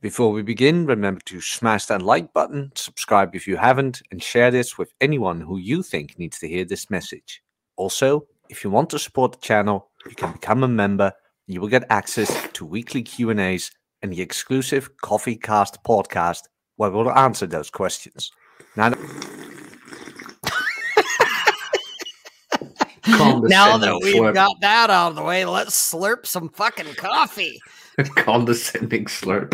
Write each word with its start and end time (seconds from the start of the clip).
Before 0.00 0.30
we 0.30 0.42
begin, 0.42 0.86
remember 0.86 1.20
to 1.24 1.40
smash 1.40 1.86
that 1.86 2.02
like 2.02 2.32
button, 2.32 2.70
subscribe 2.76 3.34
if 3.34 3.48
you 3.48 3.56
haven't, 3.56 4.00
and 4.12 4.22
share 4.22 4.52
this 4.52 4.78
with 4.78 4.92
anyone 5.00 5.40
who 5.40 5.58
you 5.58 5.82
think 5.82 6.16
needs 6.16 6.38
to 6.38 6.46
hear 6.46 6.64
this 6.64 6.88
message. 6.88 7.42
Also, 7.74 8.24
if 8.48 8.62
you 8.62 8.70
want 8.70 8.90
to 8.90 8.98
support 9.00 9.32
the 9.32 9.38
channel, 9.38 9.90
you 10.08 10.14
can 10.14 10.30
become 10.30 10.62
a 10.62 10.68
member. 10.68 11.12
You 11.48 11.60
will 11.60 11.66
get 11.66 11.84
access 11.90 12.48
to 12.52 12.64
weekly 12.64 13.02
Q&As 13.02 13.72
and 14.00 14.12
the 14.12 14.22
exclusive 14.22 14.96
Coffee 14.98 15.34
Cast 15.34 15.82
podcast 15.82 16.42
where 16.76 16.92
we'll 16.92 17.10
answer 17.10 17.48
those 17.48 17.68
questions. 17.68 18.30
Now, 18.76 18.90
now 23.08 23.78
that 23.78 23.98
we've 24.00 24.14
slurp. 24.14 24.34
got 24.34 24.60
that 24.60 24.90
out 24.90 25.10
of 25.10 25.16
the 25.16 25.24
way, 25.24 25.44
let's 25.44 25.92
slurp 25.92 26.24
some 26.24 26.50
fucking 26.50 26.94
coffee. 26.94 27.58
condescending 28.16 29.06
slurp. 29.06 29.52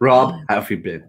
Rob, 0.00 0.34
how 0.48 0.60
have 0.60 0.70
you 0.70 0.76
been? 0.76 1.08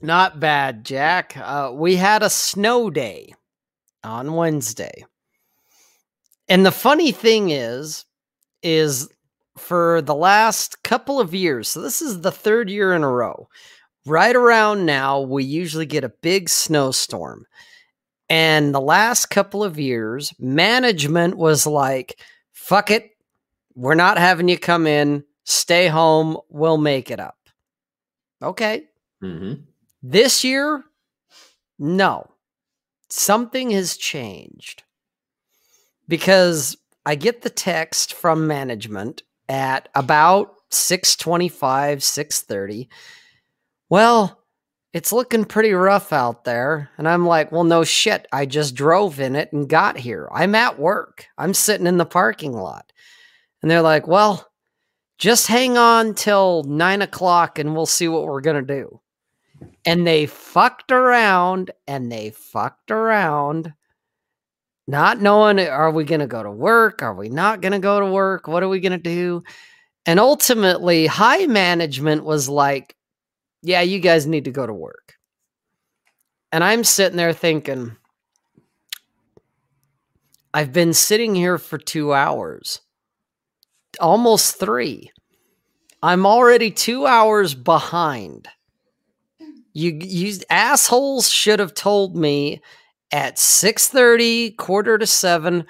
Not 0.00 0.40
bad, 0.40 0.84
Jack. 0.84 1.36
Uh, 1.36 1.70
we 1.72 1.94
had 1.96 2.22
a 2.22 2.30
snow 2.30 2.90
day 2.90 3.34
on 4.02 4.34
Wednesday. 4.34 5.04
And 6.48 6.66
the 6.66 6.72
funny 6.72 7.12
thing 7.12 7.50
is, 7.50 8.04
is 8.62 9.08
for 9.56 10.02
the 10.02 10.14
last 10.14 10.82
couple 10.82 11.20
of 11.20 11.34
years, 11.34 11.68
so 11.68 11.80
this 11.80 12.02
is 12.02 12.20
the 12.20 12.32
third 12.32 12.68
year 12.68 12.94
in 12.94 13.04
a 13.04 13.08
row, 13.08 13.48
right 14.06 14.34
around 14.34 14.86
now, 14.86 15.20
we 15.20 15.44
usually 15.44 15.86
get 15.86 16.02
a 16.04 16.12
big 16.20 16.48
snowstorm. 16.48 17.46
And 18.28 18.74
the 18.74 18.80
last 18.80 19.26
couple 19.26 19.62
of 19.62 19.78
years, 19.78 20.32
management 20.40 21.36
was 21.36 21.66
like, 21.66 22.18
fuck 22.50 22.90
it, 22.90 23.11
we're 23.74 23.94
not 23.94 24.18
having 24.18 24.48
you 24.48 24.58
come 24.58 24.86
in. 24.86 25.24
Stay 25.44 25.88
home. 25.88 26.36
We'll 26.48 26.78
make 26.78 27.10
it 27.10 27.20
up. 27.20 27.36
Okay. 28.42 28.84
Mm-hmm. 29.22 29.62
This 30.02 30.44
year, 30.44 30.84
no. 31.78 32.26
Something 33.08 33.70
has 33.70 33.96
changed 33.96 34.82
because 36.08 36.76
I 37.04 37.14
get 37.14 37.42
the 37.42 37.50
text 37.50 38.14
from 38.14 38.46
management 38.46 39.22
at 39.48 39.88
about 39.94 40.54
625, 40.70 42.02
630. 42.02 42.88
Well, 43.90 44.42
it's 44.92 45.12
looking 45.12 45.44
pretty 45.44 45.72
rough 45.72 46.12
out 46.12 46.44
there. 46.44 46.90
And 46.98 47.08
I'm 47.08 47.26
like, 47.26 47.50
well, 47.50 47.64
no 47.64 47.84
shit. 47.84 48.26
I 48.32 48.46
just 48.46 48.74
drove 48.74 49.20
in 49.20 49.36
it 49.36 49.52
and 49.52 49.68
got 49.68 49.96
here. 49.98 50.28
I'm 50.32 50.54
at 50.54 50.78
work. 50.78 51.26
I'm 51.38 51.54
sitting 51.54 51.86
in 51.86 51.96
the 51.96 52.06
parking 52.06 52.52
lot. 52.52 52.91
And 53.62 53.70
they're 53.70 53.82
like, 53.82 54.06
well, 54.08 54.52
just 55.18 55.46
hang 55.46 55.78
on 55.78 56.14
till 56.14 56.64
nine 56.64 57.00
o'clock 57.00 57.58
and 57.58 57.74
we'll 57.74 57.86
see 57.86 58.08
what 58.08 58.24
we're 58.24 58.40
going 58.40 58.66
to 58.66 58.74
do. 58.74 59.00
And 59.84 60.04
they 60.06 60.26
fucked 60.26 60.90
around 60.90 61.70
and 61.86 62.10
they 62.10 62.30
fucked 62.30 62.90
around, 62.90 63.72
not 64.88 65.20
knowing 65.20 65.60
are 65.60 65.92
we 65.92 66.04
going 66.04 66.20
to 66.20 66.26
go 66.26 66.42
to 66.42 66.50
work? 66.50 67.02
Are 67.02 67.14
we 67.14 67.28
not 67.28 67.60
going 67.60 67.72
to 67.72 67.78
go 67.78 68.00
to 68.00 68.06
work? 68.06 68.48
What 68.48 68.64
are 68.64 68.68
we 68.68 68.80
going 68.80 68.92
to 68.92 68.98
do? 68.98 69.44
And 70.04 70.18
ultimately, 70.18 71.06
high 71.06 71.46
management 71.46 72.24
was 72.24 72.48
like, 72.48 72.96
yeah, 73.62 73.82
you 73.82 74.00
guys 74.00 74.26
need 74.26 74.46
to 74.46 74.50
go 74.50 74.66
to 74.66 74.74
work. 74.74 75.14
And 76.50 76.64
I'm 76.64 76.82
sitting 76.82 77.16
there 77.16 77.32
thinking, 77.32 77.96
I've 80.52 80.72
been 80.72 80.92
sitting 80.92 81.36
here 81.36 81.58
for 81.58 81.78
two 81.78 82.12
hours 82.12 82.80
almost 84.00 84.58
three. 84.58 85.10
I'm 86.02 86.26
already 86.26 86.70
two 86.70 87.06
hours 87.06 87.54
behind. 87.54 88.48
You, 89.72 89.98
you 90.02 90.38
assholes 90.50 91.30
should 91.30 91.58
have 91.60 91.74
told 91.74 92.16
me 92.16 92.60
at 93.12 93.36
6:30, 93.36 94.56
quarter 94.56 94.98
to 94.98 95.06
seven, 95.06 95.66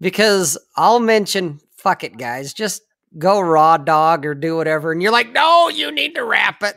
because 0.00 0.58
I'll 0.76 1.00
mention, 1.00 1.60
fuck 1.76 2.04
it, 2.04 2.16
guys, 2.16 2.52
just 2.52 2.82
go 3.18 3.40
raw 3.40 3.76
dog 3.76 4.26
or 4.26 4.34
do 4.34 4.56
whatever. 4.56 4.92
And 4.92 5.02
you're 5.02 5.12
like, 5.12 5.32
no, 5.32 5.68
you 5.68 5.90
need 5.90 6.14
to 6.14 6.24
wrap 6.24 6.62
it. 6.62 6.76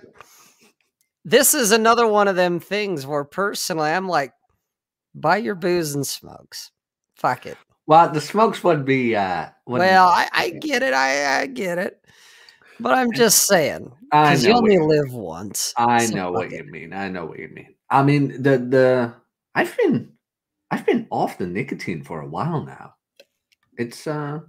This 1.26 1.54
is 1.54 1.72
another 1.72 2.08
one 2.08 2.28
of 2.28 2.36
them 2.36 2.60
things 2.60 3.06
where 3.06 3.24
personally 3.24 3.90
I'm 3.90 4.08
like, 4.08 4.34
buy 5.14 5.38
your 5.38 5.56
booze 5.56 5.94
and 5.94 6.08
smokes. 6.08 6.72
Fuck 7.16 7.46
it. 7.46 7.58
Well, 7.86 8.10
the 8.12 8.22
smokes 8.22 8.64
would 8.64 8.86
be. 8.86 9.16
uh 9.16 9.50
Well, 9.66 10.08
I, 10.08 10.30
I 10.32 10.50
get 10.52 10.84
it. 10.84 10.94
I, 10.94 11.42
I 11.42 11.46
get 11.48 11.78
it. 11.78 12.00
But 12.80 12.94
I'm 12.98 13.12
just 13.12 13.46
saying, 13.46 13.92
because 14.04 14.46
you 14.46 14.54
only 14.54 14.78
live 14.78 15.12
once. 15.12 15.74
I 15.76 16.06
so 16.06 16.16
know 16.16 16.32
what 16.32 16.54
it. 16.54 16.54
you 16.54 16.72
mean. 16.72 16.94
I 16.94 17.10
know 17.10 17.26
what 17.26 17.40
you 17.40 17.50
mean. 17.50 17.76
I 17.90 18.04
mean, 18.04 18.42
the 18.42 18.58
the 18.58 19.14
I've 19.54 19.76
been 19.76 20.14
I've 20.72 20.86
been 20.86 21.08
off 21.10 21.38
the 21.38 21.48
nicotine 21.48 22.04
for 22.04 22.22
a 22.22 22.28
while 22.28 22.64
now. 22.64 22.94
It's 23.80 24.06
uh 24.06 24.40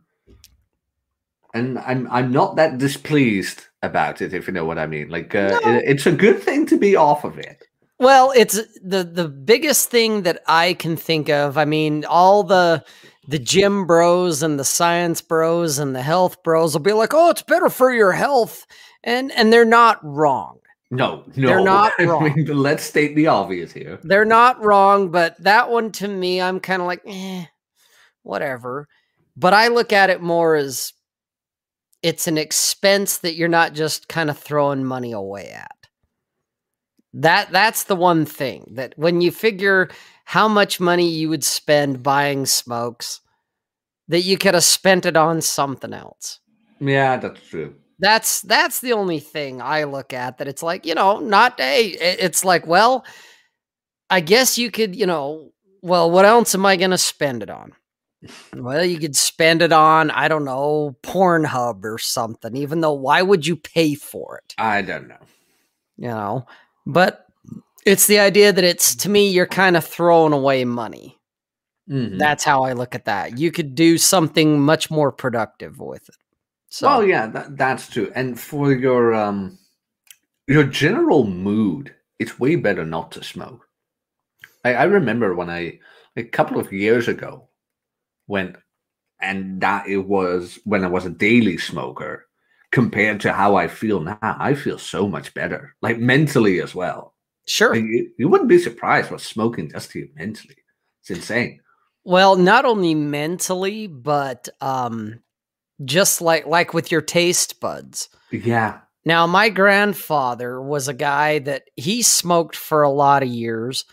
and 1.55 1.79
I'm 1.79 2.09
I'm 2.11 2.31
not 2.33 2.57
that 2.57 2.79
displeased 2.79 3.63
about 3.83 4.21
it, 4.21 4.35
if 4.35 4.47
you 4.47 4.53
know 4.53 4.65
what 4.65 4.79
I 4.79 4.87
mean. 4.87 5.09
Like 5.09 5.35
uh, 5.35 5.59
no. 5.65 5.77
it, 5.77 5.85
it's 5.87 6.07
a 6.07 6.13
good 6.13 6.43
thing 6.43 6.67
to 6.67 6.79
be 6.79 6.97
off 6.97 7.25
of 7.25 7.39
it. 7.39 7.65
Well, 7.99 8.33
it's 8.37 8.61
the 8.83 9.05
the 9.05 9.29
biggest 9.29 9.91
thing 9.91 10.23
that 10.23 10.43
I 10.47 10.75
can 10.75 10.97
think 10.97 11.29
of. 11.29 11.59
I 11.59 11.65
mean, 11.65 12.05
all 12.05 12.43
the 12.43 12.85
the 13.29 13.39
gym 13.39 13.87
bros 13.87 14.43
and 14.43 14.59
the 14.59 14.65
science 14.65 15.21
bros 15.21 15.79
and 15.79 15.95
the 15.95 16.03
health 16.03 16.43
bros 16.43 16.75
will 16.75 16.81
be 16.81 16.93
like, 16.93 17.15
"Oh, 17.15 17.31
it's 17.31 17.43
better 17.43 17.69
for 17.69 17.93
your 17.93 18.13
health," 18.13 18.67
and 19.05 19.31
and 19.33 19.53
they're 19.53 19.65
not 19.65 19.99
wrong. 20.03 20.59
No, 20.91 21.25
no. 21.37 21.47
They're 21.49 21.63
not 21.63 21.93
I 21.99 22.05
wrong. 22.05 22.33
mean, 22.35 22.47
let's 22.47 22.83
state 22.85 23.15
the 23.15 23.29
obvious 23.29 23.73
here. 23.73 23.99
They're 24.03 24.25
not 24.25 24.65
wrong, 24.65 25.11
but 25.11 25.37
that 25.43 25.71
one 25.71 25.93
to 25.93 26.09
me, 26.09 26.41
I'm 26.41 26.59
kind 26.59 26.83
of 26.83 26.89
like, 26.89 27.03
eh, 27.07 27.45
whatever. 28.23 28.89
But 29.41 29.55
I 29.55 29.69
look 29.69 29.91
at 29.91 30.11
it 30.11 30.21
more 30.21 30.55
as 30.55 30.93
it's 32.03 32.27
an 32.27 32.37
expense 32.37 33.19
that 33.19 33.37
you're 33.37 33.49
not 33.49 33.73
just 33.73 34.07
kind 34.07 34.29
of 34.29 34.39
throwing 34.39 34.85
money 34.85 35.13
away 35.13 35.49
at. 35.49 35.77
That 37.15 37.51
that's 37.51 37.85
the 37.85 37.97
one 37.97 38.27
thing 38.27 38.71
that 38.75 38.93
when 38.97 39.23
you 39.23 39.31
figure 39.31 39.89
how 40.27 40.47
much 40.47 40.79
money 40.79 41.09
you 41.09 41.31
would 41.31 41.43
spend 41.43 42.03
buying 42.03 42.45
smokes, 42.45 43.21
that 44.09 44.21
you 44.21 44.37
could 44.37 44.53
have 44.53 44.63
spent 44.63 45.07
it 45.07 45.17
on 45.17 45.41
something 45.41 45.95
else. 45.95 46.39
Yeah, 46.79 47.17
that's 47.17 47.41
true. 47.49 47.75
That's 47.99 48.43
that's 48.43 48.81
the 48.81 48.93
only 48.93 49.21
thing 49.21 49.63
I 49.63 49.85
look 49.85 50.13
at 50.13 50.37
that 50.37 50.49
it's 50.49 50.63
like, 50.63 50.85
you 50.85 50.95
know, 50.95 51.19
not 51.19 51.59
hey, 51.59 51.87
it's 51.87 52.45
like, 52.45 52.67
well, 52.67 53.07
I 54.11 54.21
guess 54.21 54.59
you 54.59 54.71
could, 54.71 54.95
you 54.95 55.07
know, 55.07 55.53
well, 55.81 56.11
what 56.11 56.27
else 56.27 56.55
am 56.55 56.67
I 56.67 56.77
going 56.77 56.91
to 56.91 56.99
spend 56.99 57.43
it 57.43 57.49
on? 57.49 57.73
Well, 58.55 58.85
you 58.85 58.99
could 58.99 59.17
spend 59.17 59.63
it 59.63 59.73
on, 59.73 60.11
I 60.11 60.29
don't 60.29 60.45
know, 60.45 60.97
Pornhub 61.03 61.85
or 61.85 61.99
something, 61.99 62.57
even 62.57 62.81
though 62.81 62.93
why 62.93 63.23
would 63.23 63.47
you 63.47 63.57
pay 63.57 63.95
for 63.95 64.39
it? 64.39 64.55
I 64.59 64.83
don't 64.83 65.09
know. 65.09 65.19
You 65.97 66.09
know, 66.09 66.47
but 66.87 67.27
it's 67.87 68.07
the 68.07 68.19
idea 68.19 68.53
that 68.53 68.65
it's 68.65 68.95
to 68.97 69.09
me, 69.09 69.31
you're 69.31 69.47
kind 69.47 69.77
of 69.77 69.85
throwing 69.85 70.33
away 70.33 70.65
money. 70.65 71.19
Mhm. 71.89 72.19
That's 72.19 72.45
how 72.45 72.63
I 72.65 72.73
look 72.73 72.95
at 72.95 73.07
that. 73.07 73.39
You 73.39 73.51
could 73.51 73.75
do 73.75 73.99
something 73.99 74.61
much 74.61 74.91
more 74.91 75.13
productive 75.13 75.79
with 75.79 76.09
it. 76.09 76.17
So, 76.69 76.87
Well, 76.87 77.05
yeah, 77.05 77.27
that, 77.27 77.57
that's 77.57 77.89
true. 77.89 78.13
And 78.15 78.39
for 78.39 78.73
your 78.73 79.15
um 79.15 79.59
your 80.47 80.65
general 80.65 81.25
mood, 81.25 81.95
it's 82.19 82.39
way 82.41 82.57
better 82.57 82.85
not 82.85 83.13
to 83.13 83.25
smoke. 83.25 83.69
I, 84.65 84.75
I 84.75 84.85
remember 84.85 85.35
when 85.35 85.51
I 85.51 85.81
a 86.17 86.25
couple 86.25 86.59
of 86.61 86.73
years 86.73 87.09
ago 87.09 87.50
when 88.31 88.57
and 89.21 89.61
that 89.61 89.87
it 89.89 89.99
was 89.99 90.59
when 90.65 90.85
I 90.85 90.89
was 90.89 91.05
a 91.05 91.11
daily 91.11 91.59
smoker 91.59 92.27
compared 92.71 93.21
to 93.21 93.33
how 93.33 93.57
I 93.57 93.69
feel 93.69 94.01
now. 94.01 94.19
I 94.23 94.55
feel 94.55 94.79
so 94.79 95.09
much 95.09 95.35
better, 95.35 95.75
like 95.83 95.99
mentally 95.99 96.61
as 96.61 96.75
well. 96.75 97.15
sure. 97.47 97.75
Like, 97.75 97.85
you, 97.85 98.11
you 98.19 98.29
wouldn't 98.29 98.49
be 98.49 98.59
surprised 98.59 99.11
what 99.11 99.21
smoking 99.21 99.69
does 99.69 99.89
to 99.89 99.99
you 99.99 100.09
mentally. 100.15 100.57
It's 101.03 101.11
insane. 101.11 101.61
Well, 102.05 102.37
not 102.37 102.65
only 102.65 102.95
mentally, 102.95 103.89
but 103.89 104.49
um 104.61 105.21
just 105.85 106.21
like 106.21 106.47
like 106.47 106.73
with 106.73 106.93
your 106.93 107.03
taste 107.03 107.61
buds. 107.61 108.09
Yeah. 108.31 108.81
Now, 109.05 109.27
my 109.27 109.49
grandfather 109.49 110.61
was 110.61 110.87
a 110.87 110.95
guy 110.95 111.39
that 111.41 111.65
he 111.75 112.03
smoked 112.03 112.55
for 112.55 112.83
a 112.83 112.91
lot 112.91 113.23
of 113.23 113.31
years 113.31 113.87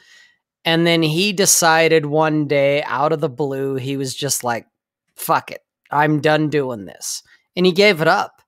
and 0.68 0.86
then 0.86 1.02
he 1.02 1.34
decided 1.34 2.06
one 2.06 2.46
day 2.46 2.84
out 2.84 3.14
of 3.14 3.22
the 3.22 3.30
blue 3.30 3.76
he 3.76 3.98
was 3.98 4.14
just 4.14 4.44
like 4.44 4.68
fuck 5.16 5.50
it. 5.50 5.64
I'm 5.90 6.20
done 6.22 6.50
doing 6.50 6.86
this. 6.86 7.24
And 7.56 7.66
he 7.66 7.72
gave 7.72 8.02
it 8.02 8.08
up. 8.10 8.44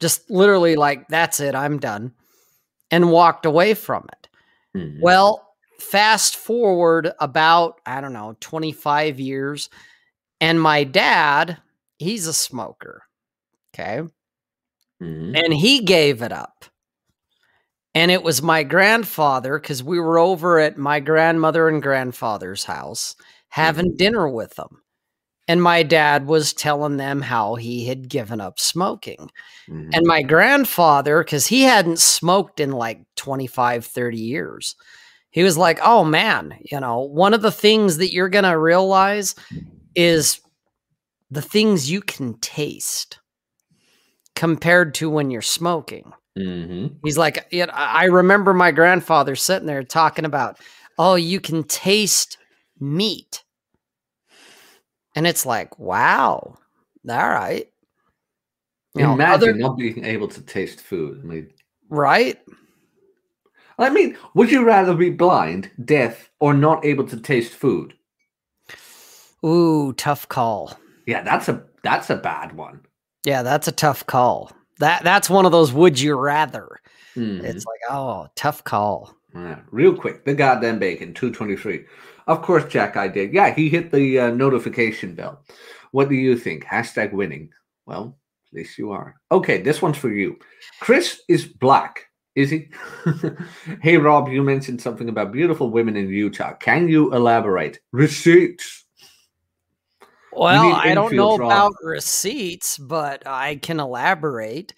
Just 0.00 0.28
literally 0.30 0.76
like 0.76 1.08
that's 1.08 1.40
it, 1.40 1.54
I'm 1.54 1.78
done. 1.78 2.12
And 2.90 3.12
walked 3.12 3.46
away 3.46 3.74
from 3.74 4.06
it. 4.12 4.28
Mhm. 4.76 5.00
Well, 5.00 5.54
fast 5.78 6.36
forward 6.36 7.12
about, 7.20 7.80
I 7.86 8.00
don't 8.00 8.12
know, 8.12 8.36
25 8.40 9.20
years, 9.20 9.70
and 10.40 10.60
my 10.60 10.84
dad, 10.84 11.58
he's 11.98 12.26
a 12.26 12.32
smoker. 12.34 13.04
Okay. 13.74 14.02
Mhm. 15.02 15.38
And 15.44 15.54
he 15.54 15.80
gave 15.84 16.22
it 16.22 16.32
up. 16.32 16.66
And 17.94 18.10
it 18.10 18.22
was 18.22 18.40
my 18.40 18.62
grandfather, 18.62 19.58
because 19.58 19.82
we 19.82 19.98
were 19.98 20.18
over 20.18 20.60
at 20.60 20.78
my 20.78 21.00
grandmother 21.00 21.68
and 21.68 21.82
grandfather's 21.82 22.64
house 22.64 23.16
having 23.48 23.96
dinner 23.96 24.28
with 24.28 24.54
them. 24.54 24.80
And 25.48 25.60
my 25.60 25.82
dad 25.82 26.26
was 26.28 26.52
telling 26.52 26.96
them 26.98 27.20
how 27.20 27.56
he 27.56 27.86
had 27.86 28.08
given 28.08 28.40
up 28.40 28.60
smoking. 28.60 29.28
Mhm. 29.68 29.90
And 29.92 30.06
my 30.06 30.22
grandfather, 30.22 31.24
because 31.24 31.48
he 31.48 31.62
hadn't 31.62 31.98
smoked 31.98 32.60
in 32.60 32.70
like 32.70 33.00
25, 33.16 33.84
30 33.84 34.18
years, 34.18 34.76
he 35.30 35.42
was 35.42 35.58
like, 35.58 35.80
oh 35.82 36.04
man, 36.04 36.56
you 36.60 36.78
know, 36.78 37.00
one 37.00 37.34
of 37.34 37.42
the 37.42 37.50
things 37.50 37.96
that 37.96 38.12
you're 38.12 38.28
going 38.28 38.44
to 38.44 38.56
realize 38.58 39.34
is 39.96 40.40
the 41.32 41.42
things 41.42 41.90
you 41.90 42.00
can 42.00 42.34
taste 42.38 43.18
compared 44.36 44.94
to 44.94 45.10
when 45.10 45.30
you're 45.32 45.42
smoking. 45.42 46.12
Mhm. 46.40 46.96
He's 47.04 47.18
like, 47.18 47.52
I 47.54 48.04
remember 48.06 48.54
my 48.54 48.70
grandfather 48.70 49.36
sitting 49.36 49.66
there 49.66 49.82
talking 49.82 50.24
about, 50.24 50.58
oh, 50.98 51.14
you 51.14 51.40
can 51.40 51.64
taste 51.64 52.38
meat. 52.78 53.42
And 55.14 55.26
it's 55.26 55.44
like, 55.44 55.78
wow, 55.78 56.56
all 57.08 57.28
right. 57.28 57.66
You 58.94 59.02
know, 59.04 59.12
Imagine 59.14 59.34
other- 59.34 59.54
not 59.54 59.76
being 59.76 60.04
able 60.04 60.28
to 60.28 60.40
taste 60.40 60.80
food. 60.80 61.20
I 61.22 61.26
mean, 61.26 61.52
right? 61.88 62.38
I 63.78 63.88
mean, 63.90 64.16
would 64.34 64.50
you 64.50 64.64
rather 64.64 64.94
be 64.94 65.10
blind, 65.10 65.70
deaf, 65.84 66.30
or 66.38 66.52
not 66.54 66.84
able 66.84 67.06
to 67.08 67.16
taste 67.18 67.52
food? 67.54 67.94
Ooh, 69.44 69.92
tough 69.94 70.28
call. 70.28 70.78
Yeah, 71.06 71.22
that's 71.22 71.48
a 71.48 71.64
that's 71.82 72.10
a 72.10 72.16
bad 72.16 72.56
one. 72.56 72.80
Yeah, 73.24 73.42
that's 73.42 73.68
a 73.68 73.72
tough 73.72 74.04
call. 74.06 74.52
That 74.80 75.04
that's 75.04 75.30
one 75.30 75.46
of 75.46 75.52
those 75.52 75.72
would 75.72 76.00
you 76.00 76.16
rather. 76.16 76.80
Mhm. 77.14 77.44
It's 77.44 77.64
like, 77.66 77.80
oh, 77.90 78.28
tough 78.34 78.64
call. 78.64 79.14
Yeah, 79.34 79.60
real 79.70 79.94
quick, 79.94 80.24
the 80.24 80.34
goddamn 80.34 80.78
bacon, 80.78 81.14
two 81.14 81.30
twenty 81.30 81.56
three. 81.56 81.84
Of 82.26 82.42
course, 82.42 82.64
Jack, 82.64 82.96
I 82.96 83.08
did. 83.08 83.32
Yeah, 83.32 83.54
he 83.54 83.68
hit 83.68 83.92
the 83.92 84.18
uh, 84.18 84.30
notification 84.30 85.14
bell. 85.14 85.44
What 85.92 86.08
do 86.08 86.14
you 86.14 86.36
think? 86.36 86.64
Hashtag 86.64 87.12
winning. 87.12 87.50
Well, 87.86 88.16
at 88.52 88.56
least 88.56 88.78
you 88.78 88.90
are. 88.92 89.16
Okay, 89.30 89.60
this 89.62 89.82
one's 89.82 89.98
for 89.98 90.10
you. 90.10 90.38
Chris 90.80 91.20
is 91.28 91.44
black. 91.46 92.06
Is 92.36 92.50
he? 92.50 92.70
hey, 93.82 93.96
Rob, 93.96 94.28
you 94.28 94.42
mentioned 94.42 94.80
something 94.80 95.08
about 95.08 95.32
beautiful 95.32 95.70
women 95.70 95.96
in 95.96 96.08
Utah. 96.08 96.54
Can 96.54 96.88
you 96.88 97.12
elaborate? 97.12 97.80
Receipts. 97.92 98.84
Well, 100.32 100.72
I 100.72 100.94
don't 100.94 101.14
know 101.14 101.36
Rob. 101.36 101.50
about 101.50 101.72
receipts, 101.82 102.78
but 102.78 103.26
I 103.26 103.56
can 103.56 103.80
elaborate. 103.80 104.74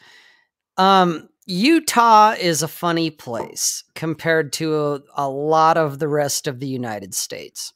Um, 0.76 1.28
Utah 1.46 2.34
is 2.38 2.62
a 2.62 2.68
funny 2.68 3.10
place 3.10 3.84
compared 3.94 4.52
to 4.54 4.76
a, 4.76 5.00
a 5.16 5.28
lot 5.28 5.76
of 5.76 5.98
the 5.98 6.08
rest 6.08 6.46
of 6.46 6.60
the 6.60 6.68
United 6.68 7.14
States. 7.14 7.72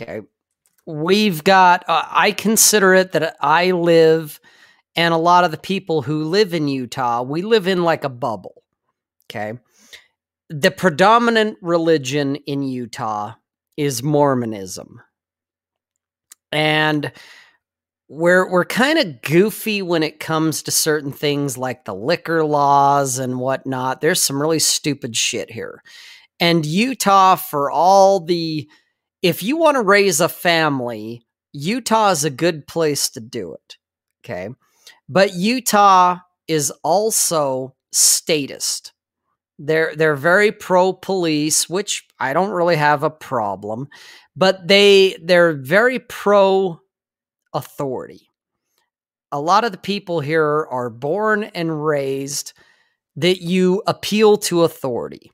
Okay. 0.00 0.22
We've 0.86 1.44
got, 1.44 1.84
uh, 1.88 2.02
I 2.10 2.32
consider 2.32 2.94
it 2.94 3.12
that 3.12 3.36
I 3.40 3.70
live, 3.70 4.40
and 4.96 5.14
a 5.14 5.18
lot 5.18 5.44
of 5.44 5.50
the 5.50 5.58
people 5.58 6.02
who 6.02 6.24
live 6.24 6.52
in 6.52 6.68
Utah, 6.68 7.22
we 7.22 7.42
live 7.42 7.66
in 7.66 7.84
like 7.84 8.04
a 8.04 8.08
bubble. 8.08 8.64
Okay. 9.30 9.58
The 10.50 10.70
predominant 10.70 11.58
religion 11.62 12.36
in 12.36 12.62
Utah 12.62 13.34
is 13.76 14.02
Mormonism 14.02 15.00
and 16.54 17.12
we're 18.08 18.50
we're 18.50 18.64
kind 18.64 18.98
of 18.98 19.22
goofy 19.22 19.82
when 19.82 20.02
it 20.02 20.20
comes 20.20 20.62
to 20.62 20.70
certain 20.70 21.12
things 21.12 21.58
like 21.58 21.84
the 21.84 21.94
liquor 21.94 22.44
laws 22.44 23.18
and 23.18 23.38
whatnot. 23.38 24.00
There's 24.00 24.22
some 24.22 24.40
really 24.40 24.58
stupid 24.58 25.16
shit 25.16 25.50
here. 25.50 25.82
And 26.40 26.64
Utah, 26.64 27.36
for 27.36 27.70
all 27.70 28.20
the 28.20 28.68
if 29.22 29.42
you 29.42 29.56
want 29.56 29.76
to 29.76 29.82
raise 29.82 30.20
a 30.20 30.28
family, 30.28 31.22
Utah 31.52 32.10
is 32.10 32.24
a 32.24 32.30
good 32.30 32.66
place 32.66 33.08
to 33.10 33.20
do 33.20 33.54
it. 33.54 33.76
Okay. 34.24 34.50
But 35.08 35.34
Utah 35.34 36.18
is 36.46 36.70
also 36.82 37.74
statist. 37.92 38.92
They're 39.58 39.94
they're 39.94 40.16
very 40.16 40.50
pro 40.52 40.92
police, 40.92 41.68
which 41.70 42.06
I 42.18 42.32
don't 42.32 42.50
really 42.50 42.76
have 42.76 43.02
a 43.02 43.10
problem, 43.10 43.88
but 44.36 44.66
they 44.68 45.16
they're 45.22 45.52
very 45.54 45.98
pro 46.00 46.80
authority. 47.54 48.28
A 49.32 49.40
lot 49.40 49.64
of 49.64 49.72
the 49.72 49.78
people 49.78 50.20
here 50.20 50.66
are 50.70 50.90
born 50.90 51.44
and 51.44 51.84
raised 51.84 52.52
that 53.16 53.42
you 53.42 53.82
appeal 53.86 54.36
to 54.38 54.64
authority. 54.64 55.32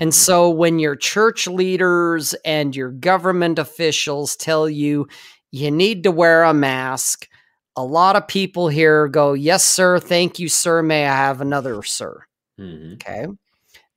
And 0.00 0.12
Mhm. 0.12 0.14
so 0.14 0.50
when 0.50 0.78
your 0.78 0.96
church 0.96 1.46
leaders 1.48 2.34
and 2.44 2.74
your 2.76 2.90
government 2.92 3.58
officials 3.58 4.36
tell 4.36 4.68
you 4.68 5.08
you 5.52 5.70
need 5.70 6.04
to 6.04 6.10
wear 6.12 6.44
a 6.44 6.54
mask, 6.54 7.28
a 7.76 7.84
lot 7.84 8.16
of 8.16 8.28
people 8.28 8.68
here 8.68 9.08
go, 9.08 9.32
Yes, 9.34 9.64
sir. 9.68 9.98
Thank 10.00 10.38
you, 10.38 10.48
sir. 10.48 10.82
May 10.82 11.06
I 11.06 11.16
have 11.16 11.40
another, 11.40 11.82
sir? 11.82 12.24
Mhm. 12.58 12.94
Okay. 12.94 13.26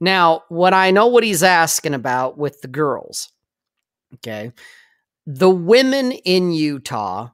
Now, 0.01 0.43
what 0.49 0.73
I 0.73 0.91
know 0.91 1.07
what 1.07 1.25
he's 1.25 1.43
asking 1.43 1.95
about 1.95 2.37
with 2.39 2.61
the 2.61 2.69
girls. 2.69 3.32
Okay. 4.15 4.51
The 5.25 5.49
women 5.49 6.11
in 6.11 6.51
Utah, 6.51 7.29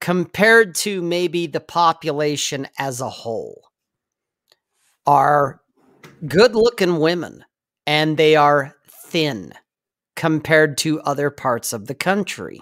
compared 0.00 0.74
to 0.76 1.02
maybe 1.02 1.46
the 1.46 1.60
population 1.60 2.68
as 2.78 3.00
a 3.00 3.08
whole, 3.08 3.68
are 5.06 5.60
good 6.26 6.54
looking 6.54 6.98
women 6.98 7.44
and 7.86 8.16
they 8.16 8.36
are 8.36 8.74
thin 8.88 9.52
compared 10.16 10.76
to 10.78 11.00
other 11.00 11.30
parts 11.30 11.72
of 11.72 11.86
the 11.86 11.94
country. 11.94 12.60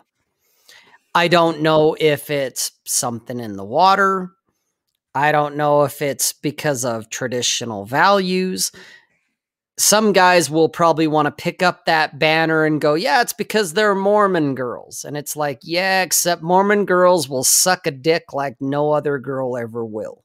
I 1.14 1.28
don't 1.28 1.60
know 1.62 1.96
if 1.98 2.30
it's 2.30 2.72
something 2.86 3.40
in 3.40 3.56
the 3.56 3.64
water. 3.64 4.30
I 5.14 5.32
don't 5.32 5.56
know 5.56 5.82
if 5.82 6.00
it's 6.00 6.32
because 6.32 6.84
of 6.84 7.10
traditional 7.10 7.84
values. 7.84 8.70
Some 9.78 10.12
guys 10.12 10.50
will 10.50 10.68
probably 10.68 11.06
want 11.06 11.26
to 11.26 11.42
pick 11.42 11.62
up 11.62 11.84
that 11.84 12.18
banner 12.18 12.64
and 12.64 12.80
go, 12.80 12.94
yeah, 12.94 13.22
it's 13.22 13.32
because 13.32 13.72
they're 13.72 13.94
Mormon 13.94 14.56
girls. 14.56 15.04
And 15.04 15.16
it's 15.16 15.36
like, 15.36 15.60
yeah, 15.62 16.02
except 16.02 16.42
Mormon 16.42 16.84
girls 16.84 17.28
will 17.28 17.44
suck 17.44 17.86
a 17.86 17.92
dick 17.92 18.32
like 18.32 18.56
no 18.60 18.90
other 18.90 19.18
girl 19.18 19.56
ever 19.56 19.84
will. 19.84 20.24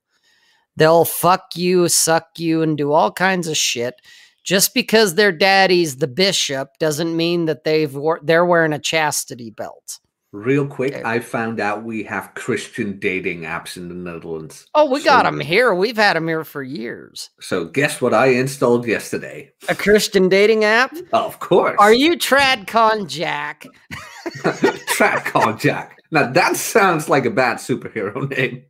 They'll 0.76 1.06
fuck 1.06 1.56
you, 1.56 1.88
suck 1.88 2.30
you, 2.38 2.64
and 2.64 2.76
do 2.76 2.94
all 2.94 3.12
kinds 3.12 3.48
of 3.48 3.56
shit. 3.56 3.96
Just 4.44 4.74
because 4.74 5.16
their 5.16 5.32
daddy's 5.32 5.98
the 5.98 6.08
bishop 6.08 6.70
doesn't 6.80 7.16
mean 7.16 7.46
that 7.46 7.64
they've 7.64 7.96
they're 8.24 8.46
wearing 8.46 8.74
a 8.74 8.80
chastity 8.80 9.52
belt. 9.52 10.00
Real 10.34 10.66
quick, 10.66 10.94
okay. 10.96 11.04
I 11.06 11.20
found 11.20 11.60
out 11.60 11.84
we 11.84 12.02
have 12.06 12.34
Christian 12.34 12.98
dating 12.98 13.42
apps 13.42 13.78
in 13.78 13.88
the 13.88 13.94
Netherlands. 13.94 14.66
Oh, 14.74 14.90
we 14.90 15.00
so, 15.02 15.06
got 15.06 15.24
them 15.26 15.40
here. 15.40 15.76
We've 15.76 15.96
had 15.96 16.16
them 16.16 16.28
here 16.28 16.44
for 16.44 16.64
years. 16.64 17.30
So, 17.40 17.66
guess 17.66 18.02
what 18.02 18.16
I 18.16 18.30
installed 18.30 18.88
yesterday? 18.88 19.52
A 19.70 19.76
Christian 19.76 20.30
dating 20.30 20.64
app? 20.64 20.92
Oh, 21.14 21.28
of 21.28 21.40
course. 21.40 21.76
Are 21.78 21.94
you 21.94 22.18
Tradcon 22.18 23.08
Jack? 23.08 23.68
Tradcon 24.26 25.60
Jack. 25.60 26.00
Now, 26.10 26.32
that 26.32 26.56
sounds 26.56 27.08
like 27.08 27.26
a 27.26 27.32
bad 27.32 27.58
superhero 27.58 28.28
name. 28.36 28.64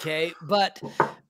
Okay, 0.00 0.34
but 0.42 0.82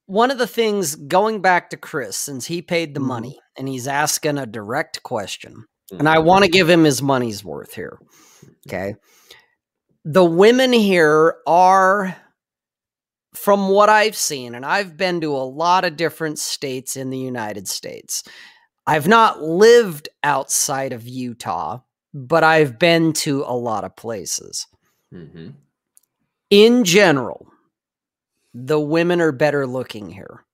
one 0.06 0.30
of 0.30 0.38
the 0.38 0.46
things 0.46 0.96
going 0.96 1.42
back 1.42 1.68
to 1.68 1.76
Chris, 1.76 2.16
since 2.16 2.46
he 2.46 2.62
paid 2.62 2.94
the 2.94 3.00
mm-hmm. 3.00 3.08
money 3.08 3.38
and 3.58 3.68
he's 3.68 3.86
asking 3.86 4.38
a 4.38 4.46
direct 4.46 5.02
question, 5.02 5.66
mm-hmm. 5.92 5.98
and 5.98 6.08
I 6.08 6.16
mm-hmm. 6.16 6.26
want 6.28 6.44
to 6.46 6.50
give 6.50 6.70
him 6.70 6.84
his 6.84 7.02
money's 7.02 7.44
worth 7.44 7.74
here. 7.74 7.98
Okay. 8.66 8.96
The 10.04 10.24
women 10.24 10.72
here 10.72 11.36
are, 11.46 12.16
from 13.34 13.68
what 13.68 13.88
I've 13.88 14.16
seen, 14.16 14.54
and 14.54 14.64
I've 14.64 14.96
been 14.96 15.20
to 15.20 15.34
a 15.34 15.38
lot 15.38 15.84
of 15.84 15.96
different 15.96 16.38
states 16.38 16.96
in 16.96 17.10
the 17.10 17.18
United 17.18 17.68
States. 17.68 18.22
I've 18.86 19.08
not 19.08 19.42
lived 19.42 20.08
outside 20.22 20.92
of 20.92 21.08
Utah, 21.08 21.80
but 22.14 22.44
I've 22.44 22.78
been 22.78 23.12
to 23.14 23.42
a 23.42 23.56
lot 23.56 23.84
of 23.84 23.96
places. 23.96 24.66
Mm-hmm. 25.12 25.48
In 26.50 26.84
general, 26.84 27.48
the 28.54 28.80
women 28.80 29.20
are 29.20 29.32
better 29.32 29.66
looking 29.66 30.10
here. 30.10 30.44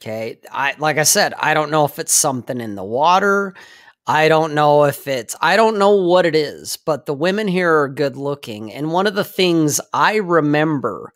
Okay. 0.00 0.38
I 0.50 0.74
like 0.78 0.96
I 0.96 1.02
said, 1.02 1.34
I 1.38 1.52
don't 1.52 1.70
know 1.70 1.84
if 1.84 1.98
it's 1.98 2.14
something 2.14 2.58
in 2.58 2.74
the 2.74 2.84
water. 2.84 3.54
I 4.06 4.28
don't 4.28 4.54
know 4.54 4.84
if 4.84 5.06
it's, 5.06 5.36
I 5.40 5.56
don't 5.56 5.78
know 5.78 5.94
what 5.94 6.26
it 6.26 6.34
is, 6.34 6.76
but 6.76 7.06
the 7.06 7.14
women 7.14 7.46
here 7.46 7.80
are 7.80 7.88
good 7.88 8.16
looking. 8.16 8.72
And 8.72 8.92
one 8.92 9.06
of 9.06 9.14
the 9.14 9.24
things 9.24 9.80
I 9.92 10.16
remember 10.16 11.12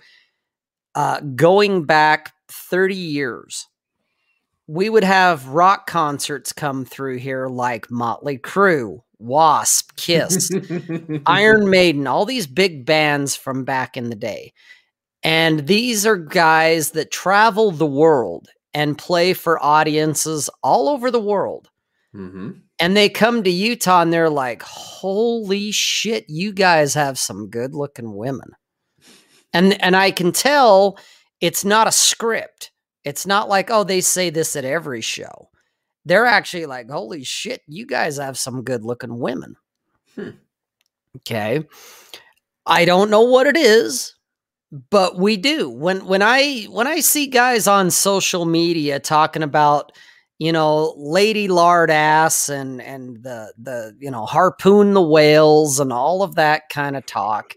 uh, 0.94 1.20
going 1.20 1.84
back 1.84 2.32
30 2.48 2.94
years, 2.94 3.66
we 4.66 4.88
would 4.88 5.04
have 5.04 5.48
rock 5.48 5.86
concerts 5.86 6.52
come 6.52 6.84
through 6.84 7.18
here 7.18 7.48
like 7.48 7.90
Motley 7.90 8.38
Crue, 8.38 9.00
Wasp, 9.18 9.96
Kiss, 9.96 10.50
Iron 11.26 11.70
Maiden, 11.70 12.06
all 12.06 12.26
these 12.26 12.46
big 12.46 12.86
bands 12.86 13.34
from 13.34 13.64
back 13.64 13.96
in 13.96 14.10
the 14.10 14.16
day. 14.16 14.52
And 15.22 15.66
these 15.66 16.06
are 16.06 16.16
guys 16.16 16.90
that 16.90 17.10
travel 17.10 17.70
the 17.70 17.86
world 17.86 18.48
and 18.74 18.98
play 18.98 19.32
for 19.32 19.62
audiences 19.62 20.50
all 20.62 20.88
over 20.88 21.10
the 21.10 21.20
world. 21.20 21.70
Mm-hmm 22.14 22.50
and 22.80 22.96
they 22.96 23.08
come 23.08 23.42
to 23.42 23.50
Utah 23.50 24.02
and 24.02 24.12
they're 24.12 24.30
like, 24.30 24.62
"Holy 24.62 25.70
shit, 25.70 26.24
you 26.28 26.52
guys 26.52 26.94
have 26.94 27.18
some 27.18 27.48
good-looking 27.48 28.14
women." 28.14 28.50
And 29.52 29.80
and 29.82 29.96
I 29.96 30.10
can 30.10 30.32
tell 30.32 30.98
it's 31.40 31.64
not 31.64 31.88
a 31.88 31.92
script. 31.92 32.72
It's 33.04 33.26
not 33.26 33.48
like, 33.48 33.70
"Oh, 33.70 33.84
they 33.84 34.00
say 34.00 34.30
this 34.30 34.56
at 34.56 34.64
every 34.64 35.00
show." 35.00 35.50
They're 36.04 36.26
actually 36.26 36.66
like, 36.66 36.90
"Holy 36.90 37.24
shit, 37.24 37.62
you 37.66 37.86
guys 37.86 38.16
have 38.18 38.38
some 38.38 38.62
good-looking 38.62 39.18
women." 39.18 39.56
Hmm. 40.14 40.30
Okay. 41.16 41.64
I 42.66 42.84
don't 42.84 43.10
know 43.10 43.22
what 43.22 43.46
it 43.46 43.56
is, 43.56 44.14
but 44.90 45.18
we 45.18 45.36
do. 45.36 45.68
When 45.70 46.06
when 46.06 46.22
I 46.22 46.64
when 46.64 46.86
I 46.86 47.00
see 47.00 47.26
guys 47.26 47.66
on 47.68 47.90
social 47.90 48.46
media 48.46 48.98
talking 48.98 49.42
about 49.42 49.92
you 50.44 50.52
know, 50.52 50.92
lady 50.98 51.48
lard 51.48 51.90
ass 51.90 52.50
and 52.50 52.82
and 52.82 53.22
the 53.22 53.54
the 53.56 53.96
you 53.98 54.10
know 54.10 54.26
harpoon 54.26 54.92
the 54.92 55.00
whales 55.00 55.80
and 55.80 55.90
all 55.90 56.22
of 56.22 56.34
that 56.34 56.68
kind 56.68 56.98
of 56.98 57.06
talk. 57.06 57.54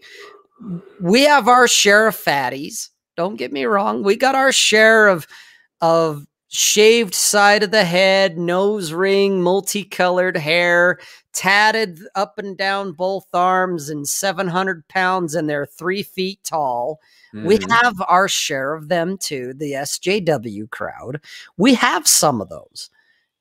We 0.98 1.24
have 1.24 1.48
our 1.48 1.68
share 1.68 2.06
of 2.06 2.16
fatties. 2.16 2.88
Don't 3.14 3.36
get 3.36 3.52
me 3.52 3.66
wrong. 3.66 4.02
We 4.02 4.16
got 4.16 4.34
our 4.34 4.52
share 4.52 5.08
of 5.08 5.26
of 5.82 6.24
shaved 6.48 7.14
side 7.14 7.62
of 7.62 7.72
the 7.72 7.84
head, 7.84 8.38
nose 8.38 8.94
ring, 8.94 9.42
multicolored 9.42 10.38
hair, 10.38 10.98
tatted 11.34 12.00
up 12.14 12.38
and 12.38 12.56
down 12.56 12.92
both 12.92 13.26
arms, 13.34 13.90
and 13.90 14.08
700 14.08 14.88
pounds, 14.88 15.34
and 15.34 15.46
they're 15.46 15.66
three 15.66 16.02
feet 16.02 16.40
tall. 16.42 17.00
Mm. 17.34 17.44
We 17.44 17.58
mm-hmm. 17.58 17.70
have 17.70 18.00
our 18.08 18.28
share 18.28 18.74
of 18.74 18.88
them 18.88 19.18
too, 19.18 19.54
the 19.54 19.72
SJW 19.72 20.70
crowd. 20.70 21.20
We 21.56 21.74
have 21.74 22.06
some 22.06 22.40
of 22.40 22.48
those. 22.48 22.90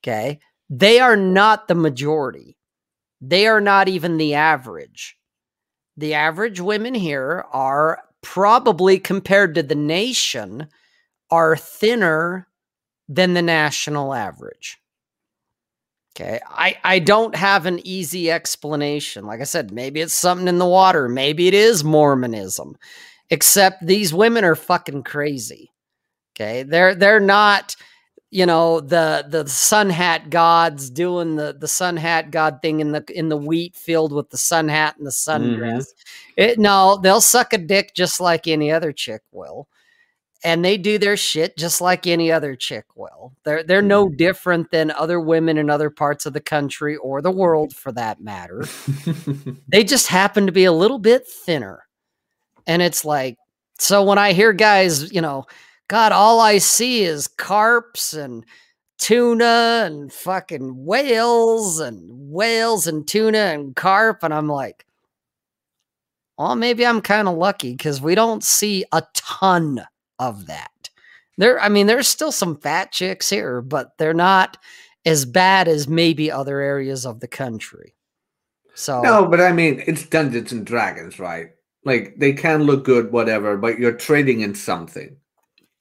Okay. 0.04 0.40
They 0.70 1.00
are 1.00 1.16
not 1.16 1.68
the 1.68 1.76
majority, 1.76 2.58
they 3.22 3.48
are 3.48 3.62
not 3.62 3.88
even 3.88 4.18
the 4.18 4.36
average. 4.36 5.16
The 5.96 6.14
average 6.14 6.60
women 6.60 6.94
here 6.94 7.46
are 7.52 8.04
probably 8.22 9.00
compared 9.00 9.56
to 9.56 9.64
the 9.64 9.76
nation 9.76 10.68
are 11.32 11.58
thinner 11.58 12.48
than 13.10 13.34
the 13.34 13.42
national 13.42 14.14
average. 14.14 14.78
Okay. 16.16 16.40
I, 16.48 16.78
I 16.84 17.00
don't 17.00 17.36
have 17.36 17.66
an 17.66 17.80
easy 17.84 18.30
explanation. 18.30 19.26
Like 19.26 19.40
I 19.40 19.46
said, 19.46 19.72
maybe 19.72 20.02
it's 20.02 20.14
something 20.14 20.48
in 20.48 20.58
the 20.58 20.66
water. 20.66 21.08
Maybe 21.08 21.48
it 21.48 21.54
is 21.54 21.84
Mormonism 21.84 22.76
except 23.30 23.86
these 23.86 24.14
women 24.14 24.44
are 24.44 24.56
fucking 24.56 25.04
crazy. 25.04 25.72
Okay. 26.36 26.64
They're, 26.64 26.96
they're 26.96 27.20
not, 27.20 27.76
you 28.30 28.46
know, 28.46 28.80
the, 28.80 29.26
the 29.28 29.48
sun 29.48 29.90
hat 29.90 30.30
gods 30.30 30.90
doing 30.90 31.36
the, 31.36 31.56
the 31.58 31.68
sun 31.68 31.98
hat 31.98 32.32
god 32.32 32.60
thing 32.62 32.80
in 32.80 32.92
the, 32.92 33.04
in 33.14 33.30
the 33.30 33.38
wheat 33.38 33.76
field 33.76 34.12
with 34.14 34.30
the 34.30 34.38
sun 34.38 34.68
hat 34.68 34.98
and 34.98 35.06
the 35.06 35.12
sundress. 35.12 35.88
Mm-hmm. 35.88 36.42
It, 36.42 36.60
no, 36.60 37.00
they'll 37.02 37.22
suck 37.22 37.54
a 37.54 37.58
dick 37.58 37.94
just 37.96 38.22
like 38.22 38.48
any 38.48 38.72
other 38.72 38.92
chick 38.92 39.22
will. 39.32 39.68
And 40.44 40.64
they 40.64 40.78
do 40.78 41.00
their 41.00 41.18
shit 41.18 41.58
just 41.58 41.82
like 41.82 42.06
any 42.06 42.32
other 42.32 42.56
chick 42.56 42.86
will. 42.96 43.34
They're 43.44 43.64
they're 43.64 43.82
no 43.82 44.06
mm-hmm. 44.06 44.18
different 44.18 44.70
than 44.70 44.92
other 44.92 45.20
women 45.20 45.58
in 45.58 45.68
other 45.68 45.90
parts 45.90 46.28
of 46.28 46.34
the 46.34 46.40
country 46.40 46.96
or 46.98 47.24
the 47.24 47.32
world 47.32 47.76
for 47.76 47.92
that 47.94 48.22
matter. 48.22 48.64
they 49.68 49.84
just 49.84 50.08
happen 50.08 50.46
to 50.46 50.52
be 50.52 50.66
a 50.66 50.72
little 50.72 51.00
bit 51.00 51.28
thinner 51.28 51.87
and 52.68 52.82
it's 52.82 53.04
like, 53.04 53.38
so 53.80 54.04
when 54.04 54.18
I 54.18 54.34
hear 54.34 54.54
guys, 54.54 55.12
you 55.12 55.22
know, 55.22 55.46
God, 55.88 56.12
all 56.12 56.40
I 56.40 56.58
see 56.58 57.04
is 57.04 57.28
carps 57.28 58.14
and 58.14 58.46
tuna 58.98 59.84
and 59.86 60.12
fucking 60.12 60.86
whales 60.86 61.80
and 61.80 62.10
whales 62.32 62.88
and 62.88 63.08
tuna 63.08 63.38
and 63.38 63.76
carp. 63.76 64.24
And 64.24 64.34
I'm 64.34 64.48
like, 64.48 64.86
well, 66.38 66.56
maybe 66.56 66.86
I'm 66.86 67.02
kind 67.02 67.28
of 67.28 67.38
lucky 67.38 67.72
because 67.72 68.02
we 68.02 68.16
don't 68.16 68.44
see 68.44 68.86
a 68.92 69.04
ton 69.14 69.82
of 70.20 70.48
that. 70.48 70.72
There, 71.38 71.60
I 71.60 71.70
mean, 71.70 71.88
there's 71.88 72.08
still 72.08 72.32
some 72.32 72.58
fat 72.58 72.92
chicks 72.92 73.30
here, 73.30 73.62
but 73.62 73.98
they're 73.98 74.14
not 74.14 74.58
as 75.06 75.24
bad 75.24 75.68
as 75.68 75.88
maybe 75.88 76.32
other 76.32 76.60
areas 76.60 77.06
of 77.06 77.20
the 77.20 77.28
country. 77.28 77.96
So 78.74 79.02
no, 79.02 79.26
but 79.28 79.40
I 79.40 79.52
mean, 79.52 79.84
it's 79.88 80.06
Dungeons 80.06 80.52
and 80.52 80.66
Dragons, 80.66 81.18
right? 81.20 81.52
Like 81.88 82.16
they 82.18 82.34
can 82.34 82.64
look 82.64 82.84
good, 82.84 83.14
whatever, 83.14 83.56
but 83.56 83.80
you're 83.80 83.94
trading 83.94 84.42
in 84.42 84.56
something. 84.56 85.16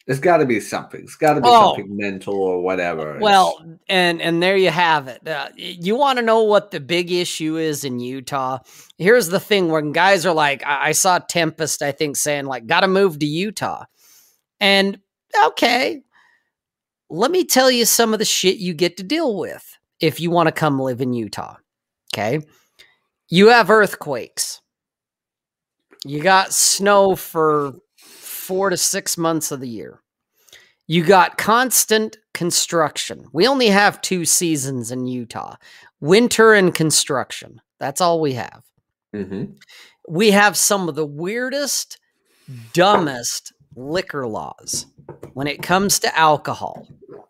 There's 0.07 0.21
got 0.21 0.37
to 0.37 0.47
be 0.47 0.61
something. 0.61 1.01
It's 1.01 1.17
got 1.17 1.35
to 1.35 1.41
be 1.41 1.49
oh, 1.49 1.75
something 1.75 1.97
mental 1.97 2.37
or 2.37 2.63
whatever. 2.63 3.19
Well, 3.21 3.57
it's... 3.59 3.83
and 3.89 4.23
and 4.23 4.41
there 4.41 4.57
you 4.57 4.71
have 4.71 5.09
it. 5.09 5.27
Uh, 5.27 5.49
you 5.57 5.97
want 5.97 6.21
to 6.21 6.25
know 6.25 6.45
what 6.45 6.71
the 6.71 6.79
big 6.79 7.11
issue 7.11 7.57
is 7.57 7.83
in 7.83 7.99
Utah? 7.99 8.61
Here's 8.99 9.27
the 9.27 9.41
thing: 9.41 9.69
when 9.69 9.91
guys 9.91 10.25
are 10.25 10.33
like, 10.33 10.65
I, 10.65 10.91
I 10.91 10.93
saw 10.93 11.19
Tempest, 11.19 11.83
I 11.83 11.91
think, 11.91 12.17
saying 12.17 12.45
like, 12.45 12.69
"Got 12.69 12.83
to 12.83 12.89
move 12.89 13.19
to 13.19 13.27
Utah," 13.27 13.87
and 14.61 15.01
okay, 15.47 16.05
let 17.11 17.33
me 17.33 17.45
tell 17.45 17.69
you 17.69 17.85
some 17.85 18.13
of 18.13 18.21
the 18.21 18.25
shit 18.25 18.59
you 18.59 18.75
get 18.75 18.97
to 18.99 19.03
deal 19.03 19.37
with 19.37 19.77
if 19.99 20.21
you 20.21 20.31
want 20.31 20.47
to 20.47 20.53
come 20.53 20.79
live 20.79 21.01
in 21.01 21.15
Utah. 21.15 21.57
Okay, 22.15 22.47
you 23.29 23.49
have 23.49 23.71
earthquakes. 23.71 24.61
You 26.07 26.23
got 26.23 26.53
snow 26.53 27.17
for 27.17 27.75
four 27.97 28.71
to 28.71 28.77
six 28.77 29.19
months 29.19 29.51
of 29.51 29.61
the 29.61 29.69
year. 29.69 30.01
You 30.87 31.05
got 31.05 31.37
constant 31.37 32.17
construction. 32.33 33.27
We 33.33 33.49
only 33.49 33.69
have 33.69 34.01
two 34.01 34.25
seasons 34.25 34.93
in 34.93 35.07
Utah 35.07 35.57
winter 36.01 36.53
and 36.53 36.75
construction. 36.75 37.61
That's 37.81 38.01
all 38.01 38.21
we 38.21 38.35
have. 38.35 38.63
Mm-hmm. 39.15 39.53
We 40.09 40.31
have 40.31 40.57
some 40.57 40.89
of 40.89 40.95
the 40.95 41.07
weirdest, 41.07 41.99
dumbest 42.73 43.53
liquor 43.75 44.27
laws 44.27 44.87
when 45.33 45.49
it 45.49 45.63
comes 45.63 45.99
to 46.01 46.17
alcohol. 46.17 46.87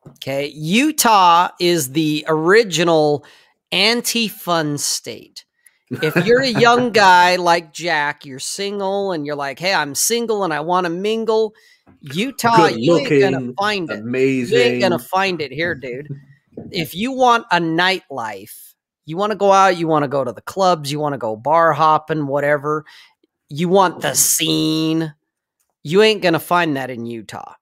Okay. 0.08 0.48
Utah 0.48 1.48
is 1.58 1.92
the 1.92 2.26
original 2.28 3.24
anti 3.72 4.28
fun 4.28 4.76
state. 4.76 5.45
If 5.90 6.26
you're 6.26 6.42
a 6.42 6.48
young 6.48 6.90
guy 6.90 7.36
like 7.36 7.72
Jack, 7.72 8.24
you're 8.24 8.40
single 8.40 9.12
and 9.12 9.24
you're 9.24 9.36
like, 9.36 9.58
hey, 9.58 9.72
I'm 9.72 9.94
single 9.94 10.42
and 10.42 10.52
I 10.52 10.60
want 10.60 10.84
to 10.84 10.90
mingle, 10.90 11.54
Utah, 12.00 12.68
Good 12.68 12.80
you 12.80 12.96
ain't 12.96 13.20
gonna 13.20 13.52
find 13.58 13.90
it. 13.90 14.00
Amazing. 14.00 14.58
You 14.58 14.64
ain't 14.64 14.80
gonna 14.80 14.98
find 14.98 15.40
it 15.40 15.52
here, 15.52 15.74
dude. 15.74 16.08
if 16.72 16.94
you 16.94 17.12
want 17.12 17.46
a 17.50 17.58
nightlife, 17.58 18.74
you 19.04 19.16
want 19.16 19.30
to 19.30 19.36
go 19.36 19.52
out, 19.52 19.76
you 19.76 19.86
want 19.86 20.02
to 20.02 20.08
go 20.08 20.24
to 20.24 20.32
the 20.32 20.42
clubs, 20.42 20.90
you 20.90 20.98
want 20.98 21.12
to 21.12 21.18
go 21.18 21.36
bar 21.36 21.72
hopping, 21.72 22.26
whatever. 22.26 22.84
You 23.48 23.68
want 23.68 24.00
the 24.00 24.14
scene. 24.14 25.14
You 25.84 26.02
ain't 26.02 26.22
gonna 26.22 26.40
find 26.40 26.76
that 26.76 26.90
in 26.90 27.06
Utah. 27.06 27.54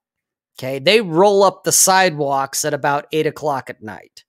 Okay, 0.58 0.78
they 0.78 1.02
roll 1.02 1.42
up 1.42 1.64
the 1.64 1.72
sidewalks 1.72 2.64
at 2.64 2.72
about 2.72 3.06
eight 3.12 3.26
o'clock 3.26 3.68
at 3.68 3.82
night. 3.82 4.24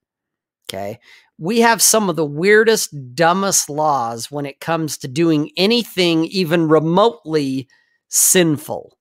Okay, 0.68 1.00
we 1.38 1.60
have 1.60 1.82
some 1.82 2.10
of 2.10 2.16
the 2.16 2.26
weirdest, 2.26 3.16
dumbest 3.16 3.70
laws 3.70 4.32
when 4.32 4.46
it 4.46 4.60
comes 4.60 4.98
to 5.00 5.08
doing 5.08 5.52
anything 5.58 6.26
even 6.26 6.68
remotely 6.68 7.68
sinful. 8.08 8.98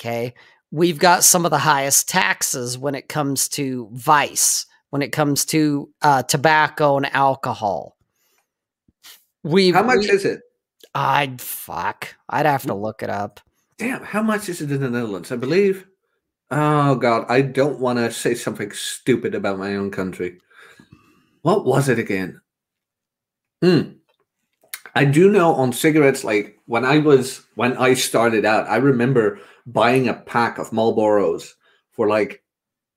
Okay. 0.00 0.34
We've 0.70 0.98
got 0.98 1.22
some 1.22 1.44
of 1.44 1.52
the 1.52 1.58
highest 1.58 2.08
taxes 2.08 2.76
when 2.76 2.96
it 2.96 3.08
comes 3.08 3.48
to 3.50 3.88
vice, 3.92 4.66
when 4.90 5.02
it 5.02 5.12
comes 5.12 5.44
to 5.46 5.88
uh, 6.02 6.24
tobacco 6.24 6.96
and 6.96 7.14
alcohol. 7.14 7.96
We 9.44 9.70
How 9.70 9.84
much 9.84 10.00
we, 10.00 10.10
is 10.10 10.24
it? 10.24 10.40
I'd 10.94 11.40
fuck. 11.40 12.16
I'd 12.28 12.46
have 12.46 12.62
to 12.64 12.74
look 12.74 13.02
it 13.02 13.10
up. 13.10 13.40
Damn, 13.78 14.02
how 14.02 14.22
much 14.22 14.48
is 14.48 14.60
it 14.60 14.70
in 14.72 14.80
the 14.80 14.90
Netherlands? 14.90 15.30
I 15.30 15.36
believe. 15.36 15.86
Oh 16.50 16.96
God, 16.96 17.26
I 17.28 17.42
don't 17.42 17.78
want 17.78 17.98
to 17.98 18.10
say 18.10 18.34
something 18.34 18.72
stupid 18.72 19.34
about 19.34 19.58
my 19.58 19.76
own 19.76 19.90
country. 19.90 20.40
What 21.44 21.66
was 21.66 21.90
it 21.90 21.98
again? 21.98 22.40
Hmm. 23.60 24.00
I 24.94 25.04
do 25.04 25.30
know 25.30 25.52
on 25.52 25.74
cigarettes, 25.74 26.24
like 26.24 26.58
when 26.64 26.86
I 26.86 26.96
was 26.98 27.42
when 27.54 27.76
I 27.76 27.92
started 27.92 28.46
out, 28.46 28.66
I 28.66 28.76
remember 28.76 29.38
buying 29.66 30.08
a 30.08 30.14
pack 30.14 30.56
of 30.56 30.70
Marlboros 30.70 31.50
for 31.90 32.08
like 32.08 32.42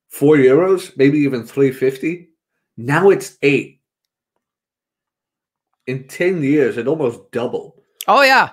four 0.07 0.37
euros, 0.37 0.95
maybe 0.95 1.17
even 1.19 1.43
three 1.43 1.73
fifty. 1.73 2.29
Now 2.77 3.09
it's 3.09 3.37
eight. 3.41 3.81
In 5.87 6.07
ten 6.07 6.41
years, 6.41 6.77
it 6.77 6.87
almost 6.87 7.29
doubled. 7.31 7.81
Oh 8.07 8.21
yeah. 8.21 8.51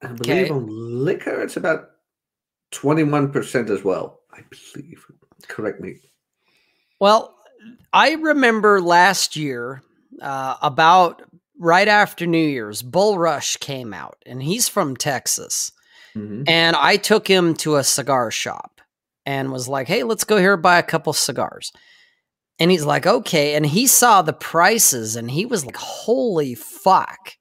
I 0.00 0.06
believe 0.12 0.44
Okay. 0.44 0.50
on 0.50 0.68
liquor, 0.68 1.42
it's 1.42 1.56
about 1.56 1.90
twenty-one 2.70 3.32
percent 3.32 3.68
as 3.68 3.82
well. 3.82 4.20
I 4.32 4.44
believe. 4.48 5.04
Correct 5.48 5.80
me. 5.80 5.96
Well, 7.00 7.36
I 7.92 8.12
remember 8.14 8.80
last 8.80 9.36
year, 9.36 9.82
uh, 10.20 10.56
about 10.62 11.22
right 11.58 11.88
after 11.88 12.26
New 12.26 12.46
Year's, 12.46 12.82
Bull 12.82 13.18
Rush 13.18 13.56
came 13.56 13.94
out, 13.94 14.18
and 14.26 14.42
he's 14.42 14.68
from 14.68 14.96
Texas. 14.96 15.70
Mhm. 16.16 16.44
And 16.48 16.76
I 16.76 16.96
took 16.96 17.28
him 17.28 17.54
to 17.56 17.76
a 17.76 17.84
cigar 17.84 18.30
shop 18.30 18.80
and 19.26 19.52
was 19.52 19.68
like, 19.68 19.88
hey, 19.88 20.02
let's 20.02 20.24
go 20.24 20.36
here 20.36 20.54
and 20.54 20.62
buy 20.62 20.78
a 20.78 20.82
couple 20.82 21.12
cigars. 21.12 21.72
And 22.58 22.70
he's 22.70 22.84
like, 22.84 23.06
okay. 23.06 23.54
And 23.54 23.66
he 23.66 23.86
saw 23.86 24.22
the 24.22 24.32
prices 24.32 25.16
and 25.16 25.30
he 25.30 25.44
was 25.44 25.66
like, 25.66 25.76
holy 25.76 26.54
fuck. 26.54 27.36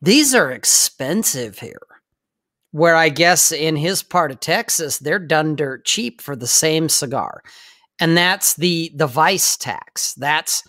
These 0.00 0.34
are 0.34 0.50
expensive 0.50 1.58
here. 1.58 1.80
Where 2.70 2.96
I 2.96 3.08
guess 3.08 3.52
in 3.52 3.76
his 3.76 4.02
part 4.02 4.30
of 4.30 4.40
Texas, 4.40 4.98
they're 4.98 5.18
done 5.18 5.56
dirt 5.56 5.84
cheap 5.84 6.20
for 6.20 6.36
the 6.36 6.46
same 6.46 6.88
cigar. 6.88 7.42
And 8.00 8.16
that's 8.16 8.54
the 8.54 8.92
the 8.94 9.06
vice 9.06 9.56
tax. 9.56 10.14
That's 10.14 10.62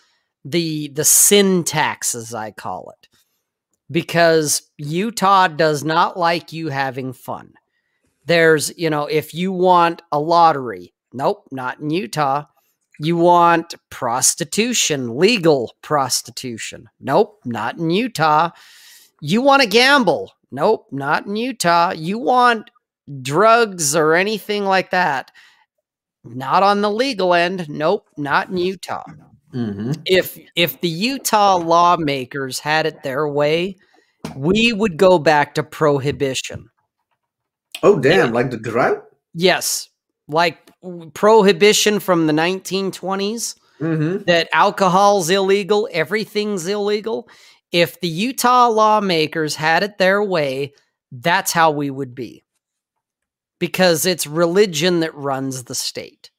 the 0.45 0.87
the 0.89 1.03
sin 1.03 1.63
tax, 1.63 2.15
as 2.15 2.33
I 2.33 2.51
call 2.51 2.91
it 2.91 3.07
because 3.89 4.69
Utah 4.77 5.47
does 5.47 5.83
not 5.83 6.17
like 6.17 6.51
you 6.51 6.69
having 6.69 7.13
fun. 7.13 7.53
There's, 8.25 8.77
you 8.77 8.89
know, 8.89 9.05
if 9.05 9.33
you 9.33 9.51
want 9.51 10.01
a 10.11 10.19
lottery, 10.19 10.93
nope, 11.13 11.47
not 11.51 11.79
in 11.79 11.89
Utah. 11.89 12.45
You 12.99 13.15
want 13.15 13.75
prostitution, 13.89 15.17
legal 15.17 15.73
prostitution, 15.81 16.89
nope, 16.99 17.39
not 17.45 17.77
in 17.77 17.89
Utah. 17.91 18.49
You 19.21 19.41
want 19.41 19.61
to 19.61 19.69
gamble, 19.69 20.33
nope, 20.51 20.87
not 20.91 21.25
in 21.27 21.35
Utah. 21.35 21.91
You 21.91 22.17
want 22.17 22.71
drugs 23.21 23.95
or 23.95 24.15
anything 24.15 24.65
like 24.65 24.89
that, 24.91 25.31
not 26.35 26.63
on 26.63 26.81
the 26.81 26.91
legal 26.91 27.33
end, 27.33 27.67
nope, 27.69 28.05
not 28.17 28.49
in 28.49 28.57
Utah 28.57 29.03
Mhm. 29.53 29.97
if 30.05 30.37
if 30.55 30.81
the 30.81 30.89
Utah 30.89 31.55
lawmakers 31.55 32.59
had 32.59 32.85
it 32.85 33.01
their 33.03 33.27
way, 33.27 33.77
we 34.35 34.73
would 34.73 34.97
go 34.97 35.17
back 35.19 35.55
to 35.55 35.63
prohibition. 35.63 36.69
Oh 37.83 37.97
damn! 37.99 38.33
Like 38.33 38.51
the 38.51 38.57
drought. 38.57 39.03
Yes, 39.33 39.87
like 40.27 40.57
prohibition 41.13 41.99
from 41.99 42.27
the 42.27 42.33
1920s 42.33 43.55
Mm-hmm. 43.79 44.23
that 44.25 44.49
alcohol's 44.53 45.29
illegal, 45.29 45.87
everything's 45.91 46.65
illegal. 46.67 47.29
If 47.71 47.99
the 48.01 48.07
Utah 48.07 48.67
lawmakers 48.69 49.55
had 49.55 49.83
it 49.83 49.99
their 49.99 50.23
way, 50.23 50.73
that's 51.11 51.51
how 51.51 51.69
we 51.71 51.91
would 51.91 52.15
be. 52.15 52.43
Because 53.59 54.05
it's 54.05 54.27
religion 54.27 54.99
that 54.99 55.15
runs 55.15 55.63
the 55.63 55.75
state. 55.75 56.31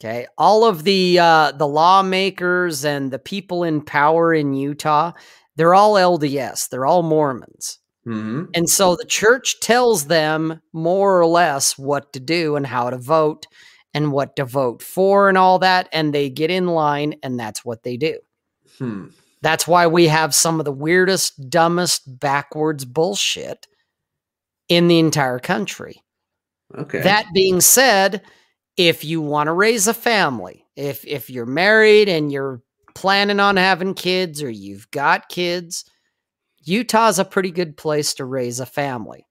Okay, 0.00 0.26
all 0.36 0.64
of 0.64 0.84
the 0.84 1.18
uh, 1.18 1.52
the 1.52 1.68
lawmakers 1.68 2.84
and 2.84 3.10
the 3.10 3.18
people 3.18 3.62
in 3.62 3.80
power 3.80 4.34
in 4.34 4.52
Utah, 4.52 5.12
they're 5.56 5.74
all 5.74 5.94
LDS. 5.94 6.68
They're 6.68 6.84
all 6.84 7.02
Mormons. 7.02 7.78
Mm-hmm. 8.06 8.44
And 8.54 8.68
so 8.68 8.96
the 8.96 9.06
church 9.06 9.60
tells 9.60 10.06
them 10.06 10.60
more 10.72 11.18
or 11.18 11.26
less 11.26 11.78
what 11.78 12.12
to 12.12 12.20
do 12.20 12.56
and 12.56 12.66
how 12.66 12.90
to 12.90 12.98
vote 12.98 13.46
and 13.94 14.12
what 14.12 14.36
to 14.36 14.44
vote 14.44 14.82
for 14.82 15.28
and 15.28 15.38
all 15.38 15.58
that. 15.60 15.88
And 15.92 16.12
they 16.12 16.28
get 16.28 16.50
in 16.50 16.66
line 16.66 17.14
and 17.22 17.38
that's 17.38 17.64
what 17.64 17.82
they 17.82 17.96
do. 17.96 18.18
Hmm. 18.78 19.06
That's 19.40 19.66
why 19.66 19.86
we 19.86 20.08
have 20.08 20.34
some 20.34 20.58
of 20.58 20.64
the 20.64 20.72
weirdest, 20.72 21.50
dumbest, 21.50 22.18
backwards 22.18 22.84
bullshit 22.84 23.66
in 24.68 24.88
the 24.88 24.98
entire 24.98 25.38
country. 25.38 26.02
Okay. 26.76 27.00
That 27.00 27.26
being 27.34 27.60
said, 27.60 28.22
if 28.76 29.04
you 29.04 29.20
want 29.20 29.48
to 29.48 29.52
raise 29.52 29.86
a 29.86 29.94
family, 29.94 30.66
if 30.76 31.04
if 31.06 31.30
you're 31.30 31.46
married 31.46 32.08
and 32.08 32.32
you're 32.32 32.62
planning 32.94 33.40
on 33.40 33.56
having 33.56 33.94
kids 33.94 34.42
or 34.42 34.50
you've 34.50 34.90
got 34.90 35.28
kids, 35.28 35.84
Utah's 36.64 37.18
a 37.18 37.24
pretty 37.24 37.50
good 37.50 37.76
place 37.76 38.14
to 38.14 38.24
raise 38.24 38.60
a 38.60 38.66
family. 38.66 39.26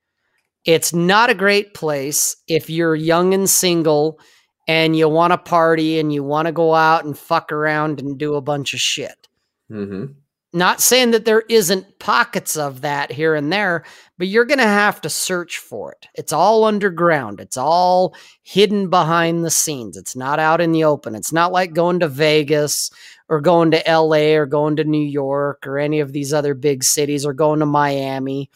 It's 0.66 0.94
not 0.94 1.30
a 1.30 1.36
great 1.36 1.74
place 1.74 2.38
if 2.48 2.70
you're 2.70 2.96
young 2.96 3.34
and 3.34 3.50
single 3.50 4.20
and 4.68 4.96
you 4.96 5.10
want 5.10 5.32
to 5.32 5.38
party 5.38 6.00
and 6.00 6.14
you 6.14 6.24
want 6.24 6.46
to 6.46 6.54
go 6.54 6.74
out 6.74 7.04
and 7.04 7.18
fuck 7.18 7.52
around 7.52 8.00
and 8.00 8.18
do 8.18 8.36
a 8.36 8.42
bunch 8.42 8.74
of 8.74 8.80
shit. 8.80 9.28
mm-hmm. 9.70 10.14
Not 10.56 10.82
saying 10.82 11.12
that 11.12 11.26
there 11.26 11.42
isn't 11.50 11.98
pockets 11.98 12.56
of 12.56 12.82
that 12.82 13.12
here 13.12 13.34
and 13.34 13.52
there, 13.52 13.84
but 14.20 14.28
you're 14.28 14.46
going 14.46 14.60
to 14.60 14.64
have 14.64 15.02
to 15.02 15.10
search 15.10 15.58
for 15.58 15.94
it. 15.94 16.08
It's 16.14 16.32
all 16.32 16.64
underground. 16.64 17.40
It's 17.40 17.58
all 17.58 18.16
hidden 18.44 18.90
behind 18.92 19.44
the 19.44 19.50
scenes. 19.50 19.98
It's 19.98 20.16
not 20.16 20.38
out 20.38 20.62
in 20.62 20.72
the 20.72 20.84
open. 20.84 21.16
It's 21.16 21.34
not 21.34 21.52
like 21.52 21.74
going 21.74 22.02
to 22.02 22.08
Vegas 22.08 22.92
or 23.30 23.42
going 23.42 23.72
to 23.72 23.82
LA 23.88 24.36
or 24.36 24.46
going 24.46 24.76
to 24.76 24.84
New 24.84 25.04
York 25.04 25.66
or 25.66 25.80
any 25.80 26.00
of 26.02 26.14
these 26.14 26.34
other 26.34 26.54
big 26.54 26.84
cities 26.84 27.26
or 27.26 27.34
going 27.34 27.60
to 27.60 27.66
Miami. 27.66 28.52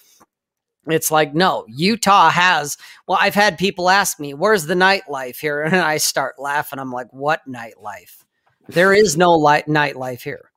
It's 0.86 1.10
like, 1.10 1.34
no, 1.34 1.66
Utah 1.68 2.30
has. 2.30 2.78
Well, 3.08 3.18
I've 3.20 3.36
had 3.36 3.58
people 3.58 3.90
ask 3.90 4.20
me, 4.20 4.36
where's 4.36 4.68
the 4.68 4.76
nightlife 4.76 5.40
here? 5.40 5.64
And 5.66 5.76
I 5.76 5.98
start 5.98 6.36
laughing. 6.38 6.78
I'm 6.78 6.92
like, 6.92 7.12
what 7.12 7.42
nightlife? 7.48 8.24
There 8.70 8.94
is 8.94 9.18
no 9.18 9.32
light 9.32 9.66
nightlife 9.66 10.22
here. 10.22 10.52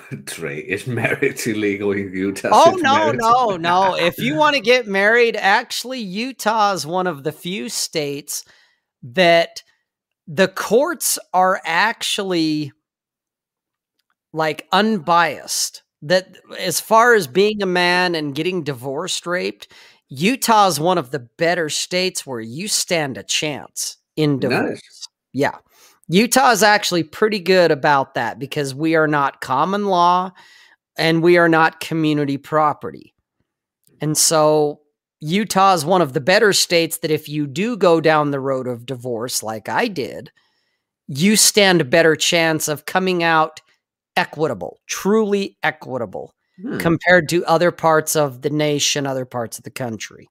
Trey 0.26 0.58
is 0.58 0.86
married 0.86 1.36
to 1.38 1.54
legal 1.54 1.92
in 1.92 2.12
Utah. 2.12 2.50
Oh 2.52 2.76
no, 2.80 3.12
no, 3.12 3.56
no. 3.56 3.94
If 3.98 4.18
you 4.18 4.34
want 4.36 4.54
to 4.56 4.60
get 4.60 4.86
married, 4.86 5.36
actually 5.36 6.00
Utah 6.00 6.72
is 6.72 6.86
one 6.86 7.06
of 7.06 7.24
the 7.24 7.32
few 7.32 7.68
states 7.68 8.44
that 9.02 9.62
the 10.26 10.48
courts 10.48 11.18
are 11.32 11.60
actually 11.64 12.72
like 14.32 14.66
unbiased. 14.72 15.82
That 16.04 16.36
as 16.58 16.80
far 16.80 17.14
as 17.14 17.26
being 17.28 17.62
a 17.62 17.66
man 17.66 18.16
and 18.16 18.34
getting 18.34 18.64
divorced 18.64 19.26
raped, 19.26 19.68
Utah 20.08 20.66
is 20.66 20.80
one 20.80 20.98
of 20.98 21.10
the 21.10 21.20
better 21.20 21.68
states 21.68 22.26
where 22.26 22.40
you 22.40 22.66
stand 22.66 23.16
a 23.16 23.22
chance 23.22 23.98
in 24.16 24.40
divorce. 24.40 24.70
Nice. 24.70 25.08
Yeah. 25.32 25.58
Utah 26.12 26.50
is 26.50 26.62
actually 26.62 27.04
pretty 27.04 27.40
good 27.40 27.70
about 27.70 28.14
that 28.14 28.38
because 28.38 28.74
we 28.74 28.94
are 28.94 29.08
not 29.08 29.40
common 29.40 29.86
law 29.86 30.30
and 30.98 31.22
we 31.22 31.38
are 31.38 31.48
not 31.48 31.80
community 31.80 32.36
property. 32.36 33.14
And 34.00 34.16
so 34.16 34.80
Utah 35.20 35.72
is 35.72 35.84
one 35.84 36.02
of 36.02 36.12
the 36.12 36.20
better 36.20 36.52
states 36.52 36.98
that 36.98 37.10
if 37.10 37.28
you 37.28 37.46
do 37.46 37.76
go 37.76 38.00
down 38.00 38.30
the 38.30 38.40
road 38.40 38.66
of 38.66 38.84
divorce 38.84 39.42
like 39.42 39.68
I 39.68 39.88
did, 39.88 40.30
you 41.08 41.36
stand 41.36 41.80
a 41.80 41.84
better 41.84 42.14
chance 42.14 42.68
of 42.68 42.84
coming 42.84 43.22
out 43.22 43.60
equitable, 44.16 44.80
truly 44.86 45.56
equitable 45.62 46.34
Hmm. 46.60 46.78
compared 46.78 47.30
to 47.30 47.44
other 47.46 47.70
parts 47.70 48.14
of 48.14 48.42
the 48.42 48.50
nation, 48.50 49.06
other 49.06 49.24
parts 49.24 49.56
of 49.56 49.64
the 49.64 49.70
country. 49.70 50.28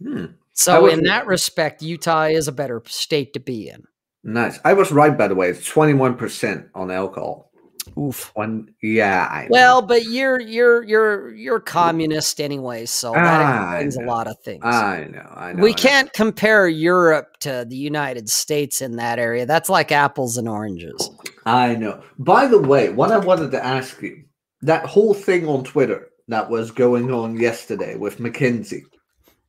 Hmm. 0.00 0.26
So, 0.52 0.86
in 0.86 1.02
that 1.04 1.26
respect, 1.26 1.82
Utah 1.82 2.26
is 2.26 2.46
a 2.46 2.52
better 2.52 2.80
state 2.86 3.32
to 3.32 3.40
be 3.40 3.68
in. 3.68 3.82
Nice. 4.24 4.58
I 4.64 4.72
was 4.72 4.90
right, 4.90 5.16
by 5.16 5.28
the 5.28 5.34
way. 5.34 5.50
It's 5.50 5.68
21% 5.70 6.68
on 6.74 6.90
alcohol. 6.90 7.50
Oof. 7.98 8.30
One, 8.34 8.74
yeah. 8.82 9.28
I 9.30 9.42
know. 9.42 9.48
Well, 9.50 9.82
but 9.82 10.04
you're 10.04 10.40
you're 10.40 10.82
you're 10.82 11.34
you're 11.34 11.60
communist 11.60 12.40
anyway, 12.40 12.86
so 12.86 13.12
that 13.12 13.22
I 13.22 13.80
explains 13.80 13.96
a 13.98 14.10
lot 14.10 14.26
of 14.26 14.40
things. 14.40 14.64
I 14.64 15.04
know. 15.12 15.32
I 15.36 15.52
know. 15.52 15.62
we 15.62 15.70
I 15.70 15.74
can't 15.74 16.12
compare 16.14 16.66
Europe 16.66 17.36
to 17.40 17.66
the 17.68 17.76
United 17.76 18.30
States 18.30 18.80
in 18.80 18.96
that 18.96 19.18
area. 19.18 19.44
That's 19.44 19.68
like 19.68 19.92
apples 19.92 20.38
and 20.38 20.48
oranges. 20.48 21.10
I 21.44 21.74
know. 21.74 22.02
By 22.18 22.46
the 22.46 22.58
way, 22.58 22.88
what 22.88 23.12
I 23.12 23.18
wanted 23.18 23.50
to 23.50 23.62
ask 23.62 24.00
you 24.00 24.24
that 24.62 24.86
whole 24.86 25.12
thing 25.12 25.46
on 25.46 25.62
Twitter 25.62 26.08
that 26.28 26.48
was 26.48 26.70
going 26.70 27.12
on 27.12 27.38
yesterday 27.38 27.96
with 27.96 28.18
Mackenzie, 28.18 28.84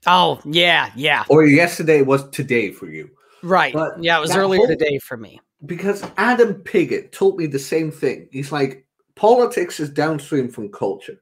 Oh 0.07 0.39
yeah, 0.45 0.91
yeah, 0.95 1.23
or 1.29 1.45
yesterday 1.45 2.01
was 2.01 2.29
today 2.29 2.71
for 2.71 2.88
you, 2.88 3.09
right. 3.45 3.73
But 3.73 4.03
yeah, 4.03 4.17
it 4.17 4.21
was 4.21 4.36
earlier 4.36 4.60
whole- 4.60 4.67
today 4.67 4.99
for 4.99 5.17
me. 5.17 5.39
because 5.65 6.03
Adam 6.17 6.55
Piggott 6.55 7.12
told 7.12 7.38
me 7.38 7.47
the 7.47 7.60
same 7.60 7.91
thing. 7.91 8.27
He's 8.31 8.51
like, 8.51 8.86
politics 9.15 9.79
is 9.79 9.89
downstream 9.89 10.49
from 10.49 10.71
culture. 10.71 11.21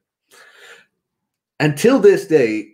Until 1.60 1.98
this 2.00 2.26
day, 2.26 2.70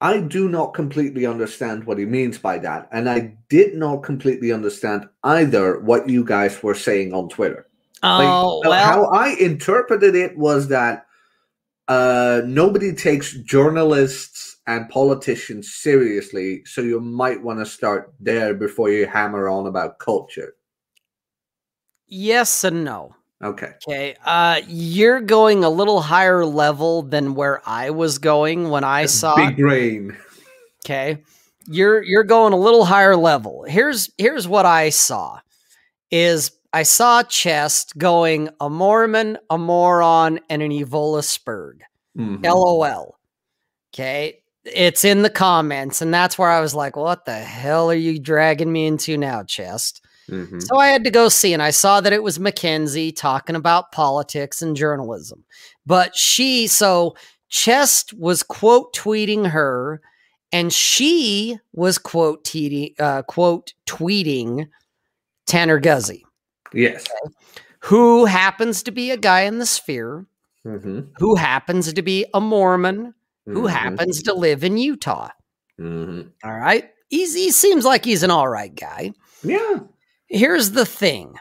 I 0.00 0.20
do 0.20 0.48
not 0.50 0.74
completely 0.74 1.24
understand 1.24 1.84
what 1.84 1.98
he 1.98 2.04
means 2.04 2.36
by 2.36 2.58
that. 2.58 2.88
And 2.92 3.08
I 3.08 3.34
did 3.48 3.74
not 3.74 4.02
completely 4.02 4.52
understand 4.52 5.08
either 5.22 5.80
what 5.80 6.08
you 6.08 6.24
guys 6.24 6.62
were 6.62 6.74
saying 6.74 7.14
on 7.14 7.30
Twitter. 7.30 7.66
Oh 8.02 8.58
uh, 8.64 8.68
well, 8.68 8.84
how 8.84 9.04
I 9.06 9.30
interpreted 9.40 10.14
it 10.14 10.36
was 10.36 10.68
that 10.68 11.03
uh, 11.88 12.42
nobody 12.46 12.92
takes 12.92 13.34
journalists 13.34 14.56
and 14.66 14.88
politicians 14.88 15.74
seriously, 15.74 16.62
so 16.64 16.80
you 16.80 17.00
might 17.00 17.42
want 17.42 17.58
to 17.58 17.66
start 17.66 18.14
there 18.20 18.54
before 18.54 18.90
you 18.90 19.06
hammer 19.06 19.48
on 19.48 19.66
about 19.66 19.98
culture. 19.98 20.54
yes 22.06 22.64
and 22.64 22.84
no. 22.84 23.14
Okay. 23.42 23.72
Okay, 23.86 24.16
uh, 24.24 24.62
you're 24.66 25.20
going 25.20 25.64
a 25.64 25.68
little 25.68 26.00
higher 26.00 26.46
level 26.46 27.02
than 27.02 27.34
where 27.34 27.60
I 27.68 27.90
was 27.90 28.18
going 28.18 28.70
when 28.70 28.84
I 28.84 29.04
saw 29.20 29.36
big 29.36 29.56
brain. 29.56 30.16
Okay. 30.84 31.22
You're 31.66 32.02
you're 32.02 32.24
going 32.24 32.52
a 32.52 32.58
little 32.58 32.84
higher 32.84 33.16
level. 33.16 33.64
Here's 33.68 34.10
here's 34.16 34.48
what 34.48 34.64
I 34.64 34.90
saw 34.90 35.40
is 36.10 36.52
I 36.74 36.82
saw 36.82 37.22
chest 37.22 37.96
going 37.96 38.48
a 38.60 38.68
Mormon, 38.68 39.38
a 39.48 39.56
moron, 39.56 40.40
and 40.50 40.60
an 40.60 40.72
Evola. 40.72 41.22
Mhm. 42.18 42.44
LOL. 42.44 43.16
Okay. 43.94 44.40
It's 44.64 45.04
in 45.04 45.22
the 45.22 45.30
comments, 45.30 46.02
and 46.02 46.12
that's 46.12 46.36
where 46.36 46.50
I 46.50 46.60
was 46.60 46.74
like, 46.74 46.96
what 46.96 47.26
the 47.26 47.38
hell 47.38 47.90
are 47.90 47.94
you 47.94 48.18
dragging 48.18 48.72
me 48.72 48.86
into 48.86 49.16
now, 49.16 49.44
chest? 49.44 50.00
Mhm. 50.28 50.60
So 50.60 50.78
I 50.78 50.88
had 50.88 51.04
to 51.04 51.10
go 51.10 51.28
see, 51.28 51.52
and 51.52 51.62
I 51.62 51.70
saw 51.70 52.00
that 52.00 52.12
it 52.12 52.22
was 52.24 52.40
Mackenzie 52.40 53.12
talking 53.12 53.54
about 53.54 53.92
politics 53.92 54.60
and 54.60 54.74
journalism. 54.76 55.44
But 55.86 56.16
she, 56.16 56.66
so 56.66 57.14
Chest 57.50 58.14
was 58.14 58.42
quote 58.42 58.92
tweeting 58.96 59.46
her, 59.50 60.00
and 60.50 60.72
she 60.72 61.58
was 61.72 61.98
quote 61.98 62.42
tweeting, 62.42 62.98
uh, 62.98 63.22
quote 63.22 63.74
tweeting 63.86 64.66
Tanner 65.46 65.78
Guzy, 65.78 66.24
Yes. 66.74 67.04
who 67.80 68.24
happens 68.24 68.82
to 68.84 68.90
be 68.90 69.10
a 69.10 69.16
guy 69.16 69.42
in 69.42 69.58
the 69.58 69.66
sphere, 69.66 70.24
Mhm. 70.66 71.08
who 71.18 71.34
happens 71.36 71.92
to 71.92 72.02
be 72.02 72.24
a 72.32 72.40
Mormon, 72.40 73.14
who 73.46 73.62
Mhm. 73.64 73.70
happens 73.70 74.22
to 74.22 74.32
live 74.34 74.64
in 74.64 74.78
Utah. 74.78 75.28
Mhm. 75.78 76.30
All 76.42 76.52
right. 76.58 76.90
He's, 77.10 77.34
he 77.34 77.50
seems 77.50 77.84
like 77.84 78.04
he's 78.04 78.22
an 78.22 78.30
all 78.30 78.48
right 78.48 78.74
guy. 78.74 79.12
Yeah. 79.42 79.80
here's 80.28 80.70
the 80.70 80.86
thing 80.86 81.34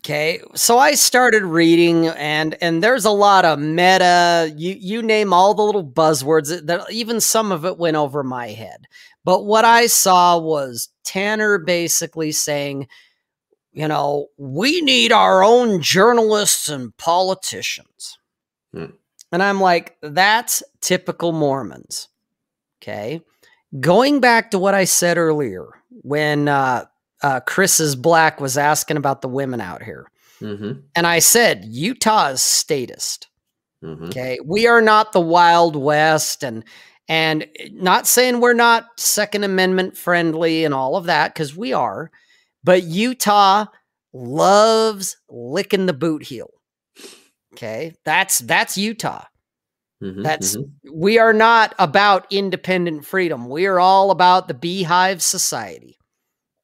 okay 0.00 0.40
so 0.56 0.76
i 0.76 0.92
started 0.92 1.44
reading 1.44 2.08
and 2.08 2.56
and 2.60 2.82
there's 2.82 3.04
a 3.04 3.10
lot 3.10 3.44
of 3.44 3.60
meta 3.60 4.52
you 4.56 4.74
you 4.78 5.00
name 5.02 5.32
all 5.32 5.54
the 5.54 5.62
little 5.62 5.84
buzzwords 5.86 6.48
that- 6.48 6.66
that 6.66 6.90
even 6.90 7.20
some 7.20 7.52
of 7.52 7.64
it 7.64 7.78
went 7.78 7.96
over 7.96 8.24
my 8.24 8.48
head 8.48 8.86
but 9.24 9.44
what 9.44 9.64
i 9.64 9.86
saw 9.86 10.36
was 10.36 10.88
tanner 11.04 11.58
basically 11.58 12.32
saying 12.32 12.88
you 13.74 13.86
know 13.88 14.28
we 14.38 14.80
need 14.80 15.12
our 15.12 15.44
own 15.44 15.80
journalists 15.82 16.68
and 16.68 16.96
politicians 16.96 18.18
Hmm. 18.72 18.86
and 19.30 19.42
i'm 19.42 19.60
like 19.60 19.96
that's 20.00 20.62
typical 20.80 21.32
mormons 21.32 22.08
okay 22.82 23.20
going 23.80 24.20
back 24.20 24.50
to 24.52 24.58
what 24.58 24.74
i 24.74 24.84
said 24.84 25.18
earlier 25.18 25.66
when 26.02 26.48
uh 26.48 26.84
uh, 27.22 27.40
Chris's 27.40 27.96
Black 27.96 28.38
was 28.38 28.58
asking 28.58 28.98
about 28.98 29.22
the 29.22 29.28
women 29.28 29.58
out 29.58 29.82
here. 29.82 30.10
Mhm. 30.42 30.82
And 30.94 31.06
I 31.06 31.20
said, 31.20 31.64
Utah 31.64 32.28
is 32.32 32.42
statist. 32.42 33.28
Mhm. 33.82 34.08
Okay. 34.08 34.38
We 34.44 34.66
are 34.66 34.82
not 34.82 35.12
the 35.12 35.22
Wild 35.22 35.74
West 35.74 36.44
and 36.44 36.64
and 37.08 37.46
not 37.72 38.06
saying 38.06 38.40
we're 38.40 38.52
not 38.52 38.88
Second 38.98 39.44
Amendment 39.44 39.96
friendly 39.96 40.66
and 40.66 40.74
all 40.74 40.96
of 40.96 41.04
that, 41.06 41.32
because 41.32 41.56
we 41.56 41.72
are, 41.72 42.10
but 42.64 42.82
Utah 42.84 43.66
loves 44.12 45.16
licking 45.28 45.86
the 45.86 45.92
boot 45.92 46.22
heel. 46.24 46.50
Okay. 47.54 47.94
That's 48.04 48.40
that's 48.40 48.76
Utah. 48.76 49.24
Mhm. 50.02 50.22
That's 50.22 50.56
Mhm. 50.56 50.70
we 50.92 51.18
are 51.18 51.32
not 51.32 51.74
about 51.78 52.26
independent 52.32 53.04
freedom. 53.06 53.48
We 53.48 53.66
are 53.66 53.78
all 53.78 54.10
about 54.10 54.48
the 54.48 54.54
beehive 54.54 55.22
society. 55.22 55.98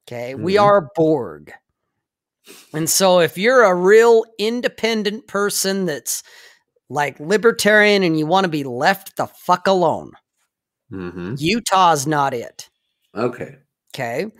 Okay. 0.07 0.35
We 0.35 0.55
Mhm. 0.55 0.63
are 0.63 0.89
Borg. 0.95 1.53
And 2.73 2.89
so 2.89 3.19
if 3.19 3.37
you're 3.37 3.63
a 3.63 3.75
real 3.75 4.25
independent 4.39 5.27
person 5.27 5.85
that's 5.85 6.23
like 6.89 7.19
libertarian 7.19 8.03
and 8.03 8.17
you 8.17 8.25
want 8.25 8.45
to 8.45 8.49
be 8.49 8.63
left 8.63 9.15
the 9.15 9.27
fuck 9.27 9.67
alone, 9.67 10.11
Mhm. 10.91 11.39
Utah's 11.39 12.07
not 12.07 12.33
it. 12.33 12.69
Okay. 13.15 13.57
Okay. 13.93 14.31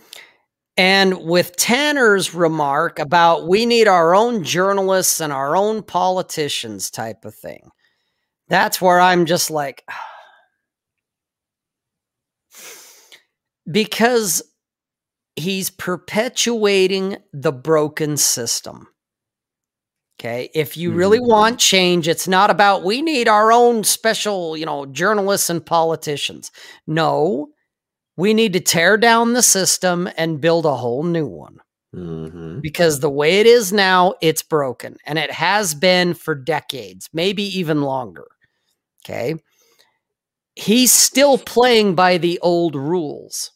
And 0.77 1.23
with 1.23 1.55
Tanner's 1.57 2.33
remark 2.33 2.97
about 2.99 3.47
we 3.47 3.65
need 3.65 3.87
our 3.87 4.15
own 4.15 4.43
journalists 4.43 5.19
and 5.19 5.33
our 5.33 5.55
own 5.55 5.83
politicians 5.83 6.89
type 6.89 7.25
of 7.25 7.35
thing, 7.35 7.69
that's 8.49 8.81
where 8.81 8.99
I'm 8.99 9.25
just 9.25 9.51
like, 9.51 9.83
because 13.71 14.41
he's 15.35 15.69
perpetuating 15.69 17.17
the 17.33 17.51
broken 17.51 18.17
system. 18.17 18.87
Okay. 20.19 20.49
If 20.53 20.77
you 20.77 20.91
really 20.91 21.19
Mhm. 21.19 21.27
want 21.27 21.59
change, 21.59 22.07
it's 22.07 22.27
not 22.27 22.51
about 22.51 22.83
we 22.83 23.01
need 23.01 23.27
our 23.27 23.51
own 23.51 23.83
special, 23.83 24.55
you 24.55 24.65
know, 24.65 24.85
journalists 24.85 25.49
and 25.49 25.65
politicians. 25.65 26.51
No, 26.85 27.49
we 28.17 28.33
need 28.33 28.53
to 28.53 28.59
tear 28.59 28.97
down 28.97 29.33
the 29.33 29.41
system 29.43 30.09
and 30.17 30.41
build 30.41 30.65
a 30.65 30.75
whole 30.75 31.03
new 31.03 31.25
one 31.25 31.59
Mhm. 31.95 32.61
because 32.61 32.99
the 32.99 33.09
way 33.09 33.39
it 33.39 33.45
is 33.47 33.71
now, 33.73 34.13
it's 34.21 34.43
broken 34.43 34.97
and 35.05 35.17
it 35.19 35.31
has 35.31 35.73
been 35.73 36.13
for 36.13 36.35
decades, 36.35 37.09
maybe 37.13 37.43
even 37.59 37.81
longer. 37.81 38.27
Okay. 39.03 39.35
He's 40.55 40.91
still 40.91 41.37
playing 41.37 41.95
by 41.95 42.17
the 42.17 42.37
old 42.41 42.75
rules. 42.75 43.51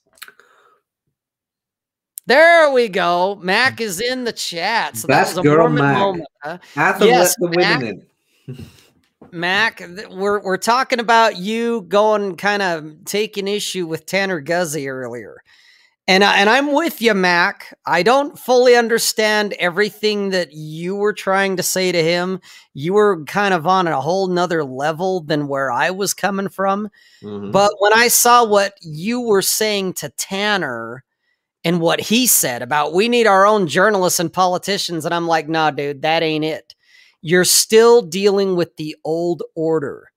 There 2.28 2.72
we 2.72 2.88
go. 2.90 3.36
Mac 3.36 3.80
is 3.80 4.02
in 4.02 4.24
the 4.24 4.32
chat. 4.34 4.98
So 4.98 5.08
Best 5.08 5.36
that 5.36 5.42
was 5.42 5.46
a 5.46 5.50
girl 5.50 5.70
Mormon 5.70 5.84
Mac. 5.84 6.00
moment. 6.00 6.28
huh? 6.42 6.58
Yes, 7.02 7.36
the 7.38 7.50
Mac. 7.50 7.80
women 7.82 8.08
in. 8.48 8.66
Mac, 9.32 9.82
we're 10.10 10.42
we're 10.42 10.58
talking 10.58 11.00
about 11.00 11.38
you 11.38 11.82
going 11.84 12.36
kind 12.36 12.62
of 12.62 13.06
taking 13.06 13.48
issue 13.48 13.86
with 13.88 14.06
Tanner 14.06 14.42
Guzy 14.42 14.88
earlier. 14.88 15.42
And 16.08 16.24
I, 16.24 16.38
and 16.38 16.50
I'm 16.50 16.72
with 16.72 17.02
you, 17.02 17.16
Mac. 17.16 17.76
I 17.86 18.04
don't 18.04 18.38
fully 18.38 18.76
understand 18.76 19.54
everything 19.54 20.30
that 20.30 20.54
you 20.54 20.96
were 20.96 21.14
trying 21.14 21.58
to 21.58 21.64
say 21.64 21.92
to 21.92 22.04
him. 22.04 22.42
You 22.76 22.94
were 22.94 23.24
kind 23.26 23.56
of 23.56 23.66
on 23.66 23.88
a 23.88 24.00
whole 24.00 24.28
nother 24.28 24.64
level 24.64 25.22
than 25.22 25.48
where 25.48 25.72
I 25.72 25.90
was 25.90 26.14
coming 26.14 26.50
from. 26.50 26.90
Mm-hmm. 27.24 27.50
But 27.50 27.72
when 27.80 27.94
I 27.94 28.10
saw 28.10 28.46
what 28.46 28.78
you 28.82 29.20
were 29.22 29.42
saying 29.42 29.94
to 29.94 30.10
Tanner 30.10 31.04
and 31.64 31.82
what 31.82 32.00
he 32.00 32.28
said 32.28 32.62
about 32.62 32.94
we 32.94 33.10
need 33.10 33.26
our 33.26 33.48
own 33.48 33.68
journalists 33.68 34.20
and 34.20 34.32
politicians, 34.32 35.06
and 35.06 35.14
I'm 35.14 35.26
like, 35.26 35.50
nah, 35.50 35.72
dude, 35.72 36.04
that 36.04 36.22
ain't 36.22 36.46
it. 36.46 36.76
You're 37.28 37.44
still 37.44 38.04
dealing 38.04 38.56
with 38.56 38.78
the 38.78 38.96
old 39.04 39.42
order. 39.56 40.12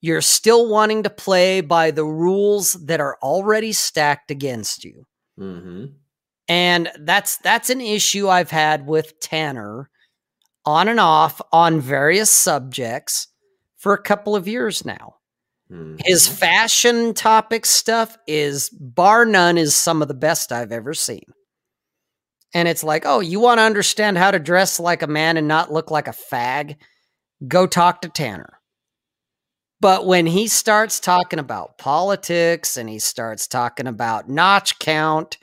You're 0.00 0.20
still 0.20 0.68
wanting 0.68 1.02
to 1.02 1.10
play 1.10 1.60
by 1.60 1.90
the 1.90 2.04
rules 2.04 2.74
that 2.74 3.00
are 3.00 3.18
already 3.20 3.72
stacked 3.72 4.30
against 4.30 4.84
you. 4.84 5.04
Mm-hmm. 5.40 5.86
And 6.46 6.88
that's 7.00 7.38
that's 7.38 7.68
an 7.68 7.80
issue 7.80 8.28
I've 8.28 8.52
had 8.52 8.86
with 8.86 9.18
Tanner 9.18 9.90
on 10.64 10.86
and 10.86 11.00
off 11.00 11.40
on 11.50 11.80
various 11.80 12.30
subjects 12.30 13.26
for 13.76 13.92
a 13.92 14.00
couple 14.00 14.36
of 14.36 14.46
years 14.46 14.84
now. 14.84 15.16
Mm-hmm. 15.68 15.96
His 16.04 16.28
fashion 16.28 17.12
topic 17.12 17.66
stuff 17.66 18.16
is 18.28 18.68
bar 18.68 19.24
none 19.24 19.58
is 19.58 19.74
some 19.74 20.00
of 20.00 20.06
the 20.06 20.14
best 20.14 20.52
I've 20.52 20.70
ever 20.70 20.94
seen. 20.94 21.24
And 22.54 22.68
it's 22.68 22.84
like, 22.84 23.04
oh, 23.06 23.20
you 23.20 23.40
want 23.40 23.58
to 23.58 23.62
understand 23.62 24.18
how 24.18 24.30
to 24.30 24.38
dress 24.38 24.78
like 24.78 25.02
a 25.02 25.06
man 25.06 25.36
and 25.36 25.48
not 25.48 25.72
look 25.72 25.90
like 25.90 26.08
a 26.08 26.12
fag? 26.12 26.76
Go 27.48 27.66
talk 27.66 28.02
to 28.02 28.08
Tanner. 28.08 28.58
But 29.80 30.06
when 30.06 30.26
he 30.26 30.46
starts 30.46 31.00
talking 31.00 31.38
about 31.38 31.78
politics 31.78 32.76
and 32.76 32.88
he 32.88 32.98
starts 32.98 33.48
talking 33.48 33.86
about 33.86 34.28
notch 34.28 34.78
count, 34.78 35.38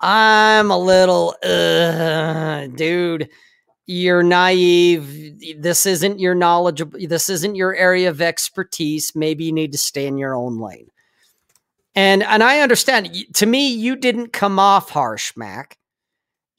I'm 0.00 0.70
a 0.70 0.78
little, 0.78 1.34
uh, 1.42 2.68
dude, 2.68 3.28
you're 3.86 4.22
naive. 4.22 5.60
This 5.60 5.84
isn't 5.84 6.20
your 6.20 6.34
knowledge. 6.34 6.82
This 6.92 7.28
isn't 7.28 7.56
your 7.56 7.74
area 7.74 8.08
of 8.08 8.22
expertise. 8.22 9.14
Maybe 9.14 9.44
you 9.44 9.52
need 9.52 9.72
to 9.72 9.78
stay 9.78 10.06
in 10.06 10.16
your 10.16 10.34
own 10.34 10.58
lane. 10.58 10.88
And 11.94 12.22
and 12.22 12.42
I 12.42 12.60
understand. 12.60 13.14
To 13.34 13.46
me, 13.46 13.68
you 13.68 13.96
didn't 13.96 14.32
come 14.32 14.58
off 14.58 14.90
harsh, 14.90 15.36
Mac. 15.36 15.76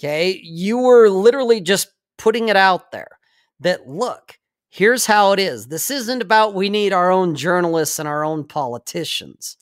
Okay, 0.03 0.41
you 0.43 0.79
were 0.79 1.09
literally 1.09 1.61
just 1.61 1.89
putting 2.17 2.49
it 2.49 2.55
out 2.55 2.91
there 2.91 3.19
that 3.59 3.87
look, 3.87 4.39
here's 4.69 5.05
how 5.05 5.31
it 5.33 5.39
is. 5.39 5.67
This 5.67 5.91
isn't 5.91 6.23
about 6.23 6.55
we 6.55 6.69
need 6.69 6.91
our 6.91 7.11
own 7.11 7.35
journalists 7.35 7.99
and 7.99 8.07
our 8.07 8.25
own 8.25 8.43
politicians. 8.43 9.57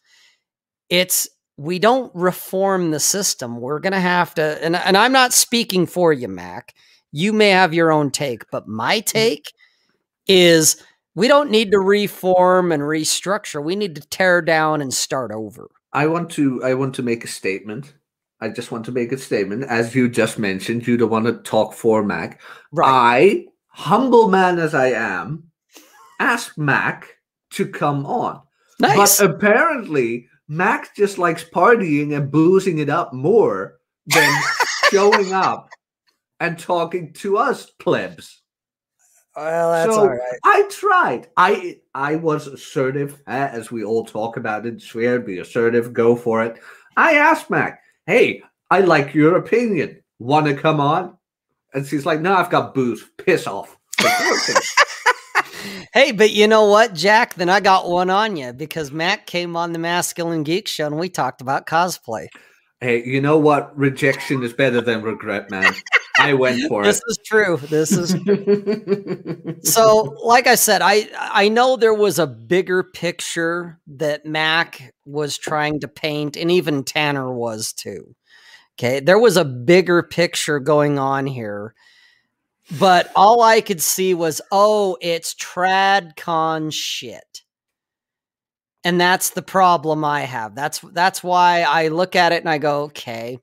It's 0.89 1.27
we 1.57 1.77
don't 1.77 2.13
reform 2.15 2.91
the 2.91 3.01
system. 3.01 3.59
We're 3.59 3.79
going 3.79 3.91
to 3.91 3.99
have 3.99 4.33
to, 4.35 4.63
and, 4.63 4.77
and 4.77 4.95
I'm 4.95 5.11
not 5.11 5.33
speaking 5.33 5.85
for 5.85 6.13
you, 6.13 6.29
Mac. 6.29 6.73
You 7.11 7.33
may 7.33 7.49
have 7.49 7.73
your 7.73 7.91
own 7.91 8.11
take, 8.11 8.49
but 8.49 8.65
my 8.65 9.01
mm. 9.01 9.05
take 9.05 9.51
is 10.25 10.81
we 11.15 11.27
don't 11.27 11.51
need 11.51 11.71
to 11.71 11.79
reform 11.79 12.71
and 12.71 12.81
restructure. 12.81 13.61
We 13.61 13.75
need 13.75 13.95
to 13.95 14.07
tear 14.07 14.41
down 14.41 14.81
and 14.81 14.93
start 14.93 15.31
over. 15.33 15.69
I 15.91 16.07
want 16.07 16.29
to 16.31 16.63
I 16.63 16.75
want 16.75 16.95
to 16.95 17.03
make 17.03 17.25
a 17.25 17.27
statement. 17.27 17.93
I 18.41 18.49
just 18.49 18.71
want 18.71 18.85
to 18.85 18.91
make 18.91 19.11
a 19.11 19.17
statement. 19.17 19.63
As 19.65 19.93
you 19.93 20.09
just 20.09 20.39
mentioned, 20.39 20.87
you 20.87 20.97
don't 20.97 21.09
want 21.09 21.25
to 21.25 21.33
talk 21.33 21.73
for 21.73 22.03
Mac. 22.03 22.41
Right. 22.71 22.87
I 22.87 23.45
humble 23.67 24.29
man 24.29 24.59
as 24.59 24.73
I 24.73 24.87
am, 24.87 25.43
asked 26.19 26.57
Mac 26.57 27.17
to 27.51 27.67
come 27.67 28.05
on. 28.05 28.41
Nice. 28.79 29.19
But 29.19 29.29
apparently, 29.29 30.27
Mac 30.47 30.95
just 30.95 31.17
likes 31.17 31.43
partying 31.43 32.15
and 32.15 32.31
boozing 32.31 32.79
it 32.79 32.89
up 32.89 33.13
more 33.13 33.79
than 34.07 34.41
showing 34.91 35.33
up 35.33 35.69
and 36.39 36.57
talking 36.57 37.13
to 37.13 37.37
us 37.37 37.69
plebs. 37.69 38.41
Well, 39.35 39.71
that's 39.71 39.93
so 39.93 40.01
all 40.01 40.09
right. 40.09 40.39
I 40.43 40.63
tried. 40.69 41.27
I 41.37 41.79
I 41.93 42.15
was 42.15 42.47
assertive, 42.47 43.21
eh, 43.27 43.49
as 43.51 43.71
we 43.71 43.83
all 43.83 44.05
talk 44.05 44.37
about 44.37 44.65
it. 44.65 44.81
Swear, 44.81 45.19
be 45.19 45.39
assertive, 45.39 45.93
go 45.93 46.15
for 46.15 46.43
it. 46.43 46.59
I 46.97 47.13
asked 47.13 47.49
Mac, 47.49 47.81
"Hey, 48.09 48.41
I 48.69 48.81
like 48.81 49.13
your 49.13 49.37
opinion. 49.37 50.01
Want 50.19 50.47
to 50.47 50.53
come 50.55 50.79
on?" 50.79 51.17
And 51.73 51.85
she's 51.85 52.05
like, 52.05 52.19
no, 52.21 52.33
I've 52.33 52.49
got 52.49 52.73
booze. 52.73 53.03
Piss 53.17 53.45
off. 53.45 53.77
hey, 55.93 56.11
but 56.11 56.31
you 56.31 56.47
know 56.47 56.65
what, 56.65 56.93
Jack? 56.93 57.35
Then 57.35 57.49
I 57.49 57.59
got 57.59 57.87
one 57.89 58.09
on 58.09 58.35
you 58.37 58.53
because 58.53 58.91
Matt 58.91 59.27
came 59.27 59.55
on 59.55 59.73
the 59.73 59.79
Masculine 59.79 60.43
Geek 60.43 60.67
Show 60.67 60.87
and 60.87 60.97
we 60.97 61.09
talked 61.09 61.41
about 61.41 61.67
cosplay. 61.67 62.27
Hey, 62.81 63.03
you 63.05 63.21
know 63.21 63.37
what? 63.37 63.77
Rejection 63.77 64.41
is 64.41 64.53
better 64.53 64.81
than 64.81 65.01
regret, 65.01 65.51
man. 65.51 65.73
I 66.19 66.33
went 66.33 66.61
for 66.67 66.83
this 66.83 66.97
it. 66.97 67.03
This 67.07 67.17
is 67.17 67.25
true. 67.25 67.57
This 67.57 67.91
is 67.91 69.63
so. 69.73 70.15
Like 70.23 70.47
I 70.47 70.55
said, 70.55 70.81
I 70.83 71.09
I 71.17 71.49
know 71.49 71.75
there 71.75 71.93
was 71.93 72.19
a 72.19 72.27
bigger 72.27 72.83
picture 72.83 73.79
that 73.87 74.25
Mac 74.25 74.93
was 75.05 75.37
trying 75.37 75.79
to 75.81 75.87
paint, 75.87 76.37
and 76.37 76.51
even 76.51 76.83
Tanner 76.83 77.31
was 77.31 77.73
too. 77.73 78.15
Okay. 78.79 79.01
There 79.01 79.19
was 79.19 79.35
a 79.35 79.43
bigger 79.43 80.01
picture 80.03 80.59
going 80.59 80.97
on 80.97 81.27
here. 81.27 81.73
But 82.77 83.11
all 83.15 83.41
I 83.41 83.61
could 83.61 83.81
see 83.81 84.13
was, 84.13 84.41
oh, 84.51 84.97
it's 85.01 85.33
TradCon 85.33 86.71
shit. 86.71 87.41
And 88.83 89.01
that's 89.01 89.31
the 89.31 89.41
problem 89.41 90.05
I 90.05 90.21
have. 90.21 90.55
That's 90.55 90.79
that's 90.79 91.21
why 91.21 91.63
I 91.63 91.89
look 91.89 92.15
at 92.15 92.31
it 92.31 92.41
and 92.41 92.49
I 92.49 92.57
go, 92.57 92.83
okay. 92.83 93.39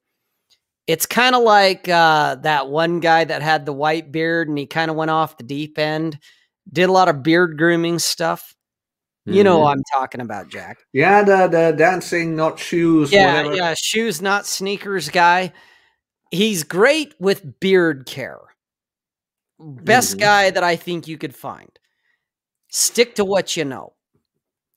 It's 0.86 1.06
kind 1.06 1.34
of 1.34 1.42
like 1.42 1.88
uh, 1.88 2.36
that 2.36 2.68
one 2.68 3.00
guy 3.00 3.24
that 3.24 3.42
had 3.42 3.66
the 3.66 3.72
white 3.72 4.12
beard 4.12 4.48
and 4.48 4.56
he 4.56 4.66
kind 4.66 4.90
of 4.90 4.96
went 4.96 5.10
off 5.10 5.36
the 5.36 5.44
deep 5.44 5.78
end, 5.78 6.18
did 6.72 6.88
a 6.88 6.92
lot 6.92 7.08
of 7.08 7.22
beard 7.22 7.58
grooming 7.58 7.98
stuff. 7.98 8.54
You 9.28 9.42
know 9.42 9.58
mm-hmm. 9.58 9.70
I'm 9.70 9.82
talking 9.92 10.20
about, 10.20 10.48
Jack. 10.48 10.78
Yeah, 10.92 11.24
the 11.24 11.48
the 11.48 11.74
dancing, 11.76 12.36
not 12.36 12.60
shoes. 12.60 13.10
Yeah, 13.10 13.38
whatever. 13.38 13.56
yeah, 13.56 13.74
shoes, 13.76 14.22
not 14.22 14.46
sneakers 14.46 15.08
guy. 15.08 15.52
He's 16.30 16.62
great 16.62 17.12
with 17.18 17.58
beard 17.58 18.06
care. 18.06 18.38
Best 19.58 20.12
mm-hmm. 20.12 20.20
guy 20.20 20.50
that 20.50 20.62
I 20.62 20.76
think 20.76 21.08
you 21.08 21.18
could 21.18 21.34
find. 21.34 21.70
Stick 22.68 23.16
to 23.16 23.24
what 23.24 23.56
you 23.56 23.64
know. 23.64 23.94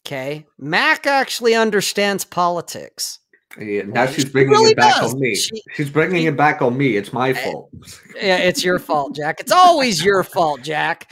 Okay. 0.06 0.48
Mac 0.58 1.06
actually 1.06 1.54
understands 1.54 2.26
politics. 2.26 3.19
Yeah, 3.58 3.84
now 3.84 4.06
she's 4.06 4.26
bringing 4.26 4.52
really 4.52 4.72
it 4.72 4.78
back 4.78 5.02
does. 5.02 5.14
on 5.14 5.20
me. 5.20 5.36
She, 5.36 5.62
she's 5.76 5.90
bringing 5.90 6.26
it 6.26 6.38
back 6.38 6.62
on 6.62 6.78
me. 6.78 6.98
It's 6.98 7.12
my 7.12 7.32
eh, 7.32 7.34
fault. 7.34 7.72
Yeah, 8.16 8.38
it's 8.38 8.64
your 8.64 8.78
fault, 8.78 9.16
Jack. 9.16 9.40
It's 9.40 9.52
always 9.52 10.04
your 10.04 10.24
fault, 10.24 10.62
Jack. 10.62 11.12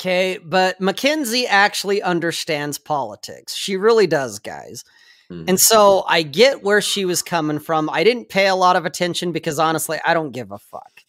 Okay, 0.00 0.38
but 0.44 0.80
Mackenzie 0.80 1.46
actually 1.46 2.02
understands 2.02 2.78
politics. 2.78 3.54
She 3.54 3.76
really 3.76 4.08
does, 4.08 4.40
guys. 4.40 4.84
Mm-hmm. 5.30 5.48
And 5.48 5.60
so 5.60 6.04
I 6.08 6.22
get 6.22 6.62
where 6.62 6.80
she 6.80 7.04
was 7.04 7.22
coming 7.22 7.58
from. 7.58 7.88
I 7.90 8.04
didn't 8.04 8.28
pay 8.28 8.48
a 8.48 8.54
lot 8.56 8.76
of 8.76 8.84
attention 8.84 9.32
because 9.32 9.58
honestly, 9.58 9.98
I 10.04 10.14
don't 10.14 10.32
give 10.32 10.50
a 10.50 10.58
fuck. 10.58 11.00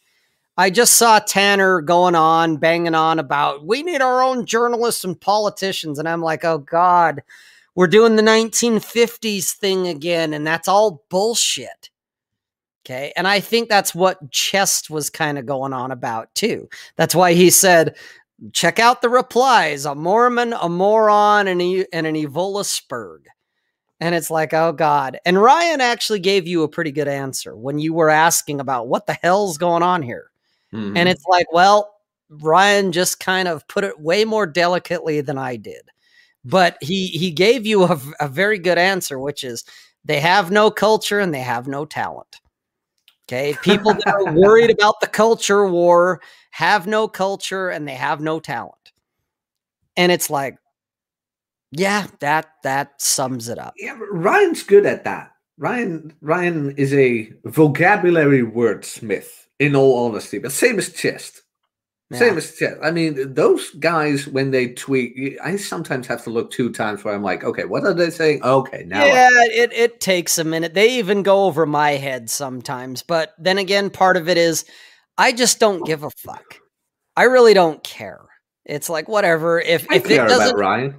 I 0.57 0.69
just 0.69 0.93
saw 0.93 1.19
Tanner 1.19 1.81
going 1.81 2.15
on, 2.15 2.57
banging 2.57 2.95
on 2.95 3.19
about 3.19 3.65
we 3.65 3.83
need 3.83 4.01
our 4.01 4.23
own 4.23 4.45
journalists 4.45 5.03
and 5.03 5.19
politicians. 5.19 5.99
And 5.99 6.07
I'm 6.07 6.21
like, 6.21 6.45
oh 6.45 6.59
God, 6.59 7.23
we're 7.75 7.87
doing 7.87 8.15
the 8.15 8.23
1950s 8.23 9.51
thing 9.51 9.87
again. 9.87 10.33
And 10.33 10.47
that's 10.47 10.67
all 10.67 11.03
bullshit. 11.09 11.89
Okay. 12.85 13.11
And 13.15 13.27
I 13.27 13.39
think 13.39 13.67
that's 13.67 13.93
what 13.93 14.31
Chest 14.31 14.89
was 14.89 15.09
kind 15.09 15.37
of 15.37 15.45
going 15.45 15.73
on 15.73 15.91
about 15.91 16.33
too. 16.35 16.69
That's 16.95 17.15
why 17.15 17.33
he 17.33 17.49
said, 17.49 17.95
check 18.53 18.79
out 18.79 19.01
the 19.01 19.09
replies 19.09 19.85
a 19.85 19.95
Mormon, 19.95 20.53
a 20.53 20.69
moron, 20.69 21.47
and, 21.47 21.61
a, 21.61 21.85
and 21.91 22.05
an 22.05 22.15
Evola 22.15 22.63
Spurg. 22.63 23.25
And 23.99 24.13
it's 24.13 24.29
like, 24.29 24.53
oh 24.53 24.71
God. 24.71 25.17
And 25.25 25.41
Ryan 25.41 25.81
actually 25.81 26.19
gave 26.19 26.47
you 26.47 26.63
a 26.63 26.69
pretty 26.69 26.91
good 26.91 27.07
answer 27.07 27.55
when 27.55 27.79
you 27.79 27.93
were 27.93 28.09
asking 28.09 28.59
about 28.59 28.87
what 28.87 29.07
the 29.07 29.17
hell's 29.21 29.57
going 29.57 29.83
on 29.83 30.01
here. 30.01 30.29
Mm-hmm. 30.73 30.97
And 30.97 31.09
it's 31.09 31.25
like, 31.25 31.51
well, 31.51 31.95
Ryan 32.29 32.91
just 32.91 33.19
kind 33.19 33.47
of 33.47 33.67
put 33.67 33.83
it 33.83 33.99
way 33.99 34.25
more 34.25 34.45
delicately 34.45 35.21
than 35.21 35.37
I 35.37 35.55
did. 35.55 35.89
But 36.45 36.77
he 36.79 37.07
he 37.07 37.31
gave 37.31 37.65
you 37.65 37.83
a, 37.83 37.99
a 38.19 38.27
very 38.27 38.59
good 38.59 38.77
answer, 38.77 39.19
which 39.19 39.43
is 39.43 39.63
they 40.03 40.19
have 40.19 40.51
no 40.51 40.69
culture 40.69 41.19
and 41.19 41.33
they 41.33 41.41
have 41.41 41.67
no 41.67 41.85
talent. 41.85 42.39
Okay. 43.27 43.57
People 43.63 43.93
that 43.93 44.07
are 44.07 44.31
worried 44.39 44.69
about 44.69 45.01
the 45.01 45.07
culture 45.07 45.67
war 45.67 46.21
have 46.51 46.85
no 46.85 47.07
culture 47.07 47.69
and 47.69 47.87
they 47.87 47.95
have 47.95 48.21
no 48.21 48.39
talent. 48.39 48.91
And 49.97 50.11
it's 50.11 50.29
like, 50.29 50.57
yeah, 51.71 52.07
that 52.19 52.47
that 52.63 53.01
sums 53.01 53.49
it 53.49 53.57
up. 53.57 53.73
Yeah, 53.77 53.97
Ryan's 54.11 54.63
good 54.63 54.85
at 54.85 55.03
that. 55.05 55.31
Ryan 55.57 56.13
Ryan 56.21 56.75
is 56.77 56.93
a 56.93 57.33
vocabulary 57.45 58.43
wordsmith, 58.43 59.45
in 59.59 59.75
all 59.75 60.05
honesty, 60.05 60.37
but 60.37 60.51
same 60.51 60.77
as 60.77 60.91
Chest. 60.91 61.41
Yeah. 62.11 62.19
Same 62.19 62.37
as 62.37 62.61
yeah, 62.61 62.75
I 62.83 62.91
mean, 62.91 63.33
those 63.33 63.71
guys 63.71 64.27
when 64.27 64.51
they 64.51 64.69
tweet, 64.69 65.39
I 65.43 65.55
sometimes 65.55 66.05
have 66.05 66.23
to 66.25 66.29
look 66.29 66.51
two 66.51 66.71
times 66.71 67.03
where 67.03 67.15
I'm 67.15 67.23
like, 67.23 67.43
okay, 67.43 67.65
what 67.65 67.83
are 67.83 67.95
they 67.95 68.11
saying? 68.11 68.43
Okay, 68.43 68.83
now 68.85 69.01
I- 69.03 69.07
yeah, 69.07 69.29
it, 69.31 69.73
it 69.73 69.99
takes 69.99 70.37
a 70.37 70.43
minute. 70.43 70.75
They 70.75 70.99
even 70.99 71.23
go 71.23 71.45
over 71.45 71.65
my 71.65 71.91
head 71.91 72.29
sometimes. 72.29 73.01
But 73.01 73.33
then 73.39 73.57
again, 73.57 73.89
part 73.89 74.17
of 74.17 74.29
it 74.29 74.37
is 74.37 74.65
I 75.17 75.31
just 75.31 75.59
don't 75.59 75.83
give 75.83 76.03
a 76.03 76.11
fuck. 76.11 76.59
I 77.17 77.23
really 77.23 77.55
don't 77.55 77.83
care. 77.83 78.21
It's 78.65 78.89
like 78.89 79.07
whatever. 79.07 79.59
If 79.59 79.87
I 79.89 79.95
if 79.95 80.05
it 80.05 80.09
care 80.09 80.27
doesn't, 80.27 80.49
about 80.49 80.59
Ryan. 80.59 80.95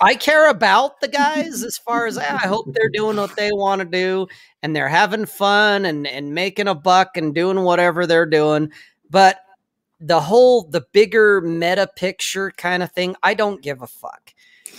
I 0.00 0.14
care 0.14 0.48
about 0.50 1.00
the 1.00 1.08
guys 1.08 1.62
as 1.62 1.78
far 1.78 2.06
as 2.06 2.18
ah, 2.18 2.40
I 2.42 2.48
hope 2.48 2.66
they're 2.72 2.90
doing 2.92 3.16
what 3.16 3.36
they 3.36 3.50
want 3.52 3.80
to 3.80 3.84
do 3.84 4.26
and 4.62 4.74
they're 4.74 4.88
having 4.88 5.26
fun 5.26 5.84
and 5.84 6.06
and 6.06 6.34
making 6.34 6.66
a 6.66 6.74
buck 6.74 7.16
and 7.16 7.32
doing 7.32 7.62
whatever 7.62 8.06
they're 8.06 8.26
doing. 8.26 8.70
But 9.10 9.38
the 10.00 10.20
whole 10.20 10.64
the 10.64 10.86
bigger 10.92 11.40
meta 11.40 11.88
picture 11.96 12.52
kind 12.52 12.82
of 12.82 12.92
thing, 12.92 13.16
I 13.22 13.34
don't 13.34 13.62
give 13.62 13.82
a 13.82 13.86
fuck. 13.86 14.32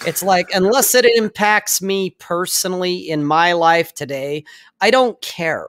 It's 0.05 0.23
like 0.23 0.47
unless 0.53 0.95
it 0.95 1.05
impacts 1.05 1.81
me 1.81 2.11
personally 2.19 3.09
in 3.09 3.25
my 3.25 3.53
life 3.53 3.93
today, 3.93 4.45
I 4.79 4.91
don't 4.91 5.21
care. 5.21 5.67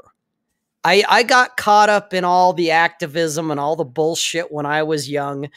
I 0.84 1.04
I 1.08 1.22
got 1.24 1.56
caught 1.56 1.88
up 1.88 2.14
in 2.14 2.24
all 2.24 2.52
the 2.52 2.70
activism 2.70 3.50
and 3.50 3.58
all 3.58 3.76
the 3.76 3.84
bullshit 3.84 4.52
when 4.52 4.66
I 4.66 4.82
was 4.84 5.10
young 5.10 5.48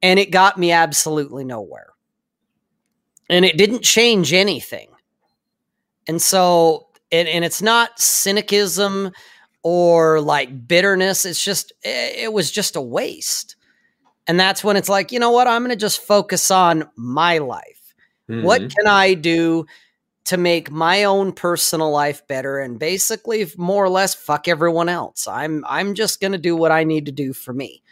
and 0.00 0.18
it 0.18 0.30
got 0.30 0.58
me 0.58 0.72
absolutely 0.72 1.44
nowhere 1.44 1.92
and 3.32 3.44
it 3.44 3.56
didn't 3.56 3.82
change 3.82 4.32
anything. 4.32 4.88
And 6.06 6.20
so, 6.20 6.88
and, 7.10 7.26
and 7.26 7.44
it's 7.44 7.62
not 7.62 7.98
cynicism 7.98 9.12
or 9.62 10.20
like 10.20 10.66
bitterness. 10.66 11.24
It's 11.24 11.42
just, 11.42 11.72
it, 11.82 12.32
was 12.32 12.50
just 12.50 12.76
a 12.76 12.80
waste. 12.80 13.56
And 14.26 14.38
that's 14.38 14.62
when 14.62 14.76
it's 14.76 14.88
like, 14.88 15.12
you 15.12 15.18
know 15.18 15.30
what? 15.30 15.48
I'm 15.48 15.62
going 15.62 15.70
to 15.70 15.76
just 15.76 16.00
focus 16.02 16.50
on 16.50 16.88
my 16.96 17.38
life. 17.38 17.94
What 18.28 18.62
Mhm. 18.62 18.74
can 18.74 18.86
I 18.86 19.14
do 19.14 19.66
to 20.24 20.36
make 20.36 20.70
my 20.70 21.04
own 21.04 21.32
personal 21.32 21.90
life 21.90 22.26
better 22.28 22.60
and 22.60 22.78
basically 22.78 23.50
more 23.56 23.84
or 23.84 23.88
less 23.88 24.14
fuck 24.14 24.46
everyone 24.48 24.88
else? 24.88 25.26
I'm 25.26 25.64
I'm 25.68 25.94
just 25.94 26.20
going 26.20 26.32
to 26.32 26.38
do 26.38 26.54
what 26.56 26.70
I 26.70 26.84
need 26.84 27.06
to 27.06 27.12
do 27.12 27.32
for 27.32 27.52
me. 27.52 27.82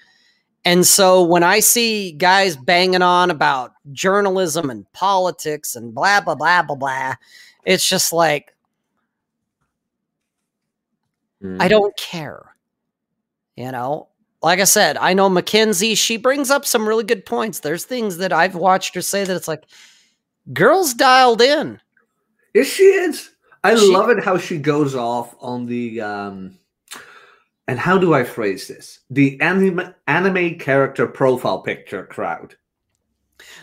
And 0.64 0.87
so 0.87 1.22
when 1.22 1.42
I 1.42 1.61
see 1.61 2.12
guys 2.12 2.56
banging 2.56 3.02
on 3.02 3.30
about 3.30 3.72
journalism 3.92 4.70
and 4.70 4.90
politics 4.92 5.74
and 5.74 5.94
blah 5.94 6.20
blah 6.20 6.37
blah 6.37 6.62
blah 6.62 6.76
blah, 6.76 7.14
it's 7.64 7.87
just 7.87 8.12
like 8.12 8.54
I 11.42 11.46
Mhm. 11.46 11.68
don't 11.68 11.96
care. 11.96 12.55
You 13.57 13.72
know, 13.72 14.09
like 14.42 14.61
I 14.61 14.64
said, 14.64 14.96
I 14.96 15.12
know 15.14 15.29
Mackenzie, 15.29 15.94
she 15.94 16.16
brings 16.16 16.50
up 16.50 16.64
some 16.64 16.88
really 16.88 17.05
good 17.05 17.26
points. 17.26 17.61
There's 17.61 17.85
things 17.85 18.16
that 18.18 18.33
I've 18.33 18.55
watched 18.55 18.94
her 18.94 19.03
say 19.03 19.24
that 19.24 19.37
it's 19.37 19.48
like, 19.48 19.64
girls 20.53 20.94
dialed 20.94 21.42
in. 21.42 21.81
Yes, 22.55 22.66
she 22.66 22.85
is. 22.85 23.31
I 23.62 23.74
She- 23.74 23.92
love 23.92 24.09
it 24.11 24.24
how 24.24 24.38
she 24.38 24.57
goes 24.59 24.94
off 24.94 25.35
on 25.40 25.66
the 25.66 26.00
um 26.00 26.57
and 27.68 27.79
how 27.79 27.98
do 27.98 28.14
I 28.14 28.24
phrase 28.24 28.66
this? 28.66 29.00
The 29.11 29.38
anime 29.40 29.94
anime 30.09 30.59
character 30.59 31.07
profile 31.07 31.61
picture 31.62 32.05
crowd. 32.07 32.57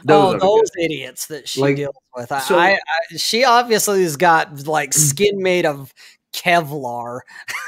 oh, 0.07 0.37
those 0.37 0.69
good. 0.71 0.83
idiots 0.85 1.25
that 1.27 1.47
she 1.49 1.59
Like, 1.61 1.75
deals 1.75 1.95
with. 2.15 2.31
I, 2.31 2.39
so- 2.39 2.57
I, 2.57 2.73
I, 2.73 3.17
she 3.17 3.43
obviously 3.43 4.03
has 4.03 4.15
got 4.17 4.65
like 4.67 4.93
skin 4.93 5.41
made 5.41 5.65
of 5.65 5.93
Kevlar. 6.33 7.21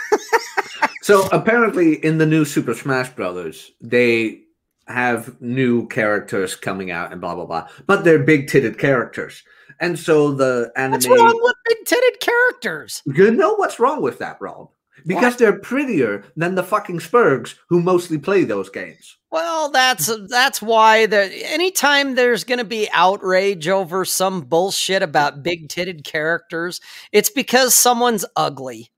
So 1.01 1.27
apparently 1.31 1.93
in 1.93 2.17
the 2.17 2.25
new 2.25 2.45
Super 2.45 2.73
Smash 2.73 3.09
Brothers, 3.09 3.71
they 3.81 4.41
have 4.87 5.39
new 5.41 5.87
characters 5.87 6.55
coming 6.55 6.91
out 6.91 7.11
and 7.11 7.21
blah 7.21 7.35
blah 7.35 7.45
blah. 7.45 7.67
But 7.87 8.03
they're 8.03 8.19
big 8.19 8.47
titted 8.47 8.77
characters. 8.77 9.43
And 9.79 9.97
so 9.97 10.31
the 10.31 10.71
anime 10.75 10.93
What's 10.93 11.07
wrong 11.07 11.39
with 11.41 11.55
big 11.65 11.85
titted 11.85 12.19
characters? 12.19 13.01
You 13.05 13.31
know 13.31 13.55
what's 13.55 13.79
wrong 13.79 14.01
with 14.01 14.19
that, 14.19 14.37
Rob? 14.41 14.69
Because 15.07 15.33
What? 15.33 15.39
they're 15.39 15.59
prettier 15.59 16.25
than 16.35 16.55
the 16.55 16.63
fucking 16.63 16.99
Spurgs 16.99 17.55
who 17.69 17.81
mostly 17.81 18.17
play 18.17 18.43
those 18.43 18.69
games. 18.69 19.15
Well, 19.31 19.69
that's 19.69 20.11
that's 20.27 20.61
why 20.61 21.05
the 21.05 21.31
anytime 21.49 22.15
there's 22.15 22.43
going 22.43 22.57
to 22.57 22.65
be 22.65 22.89
outrage 22.91 23.67
over 23.67 24.03
some 24.03 24.41
bullshit 24.41 25.01
about 25.03 25.43
big 25.43 25.69
titted 25.69 26.03
characters, 26.03 26.81
it's 27.11 27.29
because 27.29 27.75
someone's 27.75 28.25
ugly. 28.35 28.91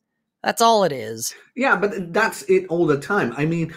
That's 0.43 0.61
all 0.61 0.83
it 0.83 0.91
is. 0.91 1.35
Yeah, 1.55 1.75
but 1.75 2.13
that's 2.13 2.43
it 2.43 2.65
all 2.67 2.85
the 2.87 2.99
time. 2.99 3.33
I 3.37 3.45
mean, 3.45 3.73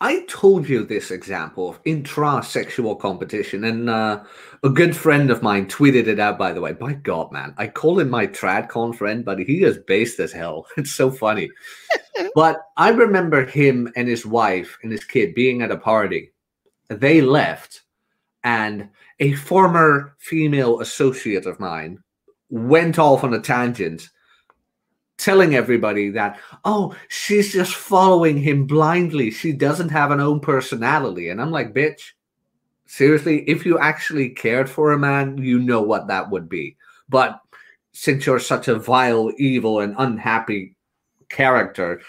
I 0.00 0.24
told 0.28 0.68
you 0.68 0.84
this 0.84 1.10
example 1.10 1.70
of 1.70 1.80
intra-sexual 1.86 2.96
competition, 2.96 3.64
and 3.64 3.88
uh, 3.88 4.22
a 4.62 4.68
good 4.68 4.94
friend 4.94 5.30
of 5.30 5.42
mine 5.42 5.66
tweeted 5.66 6.06
it 6.06 6.20
out. 6.20 6.38
By 6.38 6.52
the 6.52 6.60
way, 6.60 6.72
by 6.72 6.92
God, 6.92 7.32
man, 7.32 7.54
I 7.56 7.68
call 7.68 7.98
him 7.98 8.10
my 8.10 8.26
tradcon 8.26 8.94
friend, 8.94 9.24
but 9.24 9.38
he 9.38 9.64
is 9.64 9.78
based 9.78 10.20
as 10.20 10.32
hell. 10.32 10.66
It's 10.76 10.92
so 10.92 11.10
funny. 11.10 11.50
but 12.34 12.60
I 12.76 12.90
remember 12.90 13.46
him 13.46 13.90
and 13.96 14.06
his 14.06 14.26
wife 14.26 14.76
and 14.82 14.92
his 14.92 15.04
kid 15.04 15.34
being 15.34 15.62
at 15.62 15.70
a 15.70 15.78
party. 15.78 16.32
They 16.88 17.22
left, 17.22 17.82
and 18.44 18.90
a 19.18 19.32
former 19.32 20.14
female 20.18 20.80
associate 20.80 21.46
of 21.46 21.58
mine 21.58 22.02
went 22.50 22.98
off 22.98 23.24
on 23.24 23.32
a 23.32 23.40
tangent 23.40 24.10
telling 25.18 25.54
everybody 25.54 26.10
that 26.10 26.38
oh 26.64 26.94
she's 27.08 27.52
just 27.52 27.74
following 27.74 28.36
him 28.38 28.66
blindly 28.66 29.30
she 29.30 29.52
doesn't 29.52 29.88
have 29.88 30.10
an 30.10 30.20
own 30.20 30.38
personality 30.40 31.30
and 31.30 31.40
i'm 31.40 31.50
like 31.50 31.72
bitch 31.72 32.12
seriously 32.86 33.48
if 33.48 33.64
you 33.64 33.78
actually 33.78 34.28
cared 34.28 34.68
for 34.68 34.92
a 34.92 34.98
man 34.98 35.38
you 35.38 35.58
know 35.58 35.80
what 35.80 36.06
that 36.08 36.30
would 36.30 36.48
be 36.48 36.76
but 37.08 37.40
since 37.92 38.26
you're 38.26 38.38
such 38.38 38.68
a 38.68 38.78
vile 38.78 39.30
evil 39.38 39.80
and 39.80 39.94
unhappy 39.98 40.76
character 41.30 42.00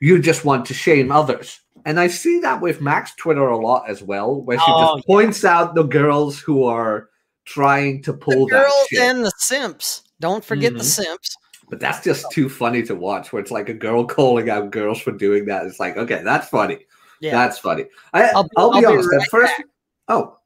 you 0.00 0.18
just 0.20 0.44
want 0.44 0.66
to 0.66 0.74
shame 0.74 1.12
others 1.12 1.60
and 1.86 1.98
i 2.00 2.08
see 2.08 2.40
that 2.40 2.60
with 2.60 2.80
max 2.80 3.14
twitter 3.14 3.46
a 3.48 3.56
lot 3.56 3.88
as 3.88 4.02
well 4.02 4.40
where 4.42 4.58
she 4.58 4.64
Oh, 4.68 4.96
just 4.96 5.06
points 5.06 5.44
out 5.44 5.74
the 5.76 5.84
girls 5.84 6.40
who 6.40 6.64
are 6.64 7.08
trying 7.44 8.02
to 8.02 8.12
pull 8.12 8.46
the 8.46 8.56
that 8.56 8.62
girls 8.64 8.88
and 9.00 9.24
the 9.24 9.32
simps. 9.38 10.02
Don't 10.20 10.44
forget 10.44 10.74
the 10.74 10.80
Mhm. 10.80 10.84
simps. 10.84 11.36
But 11.70 11.80
that's 11.80 12.02
just 12.02 12.30
too 12.30 12.48
funny 12.48 12.82
to 12.84 12.94
watch. 12.94 13.32
Where 13.32 13.42
it's 13.42 13.50
like 13.50 13.68
a 13.68 13.74
girl 13.74 14.06
calling 14.06 14.48
out 14.48 14.70
girls 14.70 15.00
for 15.00 15.12
doing 15.12 15.44
that. 15.46 15.66
It's 15.66 15.80
like, 15.80 15.96
okay, 15.96 16.22
that's 16.22 16.48
funny. 16.48 16.78
Yeah. 17.20 17.32
That's 17.32 17.58
funny. 17.58 17.86
I, 18.14 18.28
I'll 18.28 18.48
I'll 18.56 18.72
be- 18.72 18.80
be, 18.80 18.86
I'll 18.86 18.92
be 18.92 18.98
honest. 18.98 19.12
right 19.12 19.22
at 19.22 19.28
first, 19.28 19.62
oh, 20.08 20.38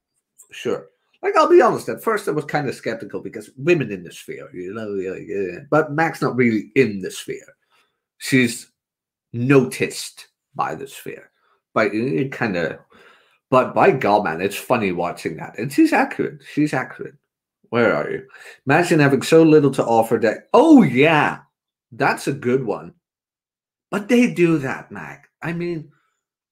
sure. 0.50 0.88
Like 1.22 1.36
I'll 1.36 1.48
be 1.48 1.62
honest. 1.62 1.88
At 1.88 2.02
first, 2.02 2.26
I 2.26 2.32
was 2.32 2.44
kind 2.44 2.68
of 2.68 2.74
skeptical 2.74 3.20
because 3.20 3.50
women 3.56 3.92
in 3.92 4.02
the 4.02 4.10
sphere, 4.10 4.50
you 4.52 4.74
know. 4.74 4.88
like, 4.88 5.22
yeah. 5.26 5.60
But 5.70 5.92
Mac's 5.92 6.22
not 6.22 6.34
really 6.34 6.72
in 6.74 7.00
the 7.00 7.10
sphere. 7.10 7.56
She's 8.18 8.70
noticed 9.32 10.28
by 10.54 10.74
the 10.74 10.88
sphere. 10.88 11.30
But 11.74 11.94
it 11.94 12.32
kind 12.32 12.56
of. 12.56 12.78
But 13.50 13.74
by 13.74 13.90
God, 13.90 14.24
man, 14.24 14.40
it's 14.40 14.56
funny 14.56 14.92
watching 14.92 15.36
that. 15.36 15.58
And 15.58 15.70
she's 15.70 15.92
accurate. 15.92 16.40
She's 16.54 16.72
accurate. 16.72 17.14
Where 17.72 17.96
are 17.96 18.10
you? 18.10 18.26
Imagine 18.66 19.00
having 19.00 19.22
so 19.22 19.42
little 19.42 19.70
to 19.70 19.82
offer 19.82 20.18
that. 20.18 20.50
Oh, 20.52 20.82
yeah. 20.82 21.38
That's 21.90 22.26
a 22.26 22.32
good 22.34 22.64
one. 22.64 22.92
But 23.90 24.08
they 24.08 24.30
do 24.30 24.58
that, 24.58 24.92
Mac. 24.92 25.30
I 25.40 25.54
mean, 25.54 25.90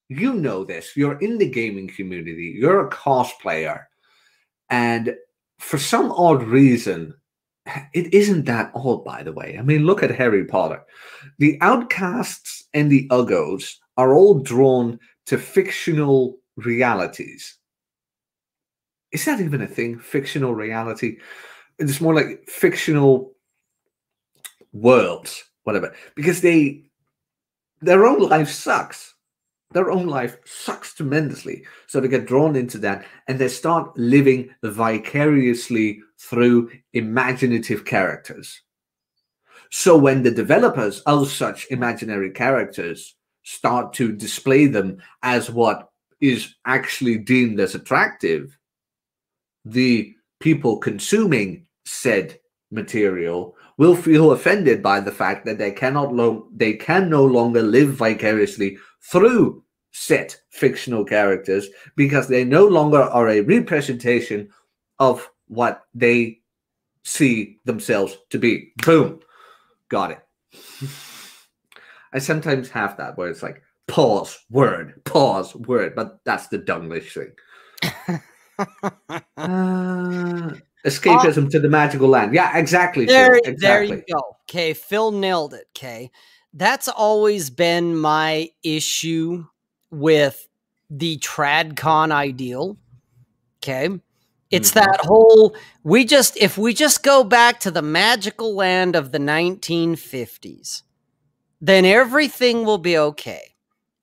you 0.09 0.33
know 0.33 0.65
this. 0.65 0.97
You're 0.97 1.19
in 1.19 1.37
the 1.37 1.51
gaming 1.51 1.89
community, 1.89 2.57
you're 2.59 2.87
a 2.87 2.91
cosplayer. 2.91 3.85
And 4.71 5.15
for 5.59 5.77
some 5.77 6.11
odd 6.11 6.43
reason, 6.43 7.13
it 7.93 8.15
isn't 8.15 8.47
that 8.47 8.73
odd, 8.75 9.05
by 9.05 9.23
the 9.23 9.35
way. 9.35 9.59
I 9.59 9.63
mean, 9.63 9.85
look 9.85 10.03
at 10.03 10.11
Harry 10.11 10.47
Potter. 10.47 10.83
The 11.39 11.59
outcasts 11.61 12.65
and 12.73 12.91
the 12.91 13.07
uggos 13.09 13.75
are 13.99 14.15
all 14.15 14.39
drawn 14.39 14.99
to 15.27 15.37
fictional 15.37 16.39
realities. 16.57 17.59
Is 19.13 19.25
that 19.25 19.41
even 19.41 19.63
a 19.63 19.67
thing? 19.67 19.99
Fictional 19.99 20.55
reality? 20.55 21.19
It's 21.79 22.01
more 22.01 22.15
like 22.15 22.49
fictional 22.49 23.33
worlds, 24.73 25.45
whatever. 25.65 25.95
Because 26.15 26.41
they 26.41 26.91
their 27.81 28.07
own 28.07 28.21
life 28.21 28.51
sucks. 28.51 29.15
Their 29.73 29.91
own 29.91 30.07
life 30.07 30.37
sucks 30.45 30.95
tremendously. 30.95 31.65
So 31.87 32.01
they 32.01 32.09
get 32.09 32.27
drawn 32.27 32.57
into 32.57 32.79
that 32.79 33.07
and 33.29 33.39
they 33.39 33.49
start 33.49 33.97
living 33.97 34.51
vicariously 34.63 36.01
through 36.19 36.71
imaginative 36.93 37.85
characters. 37.85 38.61
So 39.71 39.97
when 39.97 40.23
the 40.23 40.33
developers 40.33 41.01
of 41.01 41.31
such 41.31 41.69
imaginary 41.71 42.31
characters 42.31 43.15
start 43.45 43.93
to 43.95 44.13
display 44.13 44.67
them 44.67 44.99
as 45.23 45.51
what 45.51 45.91
is 46.21 46.55
actually 46.67 47.19
deemed 47.19 47.61
as 47.61 47.75
attractive, 47.75 48.59
the 49.65 50.15
people 50.41 50.79
consuming 50.79 51.67
said 51.85 52.39
material 52.71 53.57
will 53.79 53.97
feel 53.97 54.33
offended 54.33 54.83
by 54.83 55.01
the 55.01 55.13
fact 55.13 55.45
that 55.47 55.59
they 55.59 55.73
cannot 55.73 56.15
lo- 56.15 56.49
they 56.55 56.75
can 56.75 57.09
no 57.09 57.25
longer 57.25 57.63
live 57.63 57.95
vicariously 57.95 58.79
through 59.01 59.63
set 59.93 60.41
fictional 60.51 61.05
characters 61.05 61.69
because 61.97 62.29
they 62.29 62.45
no 62.45 62.67
longer 62.67 63.03
are 63.03 63.29
a 63.29 63.41
representation 63.41 64.49
of 64.99 65.29
what 65.49 65.85
they 65.95 66.39
see 67.03 67.59
themselves 67.65 68.19
to 68.31 68.39
be. 68.39 68.73
Boom. 68.85 69.21
Got 69.89 70.13
it. 70.13 70.89
I 72.13 72.19
sometimes 72.19 72.69
have 72.71 72.97
that 72.99 73.17
where 73.17 73.29
it's 73.29 73.43
like 73.43 73.63
pause, 73.89 74.39
word, 74.51 75.03
pause, 75.05 75.55
word, 75.55 75.95
but 75.95 76.21
that's 76.25 76.49
the 76.49 76.59
Dunglish 76.59 77.13
thing. 77.13 78.21
uh, 79.37 80.55
escapism 80.85 81.47
oh, 81.47 81.49
to 81.49 81.61
the 81.61 81.69
magical 81.69 82.09
land. 82.09 82.35
Yeah, 82.35 82.57
exactly. 82.57 83.07
There, 83.07 83.37
exactly. 83.37 83.57
there 83.61 83.83
you 83.85 84.03
go. 84.13 84.37
Okay, 84.49 84.75
Phil 84.75 85.13
nailed 85.13 85.55
it. 85.55 85.67
Okay. 85.77 86.11
That's 86.53 86.89
always 86.89 87.51
been 87.51 87.97
my 87.97 88.51
issue 88.63 89.45
with 89.91 90.49
the 90.89 91.19
tradcon 91.19 92.11
ideal. 92.11 92.77
Okay. 93.63 93.89
It's 94.51 94.71
mm-hmm. 94.71 94.81
that 94.81 95.01
whole 95.05 95.55
we 95.85 96.05
just 96.05 96.37
if 96.37 96.59
we 96.59 96.75
just 96.75 97.03
go 97.03 97.23
back 97.23 97.61
to 97.61 97.71
the 97.71 97.83
magical 97.83 98.55
land 98.55 98.97
of 98.97 99.13
the 99.13 99.19
1950s, 99.19 100.83
then 101.61 101.85
everything 101.85 102.65
will 102.65 102.79
be 102.79 102.99
okay. 102.99 103.55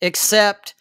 Except 0.01 0.75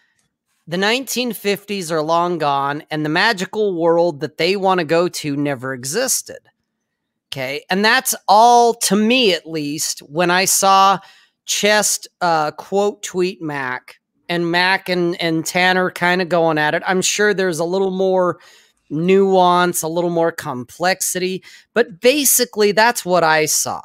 the 0.67 0.77
1950s 0.77 1.91
are 1.91 2.03
long 2.03 2.39
gone 2.39 2.83
and 2.91 3.05
the 3.05 3.11
magical 3.11 3.81
world 3.81 4.21
that 4.21 4.37
they 4.37 4.57
want 4.57 4.81
to 4.81 4.85
go 4.85 5.09
to 5.09 5.37
never 5.37 5.73
existed. 5.73 6.39
Okay. 7.33 7.65
And 7.71 7.85
that's 7.85 8.15
all 8.29 8.75
to 8.75 8.97
me, 8.97 9.33
at 9.33 9.49
least, 9.49 10.01
when 10.01 10.31
I 10.31 10.45
saw 10.45 10.99
Chest 11.45 12.09
uh, 12.21 12.51
quote 12.51 13.03
tweet 13.03 13.41
Mac 13.41 14.01
and 14.29 14.51
Mac 14.51 14.89
and, 14.89 15.21
and 15.21 15.47
Tanner 15.47 15.91
kind 15.91 16.21
of 16.21 16.29
going 16.29 16.59
at 16.59 16.75
it. 16.75 16.83
I'm 16.87 17.03
sure 17.03 17.33
there's 17.33 17.61
a 17.61 17.65
little 17.65 17.93
more 17.93 18.39
nuance, 18.91 19.83
a 19.83 19.89
little 19.89 20.11
more 20.11 20.33
complexity, 20.33 21.43
but 21.75 22.01
basically 22.01 22.73
that's 22.73 23.05
what 23.05 23.25
I 23.25 23.47
saw. 23.47 23.81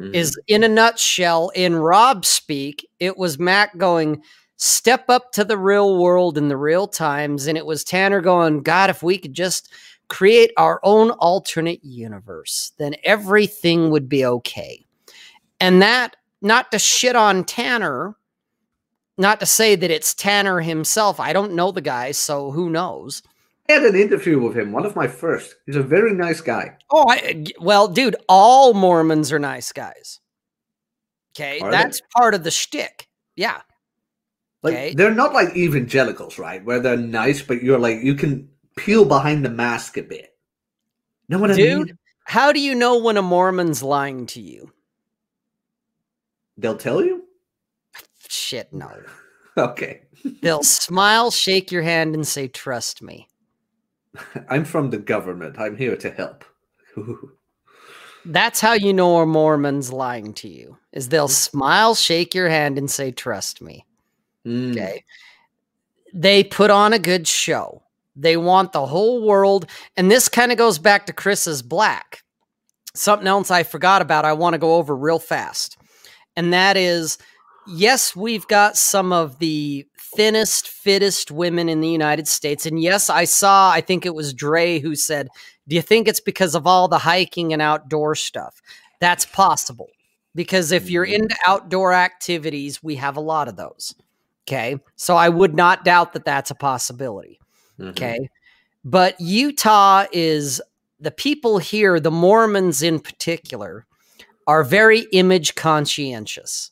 Mm-hmm. 0.00 0.14
Is 0.14 0.38
in 0.48 0.64
a 0.64 0.68
nutshell, 0.68 1.50
in 1.54 1.76
Rob 1.76 2.24
speak, 2.24 2.88
it 2.98 3.16
was 3.16 3.38
Mac 3.38 3.76
going, 3.78 4.22
step 4.56 5.04
up 5.08 5.32
to 5.32 5.44
the 5.44 5.58
real 5.58 5.98
world 5.98 6.38
in 6.38 6.48
the 6.48 6.56
real 6.56 6.86
times. 6.86 7.46
And 7.46 7.58
it 7.58 7.66
was 7.66 7.84
Tanner 7.84 8.20
going, 8.20 8.62
God, 8.62 8.90
if 8.90 9.02
we 9.02 9.18
could 9.18 9.34
just 9.34 9.72
create 10.08 10.52
our 10.56 10.80
own 10.82 11.10
alternate 11.12 11.84
universe, 11.84 12.72
then 12.78 12.94
everything 13.04 13.90
would 13.90 14.08
be 14.08 14.24
okay. 14.24 14.84
And 15.60 15.82
that, 15.82 16.16
not 16.42 16.70
to 16.72 16.78
shit 16.78 17.16
on 17.16 17.44
Tanner, 17.44 18.16
not 19.16 19.40
to 19.40 19.46
say 19.46 19.76
that 19.76 19.90
it's 19.90 20.14
Tanner 20.14 20.60
himself. 20.60 21.20
I 21.20 21.32
don't 21.32 21.54
know 21.54 21.70
the 21.70 21.80
guy, 21.80 22.10
so 22.10 22.50
who 22.50 22.68
knows? 22.68 23.22
I 23.68 23.74
had 23.74 23.84
an 23.84 23.96
interview 23.96 24.40
with 24.40 24.56
him, 24.56 24.72
one 24.72 24.84
of 24.84 24.94
my 24.94 25.08
first. 25.08 25.54
He's 25.64 25.76
a 25.76 25.82
very 25.82 26.12
nice 26.12 26.40
guy. 26.42 26.76
Oh, 26.90 27.06
I, 27.08 27.46
well, 27.60 27.88
dude, 27.88 28.16
all 28.28 28.74
Mormons 28.74 29.32
are 29.32 29.38
nice 29.38 29.72
guys. 29.72 30.20
Okay, 31.34 31.60
are 31.60 31.70
that's 31.70 32.00
they? 32.00 32.06
part 32.14 32.34
of 32.34 32.44
the 32.44 32.50
shtick. 32.50 33.08
Yeah. 33.36 33.62
Like 34.64 34.74
okay. 34.74 34.94
they're 34.94 35.14
not 35.14 35.34
like 35.34 35.54
evangelicals, 35.54 36.38
right? 36.38 36.64
Where 36.64 36.80
they're 36.80 36.96
nice, 36.96 37.42
but 37.42 37.62
you're 37.62 37.78
like 37.78 38.02
you 38.02 38.14
can 38.14 38.48
peel 38.76 39.04
behind 39.04 39.44
the 39.44 39.50
mask 39.50 39.98
a 39.98 40.02
bit. 40.02 40.34
Know 41.28 41.38
what 41.38 41.54
dude, 41.54 41.72
I 41.72 41.84
mean? 41.84 41.98
How 42.24 42.50
do 42.50 42.60
you 42.60 42.74
know 42.74 42.98
when 42.98 43.18
a 43.18 43.22
Mormon's 43.22 43.82
lying 43.82 44.24
to 44.28 44.40
you? 44.40 44.72
They'll 46.56 46.78
tell 46.78 47.04
you? 47.04 47.24
Shit, 48.28 48.72
no. 48.72 48.90
okay. 49.56 50.02
They'll 50.40 50.62
smile, 50.62 51.30
shake 51.30 51.70
your 51.70 51.82
hand, 51.82 52.14
and 52.14 52.26
say, 52.26 52.48
Trust 52.48 53.02
me. 53.02 53.28
I'm 54.48 54.64
from 54.64 54.88
the 54.88 54.98
government. 54.98 55.58
I'm 55.58 55.76
here 55.76 55.96
to 55.96 56.10
help. 56.10 56.44
That's 58.24 58.60
how 58.60 58.72
you 58.72 58.94
know 58.94 59.18
a 59.18 59.26
Mormon's 59.26 59.92
lying 59.92 60.32
to 60.34 60.48
you. 60.48 60.78
Is 60.92 61.10
they'll 61.10 61.28
mm. 61.28 61.32
smile, 61.32 61.94
shake 61.94 62.34
your 62.34 62.48
hand, 62.48 62.78
and 62.78 62.90
say, 62.90 63.10
"Trust 63.10 63.60
me." 63.60 63.84
Mm. 64.46 64.72
Okay. 64.72 65.04
They 66.12 66.44
put 66.44 66.70
on 66.70 66.92
a 66.92 66.98
good 66.98 67.26
show. 67.26 67.82
They 68.16 68.36
want 68.36 68.72
the 68.72 68.86
whole 68.86 69.26
world, 69.26 69.66
and 69.96 70.10
this 70.10 70.28
kind 70.28 70.52
of 70.52 70.58
goes 70.58 70.78
back 70.78 71.06
to 71.06 71.12
Chris's 71.12 71.62
black. 71.62 72.22
Something 72.94 73.26
else 73.26 73.50
I 73.50 73.64
forgot 73.64 74.02
about. 74.02 74.24
I 74.24 74.34
want 74.34 74.54
to 74.54 74.58
go 74.58 74.76
over 74.76 74.94
real 74.94 75.18
fast, 75.18 75.76
and 76.36 76.52
that 76.52 76.76
is, 76.76 77.18
yes, 77.66 78.14
we've 78.14 78.46
got 78.46 78.76
some 78.76 79.12
of 79.12 79.40
the 79.40 79.84
thinnest, 80.16 80.68
fittest 80.68 81.30
women 81.30 81.68
in 81.68 81.80
the 81.80 81.88
United 81.88 82.28
States. 82.28 82.66
And 82.66 82.80
yes, 82.80 83.10
I 83.10 83.24
saw, 83.24 83.70
I 83.70 83.80
think 83.80 84.06
it 84.06 84.14
was 84.14 84.32
Dre 84.32 84.78
who 84.78 84.94
said, 84.94 85.28
Do 85.68 85.76
you 85.76 85.82
think 85.82 86.08
it's 86.08 86.20
because 86.20 86.54
of 86.54 86.66
all 86.66 86.88
the 86.88 86.98
hiking 86.98 87.52
and 87.52 87.60
outdoor 87.60 88.14
stuff? 88.14 88.60
That's 89.00 89.26
possible. 89.26 89.88
Because 90.34 90.72
if 90.72 90.90
you're 90.90 91.06
mm-hmm. 91.06 91.24
into 91.24 91.36
outdoor 91.46 91.92
activities, 91.92 92.82
we 92.82 92.96
have 92.96 93.16
a 93.16 93.20
lot 93.20 93.48
of 93.48 93.56
those. 93.56 93.94
Okay. 94.46 94.78
So 94.96 95.16
I 95.16 95.28
would 95.28 95.54
not 95.54 95.84
doubt 95.84 96.12
that 96.12 96.24
that's 96.24 96.50
a 96.50 96.54
possibility. 96.54 97.40
Mm-hmm. 97.78 97.90
Okay. 97.90 98.28
But 98.84 99.18
Utah 99.20 100.04
is 100.12 100.60
the 101.00 101.10
people 101.10 101.58
here, 101.58 101.98
the 101.98 102.10
Mormons 102.10 102.82
in 102.82 103.00
particular, 103.00 103.86
are 104.46 104.62
very 104.62 105.00
image 105.12 105.54
conscientious. 105.54 106.70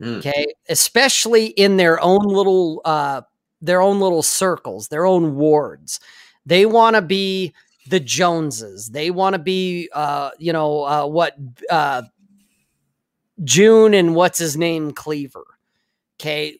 Mm. 0.00 0.18
Okay, 0.18 0.46
especially 0.70 1.48
in 1.48 1.76
their 1.76 2.00
own 2.00 2.22
little 2.26 2.80
uh 2.86 3.20
their 3.60 3.82
own 3.82 4.00
little 4.00 4.22
circles, 4.22 4.88
their 4.88 5.04
own 5.04 5.36
wards. 5.36 6.00
They 6.46 6.64
want 6.64 6.96
to 6.96 7.02
be 7.02 7.52
the 7.86 8.00
Joneses. 8.00 8.88
They 8.88 9.10
want 9.10 9.34
to 9.34 9.38
be 9.38 9.90
uh 9.92 10.30
you 10.38 10.54
know 10.54 10.84
uh 10.84 11.06
what 11.06 11.36
uh 11.68 12.02
June 13.44 13.92
and 13.92 14.14
what's 14.14 14.38
his 14.38 14.56
name 14.56 14.92
Cleaver. 14.92 15.44
Okay, 16.20 16.58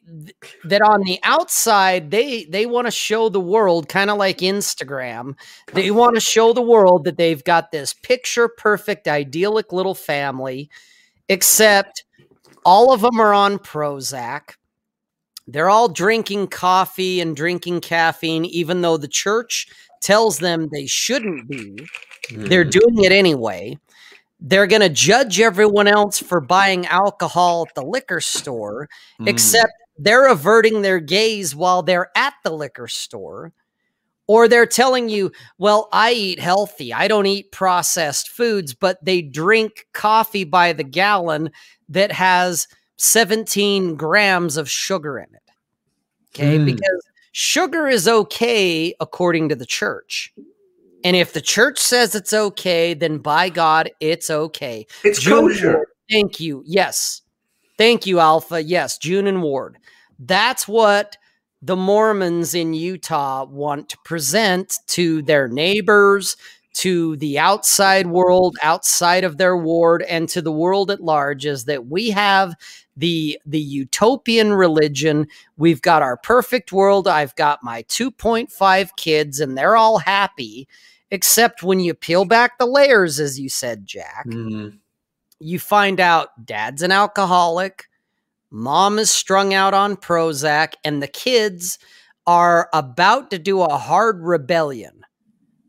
that 0.65 0.81
on 0.81 1.03
the 1.03 1.19
outside 1.23 2.11
they 2.11 2.45
they 2.45 2.65
want 2.65 2.87
to 2.87 2.91
show 2.91 3.29
the 3.29 3.41
world 3.41 3.91
kind 3.91 4.09
of 4.09 4.17
like 4.17 4.39
Instagram. 4.39 5.37
They 5.75 5.91
want 5.91 6.15
to 6.15 6.21
show 6.21 6.55
the 6.55 6.63
world 6.63 7.05
that 7.05 7.19
they've 7.19 7.45
got 7.45 7.71
this 7.71 7.93
picture 7.93 8.49
perfect 8.49 9.07
idyllic 9.07 9.71
little 9.71 9.95
family 9.95 10.71
except 11.29 12.05
all 12.65 12.93
of 12.93 13.03
them 13.03 13.21
are 13.21 13.35
on 13.35 13.59
Prozac. 13.59 14.55
They're 15.47 15.71
all 15.71 15.89
drinking 15.89 16.49
coffee 16.49 17.21
and 17.21 17.37
drinking 17.37 17.83
caffeine, 17.83 18.47
even 18.47 18.81
though 18.81 18.97
the 18.97 19.09
church 19.09 19.69
tells 20.01 20.39
them 20.39 20.69
they 20.73 20.87
shouldn't 20.87 21.49
be. 21.49 21.77
Mm. 22.31 22.49
They're 22.49 22.65
doing 22.65 23.05
it 23.05 23.13
anyway. 23.13 23.79
They're 24.41 24.67
going 24.67 24.83
to 24.83 24.89
judge 24.89 25.41
everyone 25.41 25.87
else 25.87 26.19
for 26.19 26.41
buying 26.41 26.87
alcohol 26.87 27.67
at 27.69 27.75
the 27.75 27.83
liquor 27.83 28.21
store, 28.21 28.89
mm. 29.21 29.29
except 29.29 29.73
they're 29.99 30.29
averting 30.29 30.83
their 30.83 30.99
gaze 30.99 31.55
while 31.55 31.83
they're 31.83 32.11
at 32.17 32.35
the 32.43 32.51
liquor 32.51 32.89
store. 32.89 33.53
Or 34.27 34.47
they're 34.47 34.65
telling 34.65 35.09
you, 35.09 35.33
well, 35.59 35.89
I 35.93 36.13
eat 36.13 36.39
healthy. 36.39 36.93
I 36.93 37.09
don't 37.09 37.27
eat 37.27 37.51
processed 37.51 38.29
foods, 38.29 38.75
but 38.75 39.05
they 39.05 39.23
drink 39.23 39.87
coffee 39.93 40.45
by 40.45 40.73
the 40.73 40.85
gallon 40.85 41.51
that 41.89 42.13
has 42.13 42.69
17 42.97 43.97
grams 43.97 44.57
of 44.57 44.71
sugar 44.71 45.19
in 45.19 45.25
it. 45.35 45.43
Okay. 46.33 46.59
Mm. 46.59 46.65
Because 46.65 47.03
sugar 47.33 47.89
is 47.89 48.07
okay 48.07 48.95
according 49.01 49.49
to 49.49 49.57
the 49.57 49.67
church. 49.67 50.33
And 51.05 51.17
if 51.17 51.33
the 51.33 51.41
church 51.41 51.79
says 51.79 52.15
it's 52.15 52.33
okay, 52.33 52.95
then 52.95 53.19
by 53.19 53.49
God, 53.49 53.91
it's 54.01 54.31
okay. 54.31 54.87
It's 55.05 55.21
June 55.21 55.49
kosher. 55.49 55.73
Ward, 55.75 55.89
thank 56.11 56.41
you. 56.41 56.63
Yes. 56.67 57.23
Thank 57.79 58.07
you, 58.07 58.21
Alpha. 58.21 58.63
Yes, 58.63 58.99
June 58.99 59.27
and 59.27 59.43
Ward. 59.43 59.79
That's 60.19 60.69
what 60.69 61.17
the 61.63 61.77
Mormons 61.77 62.55
in 62.55 62.75
Utah 62.75 63.45
want 63.45 63.89
to 63.91 63.99
present 64.05 64.79
to 64.89 65.23
their 65.23 65.49
neighbors, 65.49 66.37
to 66.75 67.17
the 67.17 67.39
outside 67.39 68.07
world 68.07 68.57
outside 68.63 69.25
of 69.25 69.39
their 69.39 69.57
ward 69.57 70.03
and 70.03 70.29
to 70.29 70.41
the 70.41 70.53
world 70.53 70.91
at 70.91 71.01
large 71.01 71.45
is 71.45 71.65
that 71.65 71.87
we 71.87 72.11
have 72.11 72.55
the 73.01 73.39
the 73.47 73.59
utopian 73.59 74.53
religion 74.53 75.27
we've 75.57 75.83
got 75.83 76.03
our 76.03 76.17
perfect 76.19 76.71
world 76.71 77.09
i've 77.09 77.35
got 77.35 77.63
my 77.63 77.83
2.5 77.85 78.91
kids 78.97 79.41
and 79.41 79.57
they're 79.57 79.77
all 79.77 79.99
happy 79.99 80.69
except 81.11 81.63
when 81.63 81.81
you 81.81 81.95
peel 81.95 82.25
back 82.25 82.59
the 82.59 82.67
layers 82.67 83.19
as 83.19 83.41
you 83.41 83.49
said 83.49 83.87
jack 83.87 84.27
mm-hmm. 84.27 84.77
you 85.41 85.59
find 85.59 85.99
out 85.99 86.29
dad's 86.45 86.83
an 86.83 86.93
alcoholic 86.93 87.89
mom 88.51 88.99
is 88.99 89.11
strung 89.11 89.55
out 89.55 89.75
on 89.75 89.97
prozac 89.97 90.75
and 90.85 91.03
the 91.03 91.09
kids 91.09 91.79
are 92.27 92.69
about 92.75 93.31
to 93.31 93.39
do 93.39 93.63
a 93.63 93.79
hard 93.79 94.23
rebellion 94.23 95.01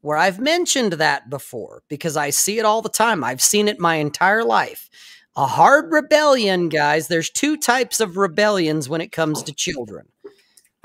where 0.02 0.18
I've 0.18 0.40
mentioned 0.40 0.94
that 0.94 1.30
before 1.30 1.84
because 1.88 2.18
I 2.18 2.32
see 2.32 2.60
it 2.60 2.66
all 2.66 2.82
the 2.82 2.90
time. 2.90 3.24
I've 3.24 3.42
seen 3.42 3.68
it 3.68 3.80
my 3.80 3.96
entire 3.96 4.44
life. 4.44 4.90
A 5.38 5.46
hard 5.46 5.92
rebellion, 5.92 6.68
guys, 6.68 7.08
there's 7.08 7.30
two 7.30 7.56
types 7.56 8.00
of 8.00 8.18
rebellions 8.18 8.90
when 8.90 9.02
it 9.02 9.12
comes 9.12 9.42
to 9.44 9.54
children. 9.54 10.08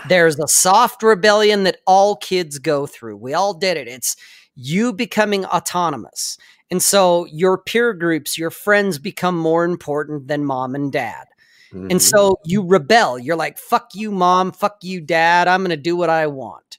There's 0.09 0.39
a 0.39 0.47
soft 0.47 1.03
rebellion 1.03 1.65
that 1.65 1.79
all 1.87 2.17
kids 2.17 2.59
go 2.59 2.87
through. 2.87 3.17
We 3.17 3.35
all 3.35 3.55
did 3.55 3.77
it. 3.77 3.89
It's 3.89 4.15
you 4.55 4.93
becoming 4.93 5.45
autonomous. 5.47 6.39
And 6.71 6.83
so 6.83 7.27
your 7.27 7.59
peer 7.59 7.93
groups, 7.93 8.39
your 8.39 8.51
friends 8.51 8.99
become 8.99 9.37
more 9.37 9.65
important 9.65 10.29
than 10.29 10.45
mom 10.45 10.75
and 10.75 10.93
dad. 10.93 11.27
Mm-hmm. 11.73 11.91
And 11.91 12.03
so 12.03 12.39
you 12.45 12.63
rebel. 12.63 13.19
You're 13.19 13.37
like, 13.37 13.59
fuck 13.59 13.91
you, 13.95 14.11
mom. 14.11 14.53
Fuck 14.53 14.79
you, 14.83 15.01
dad. 15.01 15.49
I'm 15.49 15.61
going 15.61 15.71
to 15.71 15.77
do 15.77 15.97
what 15.97 16.11
I 16.11 16.27
want. 16.27 16.79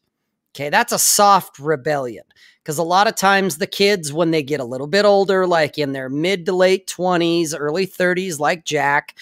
Okay. 0.56 0.70
That's 0.70 0.94
a 0.94 1.00
soft 1.00 1.60
rebellion. 1.60 2.24
Because 2.68 2.80
a 2.80 2.84
lot 2.84 3.08
of 3.08 3.16
times 3.16 3.60
the 3.60 3.66
kids, 3.66 4.12
when 4.12 4.32
they 4.32 4.44
get 4.44 4.60
a 4.60 4.66
little 4.66 4.88
bit 4.88 5.06
older, 5.06 5.48
like 5.48 5.78
in 5.78 5.94
their 5.94 6.10
mid 6.10 6.46
to 6.48 6.52
late 6.52 6.86
20s, 6.86 7.56
early 7.58 7.88
30s, 7.88 8.40
like 8.40 8.66
Jack, 8.66 9.16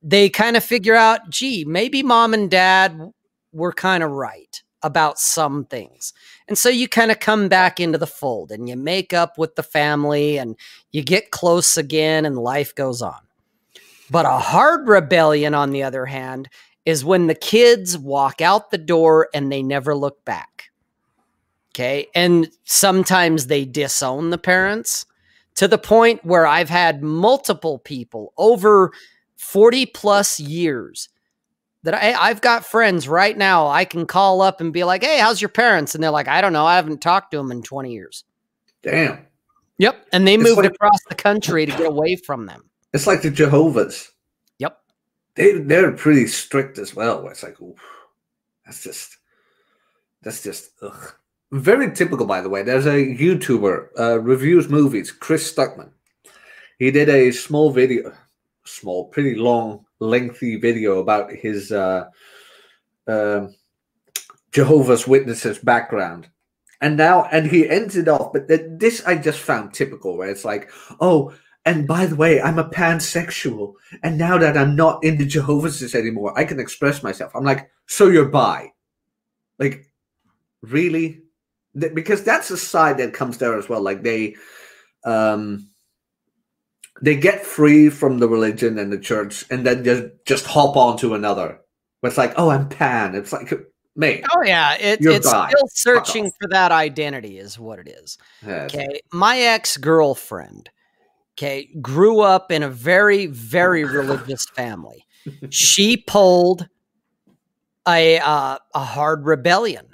they 0.00 0.28
kind 0.28 0.56
of 0.56 0.62
figure 0.62 0.94
out, 0.94 1.28
gee, 1.28 1.64
maybe 1.64 2.04
mom 2.04 2.34
and 2.34 2.48
dad 2.48 3.12
were 3.52 3.72
kind 3.72 4.04
of 4.04 4.12
right 4.12 4.62
about 4.84 5.18
some 5.18 5.64
things. 5.64 6.12
And 6.46 6.56
so 6.56 6.68
you 6.68 6.86
kind 6.86 7.10
of 7.10 7.18
come 7.18 7.48
back 7.48 7.80
into 7.80 7.98
the 7.98 8.06
fold 8.06 8.52
and 8.52 8.68
you 8.68 8.76
make 8.76 9.12
up 9.12 9.38
with 9.38 9.56
the 9.56 9.64
family 9.64 10.38
and 10.38 10.54
you 10.92 11.02
get 11.02 11.32
close 11.32 11.76
again 11.76 12.24
and 12.24 12.38
life 12.38 12.72
goes 12.76 13.02
on. 13.02 13.18
But 14.08 14.24
a 14.24 14.38
hard 14.38 14.86
rebellion, 14.86 15.52
on 15.52 15.72
the 15.72 15.82
other 15.82 16.06
hand, 16.06 16.48
is 16.84 17.04
when 17.04 17.26
the 17.26 17.34
kids 17.34 17.98
walk 17.98 18.40
out 18.40 18.70
the 18.70 18.78
door 18.78 19.30
and 19.34 19.50
they 19.50 19.64
never 19.64 19.96
look 19.96 20.24
back. 20.24 20.70
Okay. 21.78 22.08
And 22.12 22.48
sometimes 22.64 23.46
they 23.46 23.64
disown 23.64 24.30
the 24.30 24.38
parents 24.38 25.06
to 25.54 25.68
the 25.68 25.78
point 25.78 26.24
where 26.24 26.44
I've 26.44 26.68
had 26.68 27.04
multiple 27.04 27.78
people 27.78 28.32
over 28.36 28.90
40 29.36 29.86
plus 29.86 30.40
years 30.40 31.08
that 31.84 31.94
I, 31.94 32.14
I've 32.14 32.40
got 32.40 32.66
friends 32.66 33.06
right 33.06 33.38
now 33.38 33.68
I 33.68 33.84
can 33.84 34.06
call 34.06 34.42
up 34.42 34.60
and 34.60 34.72
be 34.72 34.82
like, 34.82 35.04
hey, 35.04 35.20
how's 35.20 35.40
your 35.40 35.50
parents? 35.50 35.94
And 35.94 36.02
they're 36.02 36.10
like, 36.10 36.26
I 36.26 36.40
don't 36.40 36.52
know. 36.52 36.66
I 36.66 36.74
haven't 36.74 37.00
talked 37.00 37.30
to 37.30 37.36
them 37.36 37.52
in 37.52 37.62
20 37.62 37.92
years. 37.92 38.24
Damn. 38.82 39.24
Yep. 39.78 40.04
And 40.12 40.26
they 40.26 40.34
it's 40.34 40.42
moved 40.42 40.56
like, 40.56 40.72
across 40.72 40.98
the 41.08 41.14
country 41.14 41.64
to 41.64 41.70
get 41.70 41.86
away 41.86 42.16
from 42.16 42.46
them. 42.46 42.68
It's 42.92 43.06
like 43.06 43.22
the 43.22 43.30
Jehovah's. 43.30 44.10
Yep. 44.58 44.80
They, 45.36 45.60
they're 45.60 45.92
pretty 45.92 46.26
strict 46.26 46.76
as 46.78 46.96
well. 46.96 47.28
It's 47.28 47.44
like, 47.44 47.60
ooh, 47.60 47.76
that's 48.66 48.82
just, 48.82 49.16
that's 50.22 50.42
just, 50.42 50.72
ugh. 50.82 51.14
Very 51.50 51.92
typical, 51.92 52.26
by 52.26 52.42
the 52.42 52.48
way. 52.48 52.62
There's 52.62 52.86
a 52.86 53.14
YouTuber 53.16 53.88
uh, 53.98 54.20
reviews 54.20 54.68
movies, 54.68 55.10
Chris 55.10 55.50
Stuckman. 55.50 55.90
He 56.78 56.90
did 56.90 57.08
a 57.08 57.30
small 57.30 57.70
video, 57.70 58.12
small, 58.64 59.06
pretty 59.08 59.34
long, 59.34 59.86
lengthy 59.98 60.56
video 60.56 60.98
about 60.98 61.32
his 61.32 61.72
uh, 61.72 62.04
uh, 63.06 63.46
Jehovah's 64.52 65.08
Witnesses 65.08 65.58
background. 65.58 66.28
And 66.80 66.96
now, 66.96 67.24
and 67.32 67.46
he 67.46 67.68
ends 67.68 67.96
it 67.96 68.08
off, 68.08 68.32
but 68.32 68.46
this 68.46 69.04
I 69.04 69.16
just 69.16 69.40
found 69.40 69.74
typical, 69.74 70.16
where 70.16 70.28
it's 70.28 70.44
like, 70.44 70.70
oh, 71.00 71.34
and 71.64 71.88
by 71.88 72.06
the 72.06 72.14
way, 72.14 72.40
I'm 72.40 72.58
a 72.58 72.68
pansexual. 72.68 73.74
And 74.02 74.16
now 74.16 74.38
that 74.38 74.56
I'm 74.56 74.76
not 74.76 75.02
in 75.02 75.18
the 75.18 75.26
Jehovah's 75.26 75.94
anymore, 75.94 76.38
I 76.38 76.44
can 76.44 76.60
express 76.60 77.02
myself. 77.02 77.32
I'm 77.34 77.44
like, 77.44 77.70
so 77.86 78.08
you're 78.08 78.28
bi. 78.28 78.72
Like, 79.58 79.90
really? 80.62 81.22
Because 81.76 82.24
that's 82.24 82.50
a 82.50 82.56
side 82.56 82.98
that 82.98 83.14
comes 83.14 83.38
there 83.38 83.56
as 83.58 83.68
well. 83.68 83.80
Like 83.80 84.02
they, 84.02 84.36
um, 85.04 85.68
they 87.00 87.16
get 87.16 87.44
free 87.44 87.90
from 87.90 88.18
the 88.18 88.28
religion 88.28 88.78
and 88.78 88.92
the 88.92 88.98
church, 88.98 89.44
and 89.50 89.64
then 89.66 89.84
just 89.84 90.04
just 90.24 90.46
hop 90.46 90.76
on 90.76 90.96
to 90.98 91.14
another. 91.14 91.60
But 92.02 92.08
it's 92.08 92.18
like, 92.18 92.34
oh, 92.36 92.50
I'm 92.50 92.68
pan. 92.68 93.14
It's 93.14 93.32
like, 93.32 93.52
mate. 93.96 94.24
Oh 94.34 94.42
yeah, 94.44 94.74
it, 94.74 94.98
it's 95.02 95.28
still 95.28 95.68
searching 95.68 96.30
for 96.40 96.48
that 96.50 96.72
identity, 96.72 97.38
is 97.38 97.58
what 97.58 97.78
it 97.78 97.88
is. 97.88 98.18
Yes. 98.44 98.74
Okay, 98.74 99.00
my 99.12 99.38
ex 99.38 99.76
girlfriend, 99.76 100.70
okay, 101.36 101.68
grew 101.80 102.20
up 102.20 102.50
in 102.50 102.62
a 102.62 102.70
very 102.70 103.26
very 103.26 103.84
religious 103.98 104.46
family. 104.46 105.04
she 105.50 105.96
pulled 105.96 106.66
a 107.86 108.18
uh, 108.18 108.58
a 108.74 108.80
hard 108.80 109.24
rebellion 109.24 109.87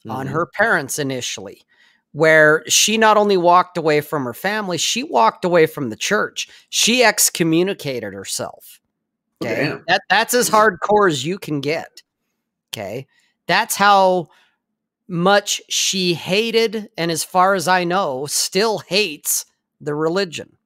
mm-hmm. 0.00 0.10
on 0.10 0.26
her 0.26 0.46
parents 0.46 0.98
initially, 0.98 1.62
where 2.12 2.64
she 2.68 2.98
not 2.98 3.16
only 3.16 3.36
walked 3.36 3.76
away 3.76 4.00
from 4.00 4.24
her 4.24 4.34
family, 4.34 4.78
she 4.78 5.02
walked 5.02 5.44
away 5.44 5.66
from 5.66 5.90
the 5.90 5.96
church. 5.96 6.48
She 6.70 7.04
excommunicated 7.04 8.12
herself. 8.12 8.80
Okay. 9.42 9.70
Oh, 9.70 9.82
that 9.88 10.02
that's 10.10 10.34
as 10.34 10.50
hardcore 10.50 11.08
as 11.08 11.24
you 11.24 11.38
can 11.38 11.60
get. 11.60 12.02
Okay. 12.72 13.06
That's 13.46 13.74
how 13.76 14.28
much 15.08 15.60
she 15.68 16.14
hated 16.14 16.88
and 16.96 17.10
as 17.10 17.24
far 17.24 17.54
as 17.54 17.66
I 17.66 17.84
know, 17.84 18.26
still 18.26 18.78
hates 18.78 19.44
the 19.80 19.94
religion. 19.94 20.56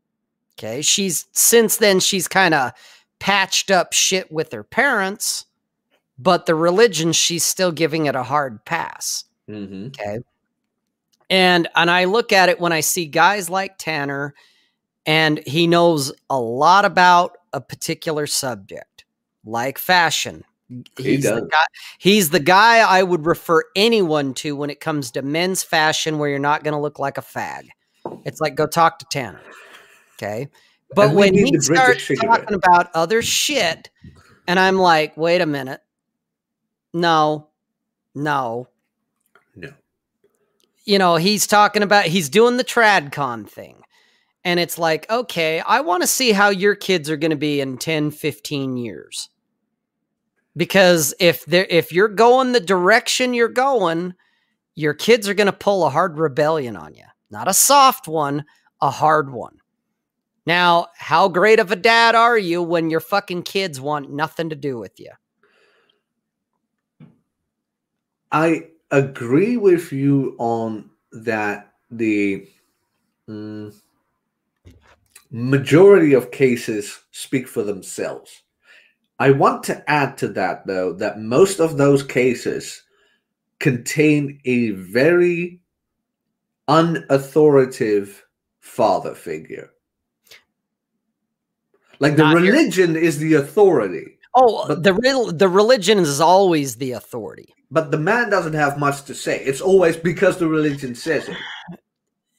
Okay. 0.59 0.82
She's 0.82 1.26
since 1.32 1.76
then 1.76 2.01
she's 2.01 2.28
kind 2.28 2.53
of 2.53 2.72
patched 3.20 3.70
up 3.70 3.93
shit 3.93 4.30
with 4.30 4.53
her 4.53 4.64
parents 4.64 5.47
but 6.18 6.46
the 6.46 6.54
religion 6.54 7.12
she's 7.12 7.44
still 7.44 7.72
giving 7.72 8.06
it 8.06 8.14
a 8.14 8.22
hard 8.22 8.64
pass. 8.64 9.24
Mm-hmm. 9.48 9.86
Okay. 9.86 10.18
And 11.30 11.68
and 11.74 11.90
I 11.90 12.04
look 12.04 12.32
at 12.32 12.48
it 12.48 12.60
when 12.60 12.72
I 12.72 12.80
see 12.80 13.06
guys 13.06 13.48
like 13.50 13.78
Tanner 13.78 14.34
and 15.06 15.40
he 15.46 15.66
knows 15.66 16.12
a 16.30 16.38
lot 16.38 16.84
about 16.84 17.38
a 17.52 17.60
particular 17.60 18.26
subject, 18.26 19.04
like 19.44 19.78
fashion. 19.78 20.44
He's, 20.96 21.06
he 21.06 21.16
does. 21.18 21.40
The 21.40 21.48
guy, 21.48 21.64
he's 21.98 22.30
the 22.30 22.40
guy 22.40 22.78
I 22.78 23.02
would 23.02 23.26
refer 23.26 23.62
anyone 23.76 24.34
to 24.34 24.56
when 24.56 24.70
it 24.70 24.80
comes 24.80 25.10
to 25.12 25.22
men's 25.22 25.62
fashion 25.62 26.18
where 26.18 26.30
you're 26.30 26.38
not 26.38 26.64
going 26.64 26.72
to 26.72 26.80
look 26.80 26.98
like 26.98 27.18
a 27.18 27.22
fag. 27.22 27.68
It's 28.24 28.40
like 28.40 28.54
go 28.54 28.66
talk 28.66 28.98
to 29.00 29.06
Tanner. 29.10 29.40
Okay. 30.16 30.48
But 30.94 31.14
when 31.14 31.34
he 31.34 31.58
starts 31.60 32.08
talking 32.20 32.54
about 32.54 32.90
other 32.94 33.20
shit, 33.20 33.90
and 34.46 34.60
I'm 34.60 34.76
like, 34.76 35.16
wait 35.16 35.40
a 35.40 35.46
minute, 35.46 35.80
no, 36.95 37.49
no. 38.14 38.68
No. 39.57 39.70
You 40.84 40.99
know, 40.99 41.16
he's 41.16 41.47
talking 41.47 41.82
about, 41.82 42.07
he's 42.07 42.28
doing 42.28 42.57
the 42.57 42.64
TradCon 42.64 43.49
thing. 43.49 43.82
And 44.45 44.61
it's 44.61 44.78
like, 44.78 45.11
okay, 45.11 45.61
I 45.61 45.80
want 45.80 46.03
to 46.03 46.07
see 46.07 46.32
how 46.32 46.51
your 46.51 46.74
kids 46.74 47.11
are 47.11 47.16
going 47.16 47.30
to 47.30 47.36
be 47.36 47.61
in 47.61 47.78
10, 47.78 48.12
15 48.12 48.76
years. 48.76 49.28
Because 50.57 51.14
if 51.18 51.45
they're, 51.47 51.66
if 51.68 51.92
you're 51.92 52.09
going 52.09 52.53
the 52.53 52.61
direction 52.61 53.34
you're 53.34 53.49
going, 53.49 54.14
your 54.76 54.95
kids 54.95 55.28
are 55.28 55.34
going 55.34 55.47
to 55.47 55.53
pull 55.53 55.84
a 55.84 55.90
hard 55.90 56.18
rebellion 56.18 56.76
on 56.76 56.95
you. 56.95 57.05
Not 57.30 57.49
a 57.49 57.55
soft 57.55 58.07
one, 58.07 58.45
a 58.80 58.90
hard 58.90 59.32
one. 59.32 59.59
Now, 60.47 60.88
how 60.97 61.28
great 61.28 61.59
of 61.59 61.72
a 61.72 61.76
dad 61.76 62.14
are 62.14 62.38
you 62.38 62.62
when 62.62 62.90
your 62.90 63.01
fucking 63.01 63.42
kids 63.42 63.80
want 63.80 64.12
nothing 64.12 64.51
to 64.51 64.57
do 64.57 64.78
with 64.78 65.01
you? 65.01 65.11
I 68.35 68.66
agree 68.91 69.57
with 69.57 69.93
you 69.93 70.35
on 70.41 70.91
that 71.12 71.72
the 71.93 72.49
mm, 73.28 73.72
majority 75.30 76.14
of 76.14 76.32
cases 76.32 76.99
speak 77.12 77.47
for 77.47 77.62
themselves. 77.62 78.43
I 79.20 79.30
want 79.30 79.62
to 79.64 79.89
add 79.89 80.18
to 80.18 80.28
that, 80.30 80.66
though, 80.66 80.93
that 80.95 81.20
most 81.20 81.61
of 81.61 81.76
those 81.76 82.03
cases 82.03 82.82
contain 83.61 84.41
a 84.45 84.70
very 84.70 85.61
unauthoritative 86.68 88.20
father 88.59 89.14
figure. 89.14 89.70
Like 92.01 92.16
the 92.16 92.24
Not 92.24 92.35
religion 92.35 92.97
is 92.97 93.18
the 93.18 93.35
authority. 93.35 94.13
Oh, 94.35 94.66
but, 94.66 94.82
the 94.82 94.95
real 94.95 95.30
the 95.30 95.49
religion 95.49 95.99
is 95.99 96.20
always 96.20 96.76
the 96.76 96.93
authority. 96.93 97.55
But 97.70 97.91
the 97.91 97.99
man 97.99 98.30
doesn't 98.30 98.55
have 98.55 98.78
much 98.78 99.05
to 99.05 99.14
say. 99.14 99.41
It's 99.41 99.61
always 99.61 99.97
because 99.97 100.39
the 100.39 100.49
religion 100.49 100.95
says 100.95 101.28
it. 101.28 101.37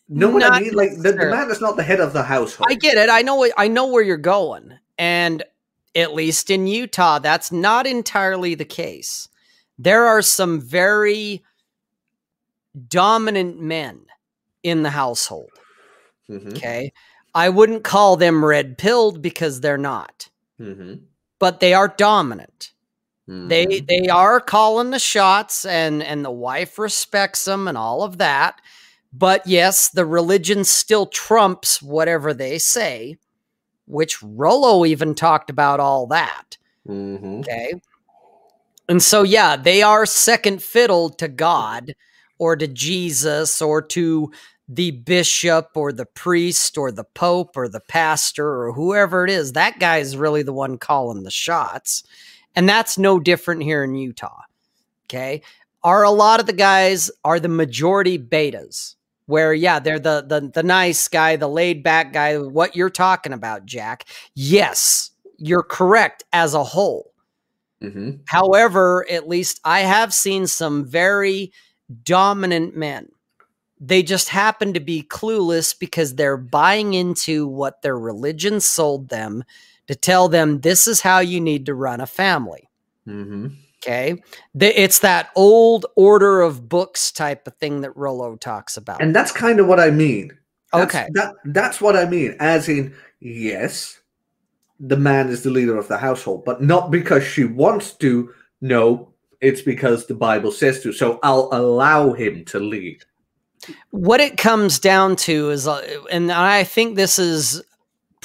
No 0.10 0.30
what 0.30 0.43
I 0.43 0.60
mean? 0.60 0.74
Like 0.74 0.91
the, 0.98 1.14
the, 1.14 1.30
man 1.30 1.50
is 1.50 1.62
not 1.62 1.78
the 1.78 1.84
head 1.84 2.00
of 2.00 2.14
the 2.14 2.24
household. 2.24 2.68
I 2.70 2.76
get 2.76 2.98
it. 2.98 3.10
I 3.10 3.22
know. 3.22 3.48
I 3.58 3.68
know 3.68 3.88
where 3.88 4.04
you're 4.04 4.18
going, 4.18 4.78
and 4.98 5.43
at 5.96 6.14
least 6.14 6.50
in 6.50 6.68
Utah, 6.68 7.20
that's 7.20 7.52
not 7.52 7.88
entirely 7.88 8.56
the 8.56 8.66
case. 8.66 9.30
There 9.80 10.06
are 10.06 10.22
some 10.22 10.62
very 10.62 11.43
dominant 12.88 13.60
men 13.60 14.06
in 14.64 14.84
the 14.84 14.91
household. 14.91 15.50
Mm-hmm. 16.30 16.50
Okay, 16.50 16.91
I 17.34 17.50
wouldn't 17.50 17.84
call 17.84 18.16
them 18.18 18.43
red 18.43 18.78
pilled 18.78 19.22
because 19.22 19.62
they're 19.62 19.78
not. 19.78 20.30
Mm-hmm 20.60 20.96
but 21.39 21.59
they 21.59 21.73
are 21.73 21.88
dominant. 21.88 22.71
Mm-hmm. 23.29 23.47
They 23.47 23.79
they 23.79 24.07
are 24.07 24.39
calling 24.39 24.91
the 24.91 24.99
shots 24.99 25.65
and 25.65 26.03
and 26.03 26.23
the 26.23 26.31
wife 26.31 26.77
respects 26.77 27.45
them 27.45 27.67
and 27.67 27.77
all 27.77 28.03
of 28.03 28.17
that. 28.19 28.61
But 29.11 29.47
yes, 29.47 29.89
the 29.89 30.05
religion 30.05 30.63
still 30.63 31.05
trumps 31.05 31.81
whatever 31.81 32.33
they 32.33 32.57
say, 32.57 33.17
which 33.86 34.21
Rollo 34.21 34.86
even 34.86 35.15
talked 35.15 35.49
about 35.49 35.79
all 35.79 36.07
that. 36.07 36.57
Mm-hmm. 36.88 37.39
Okay. 37.39 37.73
And 38.88 39.01
so, 39.01 39.23
yeah, 39.23 39.55
they 39.55 39.81
are 39.81 40.05
second 40.05 40.61
fiddle 40.61 41.09
to 41.11 41.27
God 41.27 41.95
or 42.38 42.55
to 42.55 42.67
Jesus 42.67 43.61
or 43.61 43.81
to 43.81 44.31
the 44.68 44.91
bishop 44.91 45.70
or 45.76 45.91
the 45.91 46.05
priest 46.05 46.78
or 46.78 46.91
the 46.91 47.03
pope 47.03 47.55
or 47.55 47.68
the 47.68 47.80
pastor 47.80 48.47
or 48.47 48.74
whoever 48.74 49.24
it 49.24 49.30
is. 49.30 49.53
That 49.53 49.80
guy 49.80 49.97
is 49.97 50.18
really 50.18 50.43
the 50.43 50.53
one 50.53 50.78
calling 50.78 51.24
the 51.24 51.32
shots. 51.32 52.03
And 52.55 52.68
that's 52.68 52.97
no 52.97 53.20
different 53.20 53.63
here 53.63 53.84
in 53.84 53.95
Utah. 53.95 54.41
Okay. 55.05 55.41
Are 55.84 56.03
a 56.03 56.11
lot 56.11 56.39
of 56.39 56.47
the 56.47 56.53
guys 56.53 57.11
are 57.24 57.39
the 57.39 57.47
majority 57.47 58.18
betas 58.18 58.95
where 59.28 59.53
yeah, 59.53 59.80
they're 59.80 59.99
the 59.99 60.26
the 60.28 60.51
the 60.53 60.63
nice 60.63 61.07
guy, 61.07 61.36
the 61.36 61.47
laid 61.47 61.84
back 61.84 62.13
guy, 62.13 62.38
what 62.38 62.76
you're 62.76 62.89
talking 62.89 63.34
about, 63.34 63.66
Jack. 63.66 64.05
Yes, 64.34 65.11
you're 65.38 65.63
correct 65.63 66.24
as 66.34 66.53
a 66.53 66.63
whole. 66.63 67.11
Mm-hmm. 67.84 68.22
However, 68.26 69.05
at 69.11 69.28
least 69.28 69.59
I 69.63 69.82
have 69.82 70.13
seen 70.13 70.47
some 70.47 70.86
very 70.86 71.51
dominant 72.03 72.76
men. 72.76 73.09
They 73.86 74.01
just 74.01 74.29
happen 74.29 74.73
to 74.73 74.79
be 74.79 75.03
clueless 75.03 75.77
because 75.77 76.15
they're 76.15 76.38
buying 76.38 76.93
into 76.93 77.47
what 77.47 77.81
their 77.81 77.97
religion 77.99 78.59
sold 78.59 79.09
them 79.09 79.43
to 79.88 79.95
tell 79.95 80.27
them 80.27 80.61
this 80.61 80.88
is 80.88 81.01
how 81.01 81.19
you 81.19 81.39
need 81.39 81.67
to 81.67 81.75
run 81.75 82.01
a 82.01 82.07
family. 82.07 82.67
Mm-hmm. 83.07 83.47
Okay. 83.83 84.15
It's 84.59 84.99
that 84.99 85.29
old 85.36 85.86
order 85.95 86.41
of 86.41 86.67
books 86.67 87.11
type 87.11 87.45
of 87.45 87.55
thing 87.57 87.81
that 87.81 87.95
Rollo 87.95 88.36
talks 88.36 88.77
about. 88.77 89.01
And 89.01 89.15
that's 89.15 89.31
kind 89.31 89.59
of 89.59 89.67
what 89.67 89.79
I 89.79 89.91
mean. 89.91 90.36
That's, 90.73 90.95
okay. 90.95 91.07
That, 91.13 91.36
that's 91.45 91.79
what 91.79 91.95
I 91.95 92.05
mean. 92.05 92.36
As 92.39 92.67
in, 92.67 92.95
yes, 93.19 93.99
the 94.79 94.97
man 94.97 95.29
is 95.29 95.43
the 95.43 95.51
leader 95.51 95.77
of 95.77 95.88
the 95.88 95.99
household, 95.99 96.45
but 96.45 96.63
not 96.63 96.89
because 96.89 97.23
she 97.23 97.43
wants 97.43 97.93
to. 97.97 98.33
No, 98.61 99.13
it's 99.41 99.61
because 99.61 100.07
the 100.07 100.15
Bible 100.15 100.51
says 100.51 100.81
to. 100.81 100.91
So 100.91 101.19
I'll 101.21 101.49
allow 101.51 102.13
him 102.13 102.43
to 102.45 102.59
lead. 102.59 103.03
What 103.91 104.22
it 104.22 104.38
comes 104.38 104.80
down 104.80 105.16
to 105.18 105.49
is, 105.49 105.68
uh, 105.68 105.82
and 106.11 106.32
I 106.32 106.63
think 106.63 106.95
this 106.95 107.20
is 107.20 107.61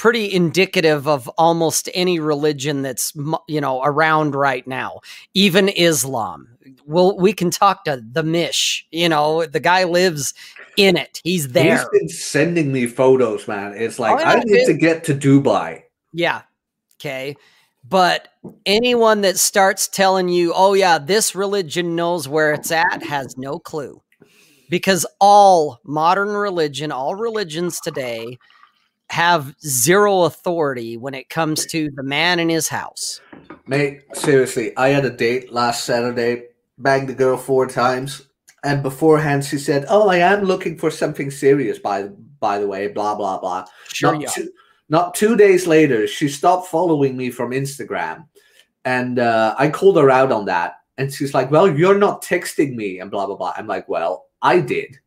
pretty 0.01 0.33
indicative 0.33 1.07
of 1.07 1.29
almost 1.37 1.87
any 1.93 2.19
religion 2.19 2.81
that's 2.81 3.13
you 3.47 3.61
know 3.61 3.83
around 3.83 4.35
right 4.35 4.67
now 4.67 4.99
even 5.35 5.69
islam. 5.69 6.49
Well 6.87 7.19
we 7.19 7.35
can 7.35 7.51
talk 7.51 7.85
to 7.85 8.03
the 8.11 8.23
mish 8.23 8.87
you 8.91 9.11
know 9.11 9.45
the 9.45 9.61
guy 9.61 9.85
lives 9.85 10.33
in 10.79 10.97
it. 10.97 11.21
He's 11.23 11.49
there. 11.49 11.77
he's 11.77 11.89
been 11.93 12.09
sending 12.09 12.73
me 12.73 12.87
photos 12.87 13.47
man. 13.47 13.75
It's 13.77 13.99
like 13.99 14.19
oh, 14.19 14.25
i 14.25 14.41
need 14.41 14.65
to 14.65 14.73
get 14.73 15.05
to 15.05 15.15
dubai. 15.15 15.83
Yeah 16.15 16.43
okay. 16.99 17.37
But 17.87 18.29
anyone 18.65 19.21
that 19.21 19.39
starts 19.39 19.87
telling 19.87 20.31
you 20.31 20.55
oh 20.57 20.73
yeah 20.73 20.97
this 20.97 21.35
religion 21.35 21.95
knows 21.95 22.27
where 22.27 22.55
it's 22.55 22.71
at 22.71 23.03
has 23.03 23.37
no 23.37 23.59
clue 23.59 24.01
because 24.71 25.05
all 25.21 25.81
modern 25.85 26.29
religion 26.29 26.91
all 26.91 27.15
religions 27.17 27.81
today 27.81 28.39
have 29.11 29.55
zero 29.67 30.23
authority 30.23 30.97
when 30.97 31.15
it 31.15 31.29
comes 31.29 31.67
to 31.67 31.91
the 31.97 32.03
man 32.03 32.39
in 32.39 32.49
his 32.49 32.69
house. 32.69 33.21
Mate, 33.67 34.05
seriously, 34.15 34.75
I 34.77 34.89
had 34.89 35.05
a 35.05 35.11
date 35.11 35.53
last 35.53 35.85
Saturday, 35.85 36.45
banged 36.79 37.09
the 37.09 37.15
girl 37.15 37.37
four 37.37 37.67
times, 37.67 38.29
and 38.63 38.85
beforehand 38.85 39.45
she 39.45 39.59
said, 39.59 39.85
"Oh, 39.89 40.09
I 40.09 40.19
am 40.19 40.45
looking 40.45 40.79
for 40.79 40.91
something 40.91 41.31
serious." 41.31 41.79
By 41.79 42.05
by 42.39 42.59
the 42.59 42.69
way, 42.69 42.87
blah 42.87 43.17
blah 43.17 43.41
blah. 43.41 43.67
Sure, 43.89 44.17
not, 44.17 44.33
two, 44.33 44.49
not 44.89 45.15
two 45.15 45.37
days 45.37 45.67
later, 45.67 46.07
she 46.07 46.29
stopped 46.29 46.69
following 46.69 47.17
me 47.17 47.31
from 47.31 47.51
Instagram, 47.51 48.27
and 48.85 49.19
uh, 49.19 49.57
I 49.59 49.71
called 49.71 49.97
her 49.97 50.11
out 50.11 50.31
on 50.31 50.45
that, 50.45 50.75
and 50.99 51.13
she's 51.13 51.35
like, 51.35 51.51
"Well, 51.51 51.69
you're 51.69 51.99
not 51.99 52.23
texting 52.23 52.77
me," 52.77 53.01
and 53.01 53.11
blah 53.11 53.27
blah 53.27 53.37
blah. 53.37 53.55
I'm 53.57 53.67
like, 53.67 53.89
"Well, 53.89 54.30
I 54.43 54.61
did." 54.61 54.99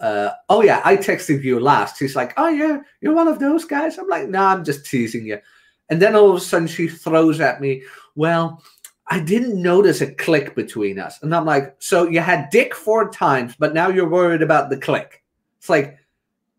uh, 0.00 0.30
oh 0.48 0.62
yeah, 0.62 0.82
I 0.84 0.96
texted 0.96 1.42
you 1.42 1.58
last. 1.58 1.98
She's 1.98 2.16
like, 2.16 2.34
oh 2.36 2.48
yeah, 2.48 2.80
you're 3.00 3.14
one 3.14 3.28
of 3.28 3.38
those 3.38 3.64
guys. 3.64 3.98
I'm 3.98 4.08
like, 4.08 4.28
no, 4.28 4.40
nah, 4.40 4.52
I'm 4.52 4.64
just 4.64 4.86
teasing 4.86 5.26
you. 5.26 5.40
And 5.88 6.02
then 6.02 6.14
all 6.16 6.30
of 6.30 6.36
a 6.36 6.40
sudden 6.40 6.68
she 6.68 6.88
throws 6.88 7.40
at 7.40 7.60
me, 7.60 7.82
well, 8.14 8.62
I 9.08 9.20
didn't 9.20 9.62
notice 9.62 10.00
a 10.00 10.12
click 10.12 10.54
between 10.54 10.98
us. 10.98 11.22
And 11.22 11.34
I'm 11.34 11.44
like, 11.44 11.76
so 11.78 12.08
you 12.08 12.20
had 12.20 12.50
dick 12.50 12.74
four 12.74 13.10
times, 13.10 13.54
but 13.58 13.72
now 13.72 13.88
you're 13.88 14.08
worried 14.08 14.42
about 14.42 14.68
the 14.68 14.76
click. 14.76 15.22
It's 15.58 15.68
like, 15.68 15.96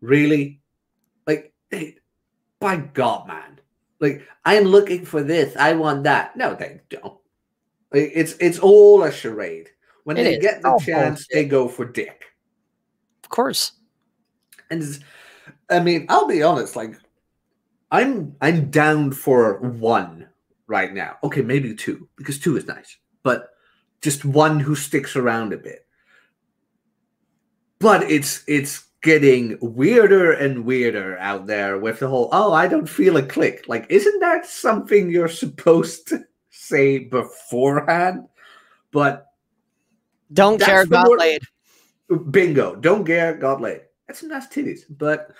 really? 0.00 0.60
Like, 1.26 1.52
hey, 1.70 1.96
by 2.58 2.76
God, 2.78 3.28
man. 3.28 3.60
Like, 4.00 4.26
I'm 4.44 4.64
looking 4.64 5.04
for 5.04 5.22
this. 5.22 5.54
I 5.56 5.74
want 5.74 6.04
that. 6.04 6.36
No, 6.36 6.54
they 6.54 6.80
don't. 6.88 7.18
It's 7.92 8.34
it's 8.38 8.58
all 8.58 9.02
a 9.02 9.10
charade. 9.10 9.70
When 10.08 10.16
it 10.16 10.24
they 10.24 10.36
is. 10.36 10.42
get 10.42 10.62
the 10.62 10.70
oh, 10.70 10.78
chance, 10.78 11.26
bullshit. 11.26 11.34
they 11.34 11.44
go 11.44 11.68
for 11.68 11.84
dick. 11.84 12.24
Of 13.22 13.28
course. 13.28 13.72
And 14.70 14.82
I 15.68 15.80
mean, 15.80 16.06
I'll 16.08 16.26
be 16.26 16.42
honest, 16.42 16.76
like 16.76 16.94
I'm 17.90 18.34
I'm 18.40 18.70
down 18.70 19.12
for 19.12 19.60
one 19.60 20.26
right 20.66 20.94
now. 20.94 21.18
Okay, 21.24 21.42
maybe 21.42 21.74
two, 21.74 22.08
because 22.16 22.38
two 22.38 22.56
is 22.56 22.66
nice. 22.66 22.96
But 23.22 23.50
just 24.00 24.24
one 24.24 24.58
who 24.58 24.74
sticks 24.74 25.14
around 25.14 25.52
a 25.52 25.58
bit. 25.58 25.84
But 27.78 28.10
it's 28.10 28.44
it's 28.48 28.86
getting 29.02 29.58
weirder 29.60 30.32
and 30.32 30.64
weirder 30.64 31.18
out 31.18 31.46
there 31.46 31.76
with 31.78 31.98
the 31.98 32.08
whole 32.08 32.30
oh 32.32 32.54
I 32.54 32.66
don't 32.66 32.88
feel 32.88 33.18
a 33.18 33.22
click. 33.22 33.68
Like, 33.68 33.84
isn't 33.90 34.20
that 34.20 34.46
something 34.46 35.10
you're 35.10 35.28
supposed 35.28 36.08
to 36.08 36.24
say 36.48 37.00
beforehand? 37.00 38.26
But 38.90 39.27
don't 40.32 40.60
care 40.60 40.82
about 40.82 41.18
laid. 41.18 41.42
Bingo. 42.30 42.76
Don't 42.76 43.04
care. 43.04 43.34
God 43.34 43.60
laid. 43.60 43.82
That's 44.06 44.20
some 44.20 44.28
nice 44.28 44.46
titties. 44.46 44.80
But 44.88 45.30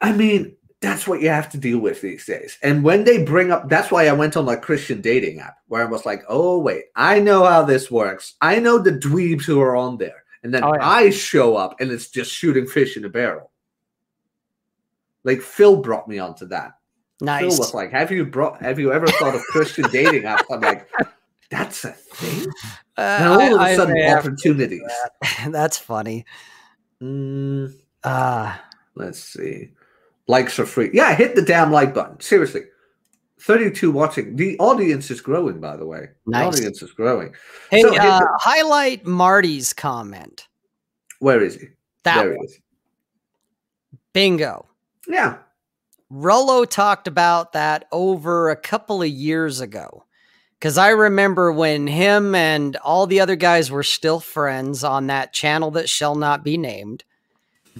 I 0.00 0.12
mean, 0.12 0.56
that's 0.80 1.08
what 1.08 1.20
you 1.20 1.28
have 1.28 1.50
to 1.50 1.58
deal 1.58 1.78
with 1.78 2.00
these 2.00 2.24
days. 2.24 2.58
And 2.62 2.84
when 2.84 3.04
they 3.04 3.22
bring 3.24 3.50
up, 3.50 3.68
that's 3.68 3.90
why 3.90 4.06
I 4.06 4.12
went 4.12 4.36
on 4.36 4.46
like 4.46 4.62
Christian 4.62 5.00
dating 5.00 5.40
app 5.40 5.56
where 5.66 5.82
I 5.82 5.90
was 5.90 6.06
like, 6.06 6.22
oh, 6.28 6.58
wait, 6.58 6.84
I 6.94 7.18
know 7.18 7.44
how 7.44 7.64
this 7.64 7.90
works. 7.90 8.34
I 8.40 8.58
know 8.58 8.78
the 8.78 8.92
dweebs 8.92 9.44
who 9.44 9.60
are 9.60 9.76
on 9.76 9.98
there. 9.98 10.24
And 10.42 10.54
then 10.54 10.62
oh, 10.62 10.74
yeah. 10.74 10.88
I 10.88 11.10
show 11.10 11.56
up 11.56 11.80
and 11.80 11.90
it's 11.90 12.10
just 12.10 12.30
shooting 12.30 12.66
fish 12.66 12.96
in 12.96 13.04
a 13.04 13.08
barrel. 13.08 13.50
Like 15.24 15.42
Phil 15.42 15.76
brought 15.76 16.08
me 16.08 16.18
onto 16.18 16.46
that. 16.46 16.72
Nice. 17.20 17.40
Phil 17.40 17.58
was 17.58 17.74
like, 17.74 17.90
"Have 17.90 18.12
you 18.12 18.24
brought? 18.24 18.62
Have 18.62 18.78
you 18.78 18.92
ever 18.92 19.08
thought 19.08 19.34
of 19.34 19.42
Christian 19.50 19.84
dating 19.90 20.22
apps?" 20.22 20.44
I'm 20.50 20.60
like, 20.60 20.88
"That's 21.50 21.84
a 21.84 21.92
thing." 21.92 22.46
Uh, 22.96 23.18
now 23.20 23.32
all 23.40 23.60
of 23.60 23.66
a 23.66 23.76
sudden, 23.76 23.96
opportunities. 24.10 24.82
That. 25.20 25.48
That's 25.52 25.78
funny. 25.78 26.24
Mm, 27.02 27.74
uh, 28.04 28.56
let's 28.94 29.22
see. 29.22 29.70
Likes 30.26 30.58
are 30.58 30.66
free. 30.66 30.90
Yeah, 30.92 31.14
hit 31.14 31.34
the 31.34 31.42
damn 31.42 31.72
like 31.72 31.94
button. 31.94 32.20
Seriously. 32.20 32.62
32 33.40 33.90
watching. 33.90 34.36
The 34.36 34.58
audience 34.58 35.10
is 35.10 35.20
growing, 35.20 35.60
by 35.60 35.76
the 35.76 35.86
way. 35.86 36.08
Nice. 36.26 36.56
The 36.56 36.58
audience 36.58 36.82
is 36.82 36.92
growing. 36.92 37.34
Hey, 37.70 37.82
so, 37.82 37.90
uh, 37.96 38.18
the- 38.18 38.38
highlight 38.40 39.06
Marty's 39.06 39.72
comment. 39.72 40.48
Where 41.20 41.40
is 41.40 41.54
he? 41.54 41.68
That 42.04 42.22
there 42.22 42.36
one. 42.36 42.38
He 42.40 42.44
is. 42.46 42.60
Bingo. 44.12 44.66
Yeah. 45.06 45.38
Rollo 46.10 46.64
talked 46.64 47.06
about 47.06 47.52
that 47.52 47.86
over 47.92 48.50
a 48.50 48.56
couple 48.56 49.02
of 49.02 49.08
years 49.08 49.60
ago. 49.60 50.04
Because 50.58 50.76
I 50.76 50.90
remember 50.90 51.52
when 51.52 51.86
him 51.86 52.34
and 52.34 52.76
all 52.76 53.06
the 53.06 53.20
other 53.20 53.36
guys 53.36 53.70
were 53.70 53.84
still 53.84 54.18
friends 54.18 54.82
on 54.82 55.06
that 55.06 55.32
channel 55.32 55.70
that 55.72 55.88
shall 55.88 56.16
not 56.16 56.42
be 56.42 56.58
named. 56.58 57.04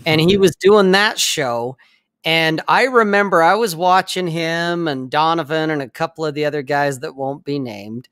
And 0.06 0.20
he 0.20 0.36
was 0.36 0.54
doing 0.54 0.92
that 0.92 1.18
show. 1.18 1.76
And 2.24 2.60
I 2.68 2.84
remember 2.84 3.42
I 3.42 3.56
was 3.56 3.74
watching 3.74 4.28
him 4.28 4.86
and 4.86 5.10
Donovan 5.10 5.70
and 5.70 5.82
a 5.82 5.88
couple 5.88 6.24
of 6.24 6.34
the 6.34 6.44
other 6.44 6.62
guys 6.62 7.00
that 7.00 7.16
won't 7.16 7.44
be 7.44 7.58
named 7.58 8.08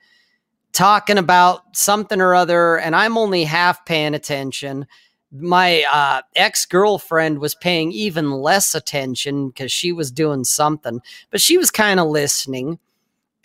talking 0.77 1.17
about 1.17 1.75
something 1.75 2.21
or 2.21 2.35
other. 2.35 2.77
And 2.79 2.95
I'm 2.95 3.17
only 3.17 3.45
half 3.45 3.87
paying 3.87 4.15
attention. 4.15 4.87
My 5.33 5.85
uh, 5.91 6.21
ex 6.37 6.67
girlfriend 6.67 7.39
was 7.39 7.55
paying 7.55 7.93
even 7.93 8.31
less 8.31 8.75
attention 8.75 9.49
because 9.49 9.73
she 9.73 9.91
was 9.91 10.11
doing 10.11 10.45
something, 10.45 11.01
but 11.31 11.41
she 11.41 11.57
was 11.57 11.71
kind 11.71 11.99
of 11.99 12.09
listening. 12.09 12.79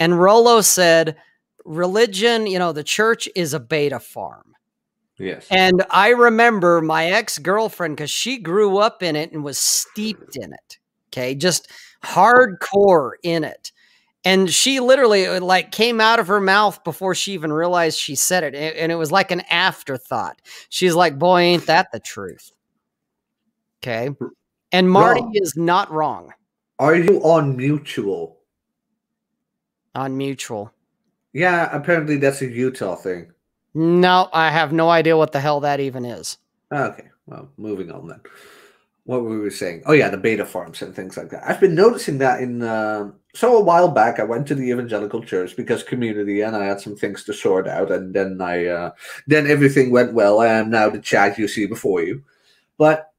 And 0.02 0.20
Rollo 0.20 0.62
said, 0.62 1.16
religion, 1.64 2.48
you 2.48 2.58
know, 2.58 2.72
the 2.72 2.84
church 2.84 3.30
is 3.36 3.54
a 3.54 3.60
beta 3.60 4.00
farm. 4.00 4.56
Yes. 5.20 5.46
And 5.52 5.84
I 5.92 6.10
remember 6.10 6.82
my 6.82 7.06
ex 7.06 7.38
girlfriend, 7.38 7.98
because 7.98 8.10
she 8.10 8.40
grew 8.40 8.80
up 8.80 9.04
in 9.04 9.16
it 9.16 9.32
and 9.32 9.44
was 9.44 9.60
steeped 9.60 10.38
in 10.38 10.54
it. 10.54 10.80
Okay. 11.10 11.36
Just 11.36 11.70
hardcore 12.04 13.12
in 13.22 13.44
it. 13.44 13.72
And 14.26 14.50
she 14.50 14.80
literally 14.80 15.28
uh, 15.28 15.40
like 15.40 15.72
came 15.72 16.02
out 16.02 16.18
of 16.18 16.26
her 16.30 16.42
mouth 16.42 16.84
before 16.84 17.14
she 17.14 17.34
even 17.34 17.54
realized 17.54 18.00
she 18.00 18.16
said 18.16 18.44
it. 18.44 18.56
And 18.56 18.92
it 18.92 18.96
was 18.96 19.12
like 19.12 19.30
an 19.30 19.42
afterthought. 19.52 20.42
She's 20.70 20.96
like, 20.96 21.20
boy, 21.20 21.42
ain't 21.42 21.68
that 21.68 21.92
the 21.92 22.00
truth. 22.00 22.52
Okay. 23.84 24.10
And 24.72 24.90
Marty 24.90 25.22
is 25.36 25.56
not 25.56 25.92
wrong. 25.92 26.34
Are 26.80 26.96
you 26.96 27.20
on 27.20 27.56
mutual 27.56 28.40
on 29.96 30.18
mutual. 30.18 30.72
Yeah, 31.34 31.70
apparently 31.76 32.18
that's 32.18 32.42
a 32.42 32.48
Utah 32.48 32.96
thing. 32.96 33.32
No, 33.74 34.30
I 34.34 34.50
have 34.50 34.74
no 34.74 34.90
idea 34.90 35.18
what 35.18 35.32
the 35.32 35.40
hell 35.40 35.60
that 35.62 35.80
even 35.80 36.04
is. 36.04 36.38
Okay, 36.72 37.10
well, 37.26 37.50
moving 37.58 37.92
on 37.92 38.08
then. 38.08 38.22
What 39.06 39.24
were 39.24 39.42
we 39.42 39.50
saying? 39.50 39.84
Oh 39.86 39.94
yeah, 39.94 40.10
the 40.10 40.18
beta 40.18 40.46
farms 40.46 40.82
and 40.82 40.96
things 40.96 41.18
like 41.18 41.30
that. 41.30 41.44
I've 41.48 41.60
been 41.60 41.76
noticing 41.76 42.18
that 42.20 42.42
in 42.42 42.62
uh, 42.62 43.12
so 43.34 43.58
a 43.58 43.64
while 43.64 43.88
back. 43.88 44.20
I 44.20 44.24
went 44.24 44.48
to 44.48 44.56
the 44.56 44.70
evangelical 44.70 45.24
church 45.24 45.56
because 45.56 45.84
community, 45.84 46.42
and 46.42 46.56
I 46.56 46.66
had 46.66 46.82
some 46.82 46.96
things 46.96 47.24
to 47.24 47.34
sort 47.34 47.68
out, 47.68 47.92
and 47.92 48.14
then 48.14 48.40
I 48.42 48.68
uh, 48.68 48.92
then 49.26 49.48
everything 49.48 49.92
went 49.92 50.14
well. 50.14 50.40
I 50.40 50.48
am 50.48 50.70
now 50.70 50.90
the 50.90 51.00
chat 51.00 51.38
you 51.38 51.48
see 51.48 51.66
before 51.66 52.04
you, 52.04 52.24
but 52.78 53.12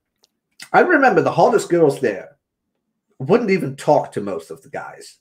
I 0.73 0.81
remember 0.81 1.21
the 1.21 1.33
hottest 1.33 1.69
girls 1.69 2.01
there 2.01 2.37
wouldn't 3.19 3.51
even 3.51 3.77
talk 3.77 4.13
to 4.13 4.21
most 4.21 4.51
of 4.51 4.63
the 4.63 4.71
guys. 4.71 5.19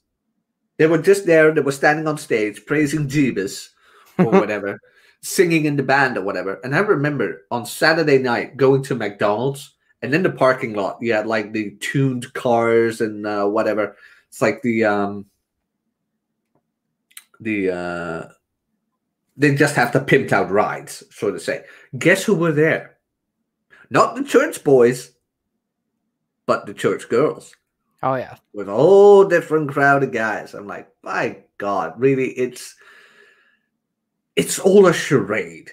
They 0.81 0.87
were 0.87 0.97
just 0.97 1.27
there. 1.27 1.51
They 1.53 1.61
were 1.61 1.71
standing 1.71 2.07
on 2.07 2.17
stage 2.17 2.65
praising 2.65 3.07
Jeebus 3.07 3.69
or 4.17 4.31
whatever, 4.31 4.79
singing 5.21 5.65
in 5.65 5.75
the 5.75 5.83
band 5.83 6.17
or 6.17 6.23
whatever. 6.23 6.59
And 6.63 6.75
I 6.75 6.79
remember 6.79 7.45
on 7.51 7.67
Saturday 7.67 8.17
night 8.17 8.57
going 8.57 8.81
to 8.85 8.95
McDonald's 8.95 9.75
and 10.01 10.11
in 10.11 10.23
the 10.23 10.31
parking 10.31 10.73
lot, 10.73 10.97
you 10.99 11.13
had 11.13 11.27
like 11.27 11.53
the 11.53 11.75
tuned 11.81 12.33
cars 12.33 12.99
and 12.99 13.27
uh, 13.27 13.45
whatever. 13.45 13.95
It's 14.29 14.41
like 14.41 14.63
the 14.63 14.85
um 14.85 15.27
the 17.39 17.69
uh 17.69 18.29
they 19.37 19.53
just 19.53 19.75
have 19.75 19.93
the 19.93 19.99
pimped 19.99 20.31
out 20.31 20.49
rides, 20.49 21.03
so 21.11 21.29
to 21.29 21.39
say. 21.39 21.63
Guess 21.95 22.23
who 22.23 22.33
were 22.33 22.53
there? 22.53 22.97
Not 23.91 24.15
the 24.15 24.23
church 24.23 24.63
boys, 24.63 25.11
but 26.47 26.65
the 26.65 26.73
church 26.73 27.07
girls 27.07 27.55
Oh 28.03 28.15
yeah. 28.15 28.35
with 28.53 28.67
a 28.67 28.73
whole 28.73 29.25
different 29.25 29.69
crowd 29.71 30.03
of 30.03 30.11
guys. 30.11 30.53
I'm 30.53 30.67
like, 30.67 30.89
my 31.03 31.37
God, 31.57 31.93
really, 31.97 32.29
it's 32.31 32.75
it's 34.35 34.59
all 34.59 34.87
a 34.87 34.93
charade. 34.93 35.71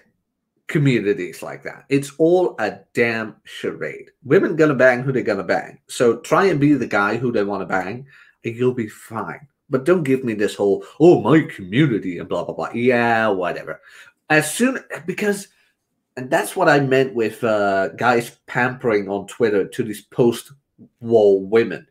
Communities 0.66 1.43
like 1.43 1.62
that. 1.62 1.87
It's 1.89 2.12
all 2.18 2.55
a 2.59 2.81
damn 2.93 3.37
charade. 3.45 4.11
Women 4.24 4.57
gonna 4.57 4.74
bang 4.74 5.03
who 5.03 5.12
they're 5.12 5.22
gonna 5.22 5.43
bang. 5.43 5.79
So 5.87 6.18
try 6.18 6.45
and 6.47 6.61
be 6.61 6.74
the 6.74 6.87
guy 6.87 7.16
who 7.16 7.33
they 7.33 7.45
want 7.45 7.62
to 7.62 7.66
bang, 7.66 8.07
and 8.45 8.55
you'll 8.55 8.74
be 8.74 8.89
fine. 8.89 9.49
But 9.70 9.85
don't 9.85 10.03
give 10.03 10.24
me 10.24 10.35
this 10.35 10.55
whole, 10.55 10.85
oh, 11.01 11.20
my 11.20 11.43
community 11.43 12.18
and 12.18 12.29
blah 12.29 12.45
blah 12.45 12.55
blah. 12.55 12.70
Yeah, 12.74 13.29
whatever. 13.29 13.81
As 14.29 14.53
soon 14.53 14.81
because 15.07 15.49
and 16.18 16.31
that's 16.31 16.55
what 16.55 16.68
I 16.68 16.81
meant 16.81 17.14
with 17.14 17.43
uh, 17.45 17.89
guys 17.91 18.37
pampering 18.47 19.09
on 19.09 19.26
Twitter 19.29 19.66
to 19.66 19.83
these 19.85 20.03
post-wall 20.03 21.47
women 21.47 21.87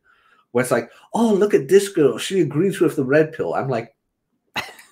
where 0.57 0.63
it's 0.63 0.71
like, 0.71 0.89
oh, 1.13 1.35
look 1.35 1.53
at 1.53 1.67
this 1.67 1.87
girl. 1.89 2.17
She 2.17 2.41
agrees 2.41 2.79
with 2.79 2.95
the 2.95 3.05
red 3.05 3.31
pill. 3.31 3.53
I'm 3.53 3.69
like, 3.69 3.95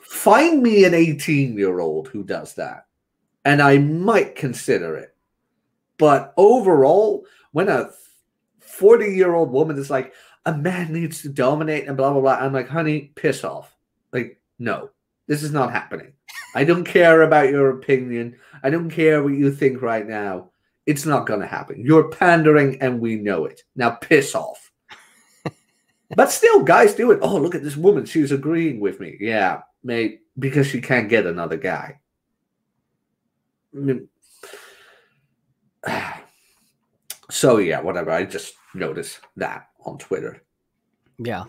find 0.04 0.62
me 0.62 0.84
an 0.84 0.94
18 0.94 1.58
year 1.58 1.80
old 1.80 2.08
who 2.08 2.24
does 2.24 2.54
that. 2.54 2.86
And 3.46 3.64
I 3.64 3.80
might 3.80 4.36
consider 4.36 4.96
it. 4.96 5.16
But 5.98 6.36
overall, 6.38 7.26
when 7.52 7.68
a 7.68 7.90
40 8.60 9.16
year 9.16 9.34
old 9.34 9.50
woman 9.50 9.80
is 9.80 9.90
like, 9.90 10.14
a 10.46 10.56
man 10.56 10.94
needs 10.94 11.24
to 11.24 11.30
dominate 11.30 11.88
and 11.88 11.98
blah, 11.98 12.12
blah, 12.12 12.22
blah, 12.22 12.34
I'm 12.34 12.54
like, 12.54 12.70
honey, 12.70 13.12
piss 13.16 13.44
off. 13.44 13.76
Like, 14.14 14.40
no, 14.60 14.92
this 15.26 15.42
is 15.42 15.52
not 15.52 15.72
happening. 15.72 16.14
I 16.54 16.64
don't 16.64 16.86
care 16.86 17.24
about 17.24 17.50
your 17.50 17.72
opinion. 17.72 18.38
I 18.62 18.70
don't 18.70 18.92
care 18.92 19.24
what 19.24 19.34
you 19.34 19.52
think 19.52 19.82
right 19.82 20.08
now. 20.08 20.52
It's 20.86 21.08
not 21.08 21.26
going 21.26 21.40
to 21.40 21.48
happen. 21.48 21.84
You're 21.84 22.12
pandering 22.12 22.80
and 22.84 23.00
we 23.00 23.16
know 23.16 23.46
it. 23.46 23.64
Now 23.76 23.96
piss 23.96 24.36
off. 24.36 24.65
But 26.10 26.32
still, 26.32 26.64
guys 26.64 26.94
do 26.94 27.12
it. 27.12 27.20
Oh, 27.22 27.38
look 27.38 27.56
at 27.56 27.64
this 27.64 27.78
woman. 27.78 28.06
She's 28.06 28.32
agreeing 28.32 28.80
with 28.80 29.00
me. 29.00 29.18
Yeah, 29.20 29.62
mate, 29.84 30.22
because 30.38 30.68
she 30.68 30.82
can't 30.82 31.10
get 31.10 31.26
another 31.26 31.58
guy. 31.58 32.00
I 33.74 33.78
mean, 33.78 34.08
so, 37.30 37.58
yeah, 37.58 37.82
whatever. 37.82 38.12
I 38.12 38.26
just 38.26 38.54
noticed 38.74 39.20
that 39.38 39.70
on 39.86 39.98
Twitter. 39.98 40.44
Yeah. 41.18 41.46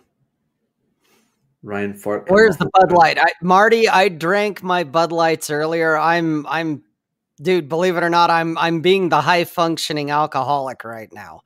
Ryan 1.62 1.94
Fort. 1.94 2.30
Where's 2.30 2.56
the 2.56 2.70
Bud 2.72 2.92
Light? 2.92 3.18
I, 3.18 3.26
Marty, 3.42 3.88
I 3.88 4.08
drank 4.08 4.62
my 4.62 4.84
Bud 4.84 5.10
Lights 5.10 5.50
earlier. 5.50 5.98
I'm 5.98 6.46
I'm 6.46 6.84
dude, 7.40 7.68
believe 7.68 7.96
it 7.96 8.02
or 8.02 8.10
not, 8.10 8.30
I'm 8.30 8.56
I'm 8.58 8.80
being 8.80 9.08
the 9.08 9.20
high 9.20 9.44
functioning 9.44 10.10
alcoholic 10.10 10.84
right 10.84 11.12
now. 11.12 11.42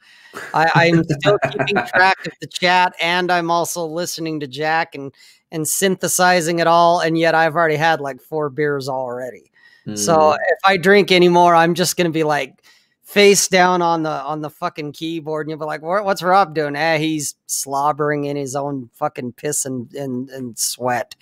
I, 0.54 0.70
I'm 0.74 1.04
still 1.04 1.38
keeping 1.50 1.76
track 1.86 2.24
of 2.26 2.32
the 2.40 2.46
chat 2.46 2.94
and 3.00 3.30
I'm 3.32 3.50
also 3.50 3.84
listening 3.86 4.40
to 4.40 4.46
Jack 4.46 4.94
and 4.94 5.12
and 5.52 5.66
synthesizing 5.66 6.60
it 6.60 6.66
all, 6.68 7.00
and 7.00 7.18
yet 7.18 7.34
I've 7.34 7.56
already 7.56 7.74
had 7.76 8.00
like 8.00 8.20
four 8.20 8.50
beers 8.50 8.88
already. 8.88 9.50
So 9.96 10.16
Mm. 10.16 10.34
if 10.36 10.58
I 10.64 10.76
drink 10.76 11.10
anymore, 11.10 11.54
I'm 11.54 11.74
just 11.74 11.96
gonna 11.96 12.10
be 12.10 12.22
like 12.22 12.62
face 13.02 13.48
down 13.48 13.82
on 13.82 14.04
the 14.04 14.10
on 14.10 14.40
the 14.40 14.50
fucking 14.50 14.92
keyboard, 14.92 15.46
and 15.46 15.50
you'll 15.50 15.58
be 15.58 15.64
like, 15.64 15.82
"What- 15.82 16.04
"What's 16.04 16.22
Rob 16.22 16.54
doing?" 16.54 16.76
Eh, 16.76 16.98
he's 16.98 17.34
slobbering 17.46 18.24
in 18.26 18.36
his 18.36 18.54
own 18.54 18.90
fucking 18.94 19.32
piss 19.32 19.64
and 19.64 19.92
and, 19.94 20.28
and 20.30 20.56
sweat. 20.56 21.16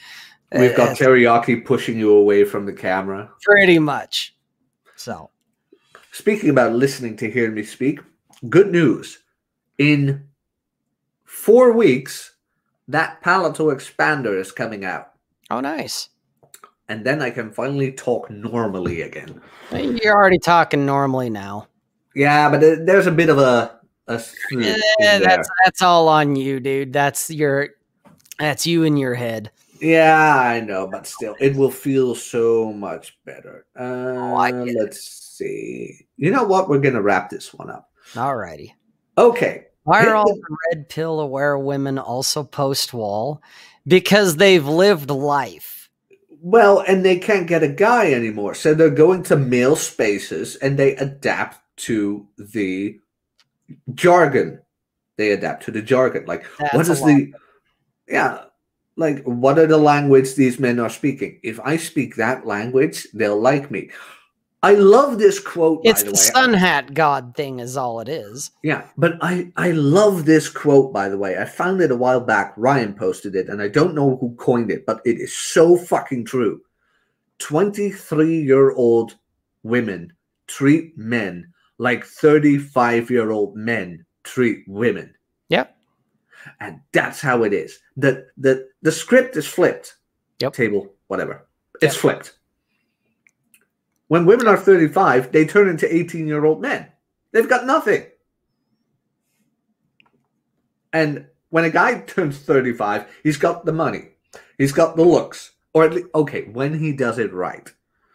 We've 0.53 0.77
got 0.77 0.97
teriyaki 0.99 1.65
pushing 1.65 1.99
you 1.99 2.11
away 2.13 2.45
from 2.45 2.67
the 2.67 2.73
camera. 2.75 3.31
pretty 3.43 3.79
much. 3.79 4.35
So 5.09 5.31
Speaking 6.13 6.51
about 6.51 6.75
listening 6.75 7.17
to 7.17 7.31
hear 7.31 7.51
me 7.51 7.63
speak, 7.63 8.01
good 8.51 8.71
news. 8.71 9.21
In 9.79 10.29
four 11.25 11.73
weeks, 11.73 12.35
that 12.89 13.23
palatal 13.23 13.69
expander 13.69 14.39
is 14.39 14.53
coming 14.53 14.85
out. 14.85 15.13
oh, 15.51 15.61
nice. 15.61 16.11
And 16.91 17.07
then 17.07 17.23
I 17.23 17.31
can 17.31 17.51
finally 17.51 17.91
talk 17.91 18.31
normally 18.31 19.01
again. 19.01 19.41
You're 19.73 20.15
already 20.15 20.39
talking 20.39 20.85
normally 20.85 21.31
now. 21.31 21.69
Yeah, 22.15 22.51
but 22.51 22.61
there's 22.61 23.07
a 23.07 23.11
bit 23.11 23.31
of 23.31 23.39
a, 23.39 23.81
a 24.09 24.19
slip 24.19 24.61
in 24.61 24.65
eh, 24.65 24.81
there. 24.99 25.21
that's 25.21 25.49
that's 25.65 25.81
all 25.81 26.09
on 26.09 26.37
you, 26.37 26.61
dude. 26.61 26.93
That's 26.93 27.31
your 27.31 27.71
that's 28.39 28.67
you 28.67 28.83
in 28.85 28.99
your 28.99 29.15
head. 29.15 29.53
Yeah, 29.81 30.37
I 30.37 30.61
know, 30.61 30.87
but 30.87 31.07
still, 31.07 31.35
it 31.41 31.57
will 31.57 31.71
feel 31.71 32.15
so 32.15 32.73
much 32.73 33.19
better. 33.25 33.67
Uh, 33.79 34.35
I 34.35 34.51
get 34.51 34.69
it. 34.69 34.77
let's 34.79 35.01
see. 35.01 36.07
You 36.17 36.31
know 36.31 36.45
what? 36.45 36.69
We're 36.69 36.81
gonna 36.81 37.03
wrap 37.03 37.31
this 37.31 37.53
one 37.55 37.71
up. 37.71 37.91
Alrighty. 38.15 38.73
Okay. 39.17 39.67
Why 39.85 40.05
are 40.05 40.15
all 40.15 40.35
the- 40.35 40.57
red 40.71 40.89
pill 40.89 41.21
aware 41.21 41.59
women 41.59 41.99
also 41.99 42.45
post 42.45 42.93
wall? 42.93 43.43
Because 43.87 44.37
they've 44.37 44.67
lived 44.67 45.11
life. 45.11 45.89
Well, 46.41 46.81
and 46.87 47.05
they 47.05 47.19
can't 47.19 47.47
get 47.47 47.63
a 47.63 47.69
guy 47.69 48.13
anymore, 48.13 48.55
so 48.55 48.75
they're 48.75 48.91
going 48.91 49.23
to 49.25 49.37
male 49.37 49.77
spaces 49.77 50.57
and 50.57 50.79
they 50.79 50.95
adapt 50.97 51.59
to 51.79 52.27
the 52.37 53.01
jargon. 53.95 54.61
They 55.17 55.33
adapt 55.33 55.65
to 55.65 55.71
the 55.71 55.83
jargon. 55.83 56.27
Like, 56.27 56.45
what 56.59 56.73
That's 56.73 56.89
a 56.91 56.93
is 56.93 57.01
the 57.03 57.33
yeah? 58.07 58.45
Like, 58.99 59.23
what 59.23 59.59
are 59.59 59.67
the 59.67 59.79
language 59.79 60.35
these 60.35 60.59
men 60.59 60.81
are 60.81 60.91
speaking? 60.91 61.39
If 61.45 61.61
I 61.61 61.77
speak 61.77 62.17
that 62.17 62.47
language, 62.47 63.07
they'll 63.15 63.41
like 63.41 63.71
me. 63.71 63.91
I 64.65 64.75
love 64.75 65.19
this 65.19 65.39
quote. 65.39 65.83
It's 65.85 66.03
by 66.03 66.07
the 66.07 66.11
the, 66.11 66.17
way. 66.17 66.33
sun 66.33 66.53
hat 66.53 66.93
god 66.93 67.37
thing, 67.37 67.61
is 67.61 67.77
all 67.77 68.01
it 68.01 68.09
is. 68.09 68.51
Yeah, 68.65 68.89
but 68.97 69.17
I 69.23 69.53
I 69.57 69.71
love 69.71 70.25
this 70.25 70.49
quote 70.49 70.93
by 70.93 71.09
the 71.09 71.17
way. 71.17 71.39
I 71.39 71.45
found 71.45 71.81
it 71.81 71.93
a 71.93 71.97
while 71.97 72.21
back. 72.21 72.55
Ryan 72.57 72.93
posted 72.93 73.37
it, 73.37 73.49
and 73.49 73.63
I 73.63 73.69
don't 73.69 73.95
know 73.95 74.17
who 74.17 74.35
coined 74.35 74.73
it, 74.73 74.85
but 74.85 75.01
it 75.05 75.21
is 75.21 75.33
so 75.33 75.77
fucking 75.77 76.25
true. 76.25 76.61
Twenty-three-year-old 77.39 79.15
women 79.63 80.13
treat 80.49 80.99
men 80.99 81.53
like 81.79 82.05
thirty-five-year-old 82.05 83.55
men 83.55 84.05
treat 84.25 84.65
women, 84.67 85.15
Yep. 85.51 85.78
And 86.61 86.81
that's 86.93 87.21
how 87.21 87.43
it 87.45 87.53
is. 87.53 87.79
the 87.97 88.27
the 88.37 88.69
The 88.83 88.93
script 88.93 89.37
is 89.37 89.47
flipped. 89.47 89.97
Yep. 90.41 90.53
Table, 90.53 90.95
whatever. 91.09 91.47
It's 91.83 91.95
Yep. 91.95 92.01
flipped. 92.01 92.39
When 94.09 94.25
women 94.27 94.47
are 94.49 94.57
thirty-five, 94.57 95.33
they 95.33 95.45
turn 95.45 95.69
into 95.69 95.93
eighteen-year-old 95.95 96.61
men. 96.61 96.87
They've 97.33 97.49
got 97.49 97.67
nothing. 97.67 98.07
And 100.93 101.27
when 101.51 101.65
a 101.65 101.71
guy 101.71 102.01
turns 102.01 102.39
35, 102.39 103.07
he's 103.23 103.37
got 103.37 103.65
the 103.65 103.73
money, 103.73 104.09
he's 104.57 104.73
got 104.73 104.97
the 104.97 105.05
looks, 105.05 105.53
or 105.75 105.85
at 105.85 105.93
least, 105.93 106.09
okay, 106.15 106.45
when 106.45 106.79
he 106.79 106.93
does 106.93 107.19
it 107.19 107.33
right. 107.33 107.71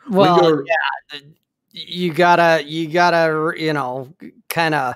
Well, 0.10 0.64
yeah, 0.66 1.20
you 1.72 2.14
gotta, 2.14 2.64
you 2.66 2.88
gotta, 2.90 3.54
you 3.58 3.74
know, 3.74 4.14
kind 4.50 4.74
of 4.76 4.96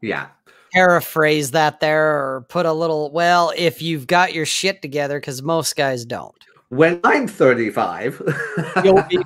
yeah, 0.00 0.28
paraphrase 0.72 1.50
that 1.52 1.80
there 1.80 2.36
or 2.36 2.46
put 2.48 2.66
a 2.66 2.72
little. 2.72 3.10
Well, 3.10 3.52
if 3.56 3.82
you've 3.82 4.06
got 4.06 4.34
your 4.34 4.46
shit 4.46 4.82
together, 4.82 5.18
because 5.20 5.42
most 5.42 5.76
guys 5.76 6.04
don't. 6.04 6.34
when 6.68 7.00
I'm 7.04 7.26
35, 7.26 8.22
You'll 8.84 9.02
be 9.04 9.18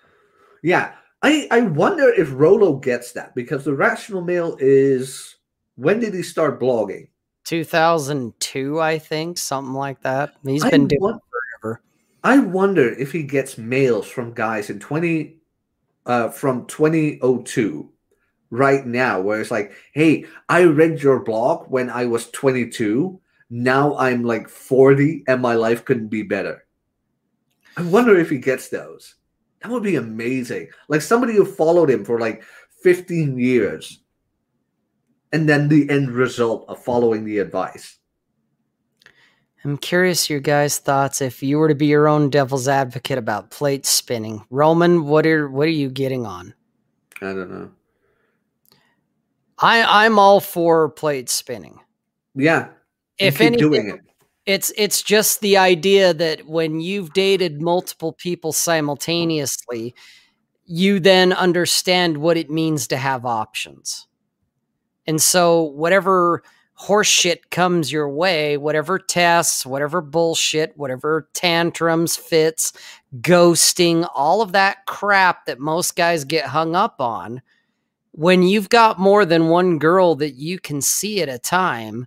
yeah, 0.62 0.94
I, 1.22 1.46
I 1.50 1.60
wonder 1.62 2.08
if 2.08 2.30
Rollo 2.32 2.76
gets 2.76 3.12
that 3.12 3.34
because 3.34 3.64
the 3.64 3.74
rational 3.74 4.22
male 4.22 4.56
is 4.60 5.36
when 5.76 6.00
did 6.00 6.14
he 6.14 6.22
start 6.22 6.60
blogging? 6.60 7.08
2002, 7.44 8.80
I 8.80 8.98
think, 8.98 9.38
something 9.38 9.74
like 9.74 10.02
that. 10.02 10.32
He's 10.44 10.64
I 10.64 10.70
been 10.70 10.86
doing 10.86 11.00
won- 11.00 11.20
forever. 11.60 11.82
I 12.24 12.38
wonder 12.38 12.88
if 12.90 13.12
he 13.12 13.22
gets 13.22 13.56
mails 13.58 14.06
from 14.08 14.32
guys 14.34 14.70
in 14.70 14.80
20 14.80 15.36
uh 16.06 16.28
from 16.30 16.66
2002 16.66 17.90
right 18.50 18.86
now 18.86 19.20
where 19.20 19.40
it's 19.40 19.50
like, 19.50 19.72
"Hey, 19.92 20.26
I 20.48 20.64
read 20.64 21.02
your 21.02 21.20
blog 21.20 21.70
when 21.70 21.90
I 21.90 22.06
was 22.06 22.30
22. 22.30 23.20
Now 23.50 23.96
I'm 23.96 24.24
like 24.24 24.48
40 24.48 25.24
and 25.26 25.40
my 25.42 25.54
life 25.54 25.84
couldn't 25.84 26.08
be 26.08 26.22
better." 26.22 26.64
I 27.76 27.82
wonder 27.82 28.18
if 28.18 28.30
he 28.30 28.38
gets 28.38 28.68
those. 28.68 29.14
That 29.62 29.70
would 29.70 29.82
be 29.82 29.96
amazing. 29.96 30.68
Like 30.88 31.02
somebody 31.02 31.34
who 31.34 31.44
followed 31.44 31.90
him 31.90 32.04
for 32.04 32.18
like 32.18 32.42
15 32.82 33.38
years 33.38 34.00
and 35.32 35.48
then 35.48 35.68
the 35.68 35.88
end 35.90 36.10
result 36.10 36.64
of 36.68 36.82
following 36.82 37.24
the 37.24 37.38
advice. 37.38 37.98
I'm 39.64 39.76
curious 39.76 40.30
your 40.30 40.40
guys' 40.40 40.78
thoughts 40.78 41.20
if 41.20 41.42
you 41.42 41.58
were 41.58 41.68
to 41.68 41.74
be 41.74 41.86
your 41.86 42.08
own 42.08 42.30
devil's 42.30 42.68
advocate 42.68 43.18
about 43.18 43.50
plate 43.50 43.84
spinning. 43.86 44.44
Roman, 44.50 45.04
what 45.04 45.26
are 45.26 45.48
what 45.48 45.66
are 45.66 45.70
you 45.70 45.90
getting 45.90 46.24
on? 46.24 46.54
I 47.20 47.26
don't 47.26 47.50
know. 47.50 47.70
I 49.60 50.06
I'm 50.06 50.18
all 50.18 50.40
for 50.40 50.88
plate 50.90 51.28
spinning. 51.28 51.80
Yeah. 52.34 52.68
If 53.18 53.38
keep 53.38 53.46
anything, 53.46 53.70
doing 53.70 53.90
it. 53.90 54.00
it's 54.46 54.72
it's 54.76 55.02
just 55.02 55.40
the 55.40 55.56
idea 55.56 56.14
that 56.14 56.46
when 56.46 56.80
you've 56.80 57.12
dated 57.12 57.60
multiple 57.60 58.12
people 58.12 58.52
simultaneously, 58.52 59.94
you 60.64 61.00
then 61.00 61.32
understand 61.32 62.18
what 62.18 62.36
it 62.36 62.50
means 62.50 62.86
to 62.88 62.96
have 62.96 63.24
options. 63.24 64.06
And 65.06 65.20
so 65.20 65.62
whatever 65.62 66.42
horseshit 66.78 67.50
comes 67.50 67.90
your 67.90 68.08
way, 68.08 68.56
whatever 68.56 68.98
tests, 68.98 69.66
whatever 69.66 70.00
bullshit, 70.00 70.76
whatever 70.76 71.28
tantrums, 71.34 72.16
fits, 72.16 72.72
ghosting, 73.20 74.08
all 74.14 74.42
of 74.42 74.52
that 74.52 74.86
crap 74.86 75.46
that 75.46 75.58
most 75.58 75.96
guys 75.96 76.24
get 76.24 76.44
hung 76.44 76.76
up 76.76 77.00
on, 77.00 77.42
when 78.18 78.42
you've 78.42 78.68
got 78.68 78.98
more 78.98 79.24
than 79.24 79.48
one 79.48 79.78
girl 79.78 80.16
that 80.16 80.34
you 80.34 80.58
can 80.58 80.80
see 80.80 81.22
at 81.22 81.28
a 81.28 81.38
time, 81.38 82.04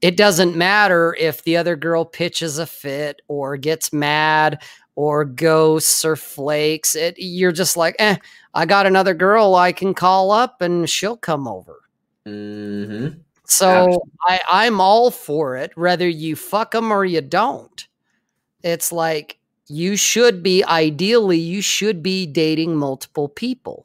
it 0.00 0.16
doesn't 0.16 0.56
matter 0.56 1.14
if 1.20 1.44
the 1.44 1.58
other 1.58 1.76
girl 1.76 2.06
pitches 2.06 2.56
a 2.56 2.64
fit 2.64 3.20
or 3.28 3.58
gets 3.58 3.92
mad 3.92 4.62
or 4.94 5.26
ghosts 5.26 6.06
or 6.06 6.16
flakes. 6.16 6.96
It, 6.96 7.16
you're 7.18 7.52
just 7.52 7.76
like, 7.76 7.96
eh, 7.98 8.16
I 8.54 8.64
got 8.64 8.86
another 8.86 9.12
girl 9.12 9.56
I 9.56 9.72
can 9.72 9.92
call 9.92 10.30
up 10.30 10.62
and 10.62 10.88
she'll 10.88 11.18
come 11.18 11.46
over. 11.46 11.82
Mm-hmm. 12.26 13.18
So 13.44 14.00
I, 14.26 14.40
I'm 14.50 14.80
all 14.80 15.10
for 15.10 15.54
it, 15.54 15.76
whether 15.76 16.08
you 16.08 16.34
fuck 16.34 16.70
them 16.70 16.90
or 16.90 17.04
you 17.04 17.20
don't. 17.20 17.86
It's 18.62 18.90
like 18.90 19.38
you 19.66 19.96
should 19.96 20.42
be, 20.42 20.64
ideally, 20.64 21.38
you 21.38 21.60
should 21.60 22.02
be 22.02 22.24
dating 22.24 22.76
multiple 22.76 23.28
people. 23.28 23.84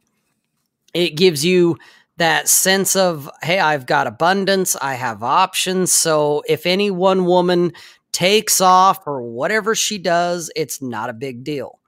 It 0.96 1.18
gives 1.18 1.44
you 1.44 1.78
that 2.18 2.48
sense 2.48 2.96
of, 2.96 3.30
hey, 3.44 3.60
I've 3.60 3.86
got 3.86 4.08
abundance, 4.08 4.78
I 4.82 4.94
have 4.94 5.22
options. 5.22 5.92
So 5.92 6.42
if 6.48 6.66
any 6.66 6.90
one 6.90 7.26
woman 7.26 7.74
takes 8.14 8.62
off 8.62 9.06
or 9.06 9.22
whatever 9.22 9.76
she 9.76 9.98
does, 9.98 10.50
it's 10.56 10.82
not 10.82 11.10
a 11.10 11.14
big 11.14 11.44
deal. 11.44 11.82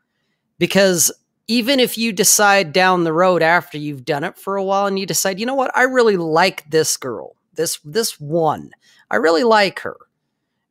Because 0.60 1.10
even 1.48 1.80
if 1.80 1.98
you 1.98 2.12
decide 2.12 2.74
down 2.74 3.06
the 3.06 3.14
road 3.14 3.42
after 3.42 3.78
you've 3.78 4.04
done 4.04 4.26
it 4.26 4.38
for 4.38 4.58
a 4.58 4.64
while 4.64 4.88
and 4.88 5.00
you 5.00 5.06
decide, 5.06 5.40
you 5.40 5.46
know 5.46 5.56
what, 5.56 5.76
I 5.78 5.84
really 5.84 6.18
like 6.18 6.70
this 6.70 6.98
girl, 6.98 7.38
this 7.54 7.80
this 7.86 8.20
one, 8.20 8.72
I 9.10 9.16
really 9.16 9.46
like 9.46 9.80
her. 9.80 9.96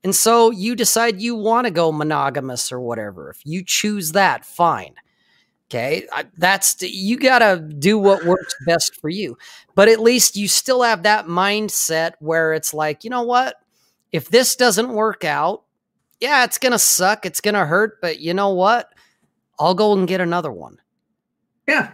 And 0.04 0.14
so 0.14 0.50
you 0.50 0.76
decide 0.76 1.22
you 1.22 1.34
want 1.34 1.66
to 1.66 1.70
go 1.70 1.90
monogamous 1.90 2.70
or 2.70 2.80
whatever. 2.80 3.30
If 3.30 3.40
you 3.46 3.64
choose 3.64 4.12
that, 4.12 4.44
fine. 4.44 4.94
Okay, 5.68 6.06
I, 6.12 6.24
that's 6.36 6.80
you 6.80 7.18
got 7.18 7.40
to 7.40 7.60
do 7.60 7.98
what 7.98 8.24
works 8.24 8.54
best 8.66 9.00
for 9.00 9.08
you. 9.08 9.36
But 9.74 9.88
at 9.88 9.98
least 9.98 10.36
you 10.36 10.46
still 10.46 10.82
have 10.82 11.02
that 11.02 11.26
mindset 11.26 12.12
where 12.20 12.52
it's 12.54 12.72
like, 12.72 13.02
you 13.02 13.10
know 13.10 13.22
what? 13.22 13.56
If 14.12 14.28
this 14.28 14.54
doesn't 14.54 14.92
work 14.92 15.24
out, 15.24 15.64
yeah, 16.20 16.44
it's 16.44 16.58
going 16.58 16.72
to 16.72 16.78
suck, 16.78 17.26
it's 17.26 17.40
going 17.40 17.54
to 17.54 17.66
hurt, 17.66 18.00
but 18.00 18.20
you 18.20 18.32
know 18.32 18.50
what? 18.50 18.90
I'll 19.58 19.74
go 19.74 19.92
and 19.92 20.06
get 20.06 20.20
another 20.20 20.52
one. 20.52 20.78
Yeah. 21.66 21.92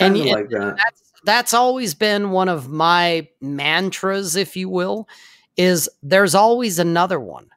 And 0.00 0.14
Kind 0.14 0.16
of 0.16 0.26
like 0.26 0.50
that. 0.50 0.76
That's 0.76 1.02
that's 1.24 1.54
always 1.54 1.94
been 1.94 2.30
one 2.30 2.48
of 2.48 2.68
my 2.68 3.28
mantras, 3.40 4.36
if 4.36 4.56
you 4.56 4.68
will, 4.68 5.08
is 5.56 5.88
there's 6.02 6.34
always 6.34 6.78
another 6.78 7.18
one. 7.18 7.48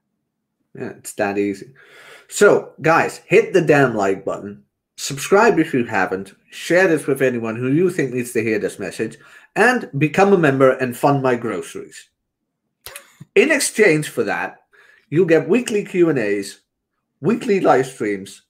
Yeah, 0.74 0.94
it's 0.98 1.14
that 1.14 1.38
easy. 1.38 1.74
So, 2.28 2.74
guys, 2.82 3.20
hit 3.28 3.54
the 3.54 3.62
damn 3.62 3.96
like 3.96 4.26
button. 4.26 4.64
Subscribe 5.02 5.58
if 5.58 5.74
you 5.74 5.84
haven't. 5.84 6.36
Share 6.52 6.88
this 6.88 7.08
with 7.08 7.24
anyone 7.24 7.56
who 7.56 7.72
you 7.72 7.90
think 7.90 8.14
needs 8.14 8.34
to 8.34 8.44
hear 8.44 8.60
this 8.60 8.78
message. 8.78 9.18
And 9.56 9.90
become 9.98 10.32
a 10.32 10.38
member 10.38 10.74
and 10.74 10.96
fund 10.96 11.24
my 11.24 11.34
groceries. 11.34 12.10
In 13.34 13.52
exchange 13.52 14.10
for 14.10 14.24
that, 14.26 14.58
you'll 15.10 15.26
get 15.26 15.50
weekly 15.50 15.84
Q&As, 15.84 16.60
weekly 17.20 17.62
live 17.62 17.88
streams, 17.88 18.44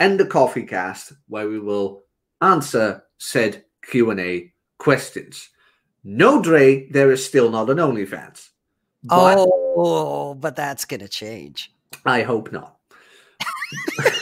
and 0.00 0.18
the 0.18 0.24
coffee 0.24 0.62
cast 0.62 1.12
where 1.28 1.50
we 1.50 1.58
will 1.58 2.04
answer 2.40 3.04
said 3.18 3.62
Q&A 3.82 4.54
questions. 4.78 5.50
No 6.02 6.40
Dre, 6.40 6.88
there 6.92 7.12
is 7.12 7.22
still 7.22 7.50
not 7.50 7.68
an 7.68 7.76
OnlyFans. 7.76 8.48
But 9.02 9.36
oh, 9.38 10.32
but 10.32 10.56
that's 10.56 10.86
gonna 10.86 11.08
change. 11.08 11.74
I 12.06 12.22
hope 12.22 12.52
not. 12.52 12.78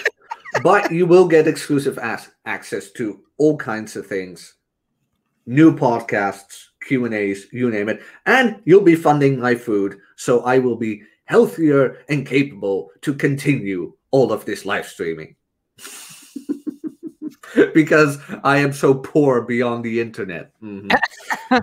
but 0.62 0.90
you 0.90 1.06
will 1.06 1.26
get 1.26 1.46
exclusive 1.48 1.98
as- 1.98 2.30
access 2.46 2.90
to 2.92 3.20
all 3.38 3.56
kinds 3.56 3.96
of 3.96 4.06
things, 4.06 4.54
new 5.46 5.74
podcasts, 5.74 6.64
Q 6.86 7.04
and 7.04 7.14
A's, 7.14 7.46
you 7.52 7.70
name 7.70 7.88
it, 7.88 8.02
and 8.26 8.60
you'll 8.64 8.82
be 8.82 8.94
funding 8.96 9.40
my 9.40 9.54
food, 9.54 9.98
so 10.16 10.40
I 10.42 10.58
will 10.58 10.76
be 10.76 11.02
healthier 11.24 11.98
and 12.08 12.26
capable 12.26 12.90
to 13.02 13.14
continue 13.14 13.94
all 14.10 14.32
of 14.32 14.44
this 14.44 14.64
live 14.64 14.86
streaming. 14.86 15.36
because 17.74 18.18
I 18.44 18.58
am 18.58 18.72
so 18.72 18.94
poor 18.94 19.42
beyond 19.42 19.84
the 19.84 20.00
internet. 20.00 20.52
Mhm. 20.62 20.90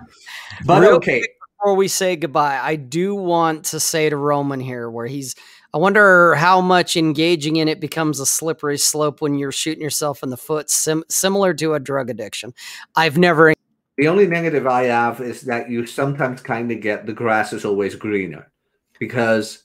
but 0.65 0.81
Real 0.81 0.95
okay. 0.95 1.21
Before 1.59 1.75
we 1.75 1.87
say 1.89 2.15
goodbye, 2.15 2.59
I 2.61 2.75
do 2.77 3.15
want 3.15 3.65
to 3.65 3.79
say 3.81 4.09
to 4.09 4.15
Roman 4.15 4.61
here 4.61 4.89
where 4.89 5.07
he's 5.07 5.35
I 5.71 5.77
wonder 5.77 6.33
how 6.33 6.61
much 6.61 6.97
engaging 6.97 7.57
in 7.57 7.67
it 7.67 7.79
becomes 7.79 8.19
a 8.19 8.25
slippery 8.25 8.77
slope 8.79 9.21
when 9.21 9.35
you're 9.35 9.51
shooting 9.51 9.83
yourself 9.83 10.23
in 10.23 10.31
the 10.31 10.37
foot, 10.37 10.67
sim- 10.69 11.03
similar 11.09 11.53
to 11.55 11.75
a 11.75 11.79
drug 11.79 12.09
addiction. 12.09 12.53
I've 12.95 13.19
never 13.19 13.53
The 13.97 14.07
only 14.07 14.25
negative 14.25 14.65
I 14.65 14.85
have 14.85 15.21
is 15.21 15.41
that 15.41 15.69
you 15.69 15.85
sometimes 15.85 16.41
kind 16.41 16.71
of 16.71 16.81
get 16.81 17.05
the 17.05 17.13
grass 17.13 17.53
is 17.53 17.65
always 17.65 17.95
greener 17.95 18.51
because, 18.99 19.63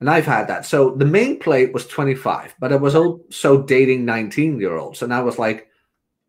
and 0.00 0.08
I've 0.08 0.24
had 0.24 0.48
that. 0.48 0.64
So 0.64 0.94
the 0.94 1.04
main 1.04 1.38
plate 1.38 1.74
was 1.74 1.86
25, 1.86 2.54
but 2.58 2.72
I 2.72 2.76
was 2.76 2.94
also 2.94 3.62
dating 3.62 4.06
19 4.06 4.58
year 4.58 4.76
olds. 4.78 5.02
And 5.02 5.12
I 5.12 5.20
was 5.20 5.38
like, 5.38 5.68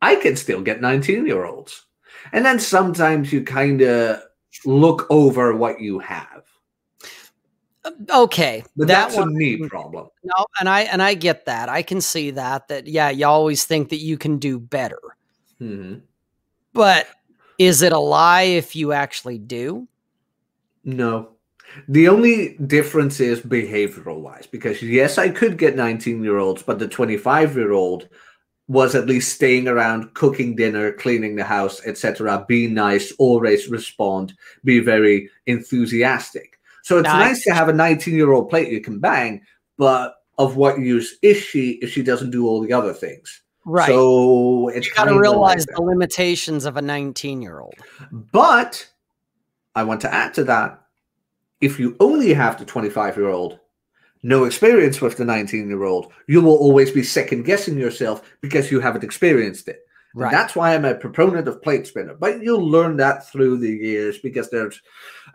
I 0.01 0.15
can 0.15 0.35
still 0.35 0.61
get 0.61 0.81
19 0.81 1.25
year 1.25 1.45
olds. 1.45 1.85
And 2.33 2.45
then 2.45 2.59
sometimes 2.59 3.31
you 3.31 3.43
kind 3.43 3.81
of 3.81 4.21
look 4.65 5.07
over 5.09 5.55
what 5.55 5.79
you 5.79 5.99
have. 5.99 6.30
Okay. 8.09 8.63
But 8.75 8.87
that 8.87 9.05
that's 9.09 9.15
one- 9.15 9.29
a 9.29 9.31
me 9.31 9.67
problem. 9.67 10.07
No, 10.23 10.45
and 10.59 10.69
I 10.69 10.81
and 10.81 11.01
I 11.01 11.13
get 11.13 11.45
that. 11.45 11.69
I 11.69 11.81
can 11.81 12.01
see 12.01 12.31
that. 12.31 12.67
That 12.67 12.87
yeah, 12.87 13.09
you 13.09 13.25
always 13.25 13.63
think 13.63 13.89
that 13.89 13.97
you 13.99 14.17
can 14.17 14.37
do 14.37 14.59
better. 14.59 14.99
hmm 15.59 15.95
But 16.73 17.07
is 17.57 17.81
it 17.81 17.93
a 17.93 17.99
lie 17.99 18.43
if 18.43 18.75
you 18.75 18.91
actually 18.91 19.37
do? 19.37 19.87
No. 20.83 21.29
The 21.87 22.07
only 22.09 22.57
difference 22.67 23.19
is 23.21 23.39
behavioral 23.39 24.19
wise, 24.19 24.45
because 24.45 24.81
yes, 24.81 25.17
I 25.17 25.29
could 25.29 25.57
get 25.57 25.75
19 25.75 26.23
year 26.23 26.37
olds, 26.37 26.63
but 26.63 26.79
the 26.79 26.87
25 26.87 27.55
year 27.55 27.71
old 27.71 28.09
was 28.67 28.95
at 28.95 29.07
least 29.07 29.33
staying 29.33 29.67
around, 29.67 30.13
cooking 30.13 30.55
dinner, 30.55 30.91
cleaning 30.93 31.35
the 31.35 31.43
house, 31.43 31.81
etc. 31.85 32.45
Be 32.47 32.67
nice, 32.67 33.11
always 33.19 33.69
respond, 33.69 34.33
be 34.63 34.79
very 34.79 35.29
enthusiastic. 35.45 36.59
So 36.83 36.97
it's 36.97 37.05
Nice. 37.05 37.27
nice 37.27 37.43
to 37.45 37.53
have 37.53 37.69
a 37.69 37.73
19 37.73 38.15
year 38.15 38.31
old 38.31 38.49
plate 38.49 38.71
you 38.71 38.81
can 38.81 38.99
bang, 38.99 39.41
but 39.77 40.15
of 40.37 40.55
what 40.55 40.79
use 40.79 41.17
is 41.21 41.37
she 41.37 41.71
if 41.81 41.91
she 41.91 42.01
doesn't 42.01 42.31
do 42.31 42.47
all 42.47 42.61
the 42.61 42.73
other 42.73 42.93
things? 42.93 43.41
Right. 43.65 43.87
So 43.87 44.69
it's 44.69 44.87
you 44.87 44.93
got 44.95 45.05
to 45.05 45.11
like 45.11 45.21
realize 45.21 45.65
the 45.65 45.81
limitations 45.81 46.65
of 46.65 46.77
a 46.77 46.81
19 46.81 47.41
year 47.41 47.59
old. 47.59 47.75
But 48.11 48.87
I 49.75 49.83
want 49.83 50.01
to 50.01 50.13
add 50.13 50.33
to 50.35 50.43
that 50.45 50.81
if 51.61 51.79
you 51.79 51.95
only 51.99 52.33
have 52.33 52.57
the 52.57 52.65
25 52.65 53.17
year 53.17 53.29
old, 53.29 53.59
no 54.23 54.45
experience 54.45 54.99
with 54.99 55.17
the 55.17 55.25
19 55.25 55.69
year 55.69 55.83
old, 55.83 56.11
you 56.27 56.41
will 56.41 56.57
always 56.57 56.91
be 56.91 57.03
second 57.03 57.43
guessing 57.43 57.77
yourself 57.77 58.23
because 58.41 58.71
you 58.71 58.79
haven't 58.79 59.03
experienced 59.03 59.67
it. 59.67 59.81
And 60.13 60.23
Right. 60.23 60.31
that's 60.31 60.55
why 60.55 60.73
I'm 60.73 60.85
a 60.85 60.95
proponent 60.95 61.47
of 61.47 61.61
plate 61.61 61.87
spinner. 61.87 62.15
But 62.15 62.41
you'll 62.43 62.67
learn 62.67 62.97
that 62.97 63.29
through 63.29 63.57
the 63.57 63.69
years 63.71 64.17
because 64.17 64.49
there's, 64.49 64.81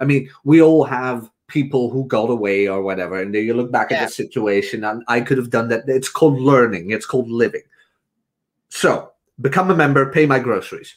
I 0.01 0.05
mean, 0.05 0.29
we 0.45 0.61
all 0.61 0.85
have 0.85 1.31
people 1.49 1.91
who 1.91 2.07
got 2.07 2.31
away 2.31 2.69
or 2.69 2.83
whatever, 2.83 3.21
and 3.21 3.35
then 3.35 3.45
you 3.45 3.55
look 3.55 3.71
back 3.71 3.91
yeah. 3.91 3.99
at 4.03 4.09
the 4.09 4.13
situation, 4.13 4.85
and 4.85 5.03
I 5.09 5.21
could 5.21 5.39
have 5.39 5.51
done 5.51 5.69
that. 5.69 5.85
It's 5.89 6.09
called 6.09 6.41
learning. 6.41 6.91
It's 6.91 7.07
called 7.07 7.31
living. 7.31 7.63
So 8.69 9.13
become 9.41 9.71
a 9.71 9.77
member, 9.77 10.11
pay 10.13 10.27
my 10.27 10.39
groceries, 10.39 10.97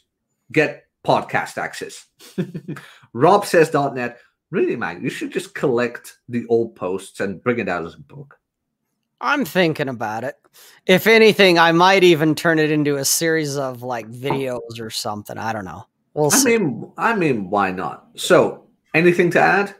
get 0.51 0.87
podcast 1.05 1.57
access. 1.57 2.05
RobSays.net. 3.15 4.19
Really, 4.51 4.75
man, 4.75 5.03
you 5.03 5.09
should 5.09 5.31
just 5.31 5.53
collect 5.53 6.17
the 6.27 6.45
old 6.47 6.75
posts 6.75 7.19
and 7.19 7.43
bring 7.43 7.59
it 7.59 7.69
out 7.69 7.85
as 7.85 7.93
a 7.93 7.99
book. 7.99 8.39
I'm 9.21 9.45
thinking 9.45 9.89
about 9.89 10.23
it. 10.23 10.35
If 10.85 11.05
anything, 11.05 11.59
I 11.59 11.71
might 11.71 12.03
even 12.03 12.35
turn 12.35 12.57
it 12.57 12.71
into 12.71 12.95
a 12.95 13.05
series 13.05 13.57
of 13.57 13.83
like 13.83 14.09
videos 14.09 14.79
or 14.79 14.89
something. 14.89 15.37
I 15.37 15.53
don't 15.53 15.65
know. 15.65 15.85
We'll 16.13 16.33
I 16.33 16.37
see. 16.37 16.57
mean, 16.57 16.91
I 16.97 17.15
mean, 17.15 17.49
why 17.49 17.71
not? 17.71 18.07
So, 18.15 18.65
anything 18.93 19.29
to 19.31 19.41
add? 19.41 19.75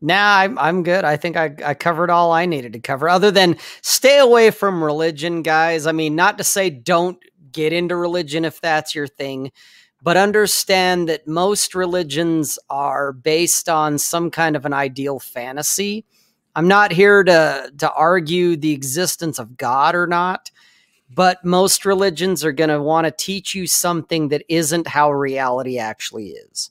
Nah, 0.00 0.38
I'm 0.38 0.58
I'm 0.58 0.82
good. 0.82 1.04
I 1.04 1.16
think 1.16 1.36
I, 1.36 1.54
I 1.64 1.74
covered 1.74 2.10
all 2.10 2.32
I 2.32 2.46
needed 2.46 2.72
to 2.72 2.80
cover. 2.80 3.08
Other 3.08 3.30
than 3.30 3.56
stay 3.82 4.18
away 4.18 4.50
from 4.50 4.82
religion, 4.82 5.42
guys. 5.42 5.86
I 5.86 5.92
mean, 5.92 6.16
not 6.16 6.38
to 6.38 6.44
say 6.44 6.70
don't 6.70 7.18
get 7.52 7.72
into 7.72 7.96
religion 7.96 8.44
if 8.44 8.60
that's 8.60 8.94
your 8.94 9.06
thing, 9.06 9.52
but 10.02 10.16
understand 10.16 11.08
that 11.08 11.26
most 11.26 11.74
religions 11.74 12.58
are 12.70 13.12
based 13.12 13.68
on 13.68 13.98
some 13.98 14.30
kind 14.30 14.56
of 14.56 14.64
an 14.64 14.72
ideal 14.72 15.18
fantasy. 15.18 16.06
I'm 16.56 16.68
not 16.68 16.92
here 16.92 17.22
to 17.22 17.70
to 17.78 17.92
argue 17.92 18.56
the 18.56 18.72
existence 18.72 19.38
of 19.38 19.58
God 19.58 19.94
or 19.94 20.06
not, 20.06 20.50
but 21.14 21.44
most 21.44 21.84
religions 21.84 22.42
are 22.42 22.52
going 22.52 22.70
to 22.70 22.80
want 22.80 23.04
to 23.06 23.10
teach 23.10 23.54
you 23.54 23.66
something 23.66 24.28
that 24.28 24.44
isn't 24.48 24.88
how 24.88 25.12
reality 25.12 25.78
actually 25.78 26.28
is. 26.30 26.70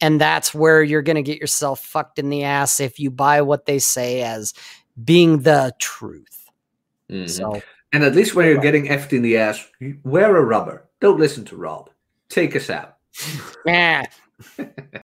And 0.00 0.20
that's 0.20 0.54
where 0.54 0.82
you're 0.82 1.02
going 1.02 1.16
to 1.16 1.22
get 1.22 1.40
yourself 1.40 1.80
fucked 1.80 2.18
in 2.18 2.30
the 2.30 2.44
ass 2.44 2.80
if 2.80 3.00
you 3.00 3.10
buy 3.10 3.42
what 3.42 3.66
they 3.66 3.78
say 3.78 4.22
as 4.22 4.54
being 5.04 5.40
the 5.42 5.74
truth. 5.78 6.50
Mm-hmm. 7.10 7.26
So, 7.26 7.60
and 7.92 8.04
at 8.04 8.14
least 8.14 8.34
when 8.34 8.46
you're 8.46 8.60
getting 8.60 8.86
effed 8.86 9.12
in 9.12 9.22
the 9.22 9.38
ass, 9.38 9.66
wear 10.04 10.36
a 10.36 10.44
rubber. 10.44 10.88
Don't 11.00 11.18
listen 11.18 11.44
to 11.46 11.56
Rob. 11.56 11.90
Take 12.28 12.54
us 12.54 12.70
out. 12.70 12.96
Yeah. 13.64 14.04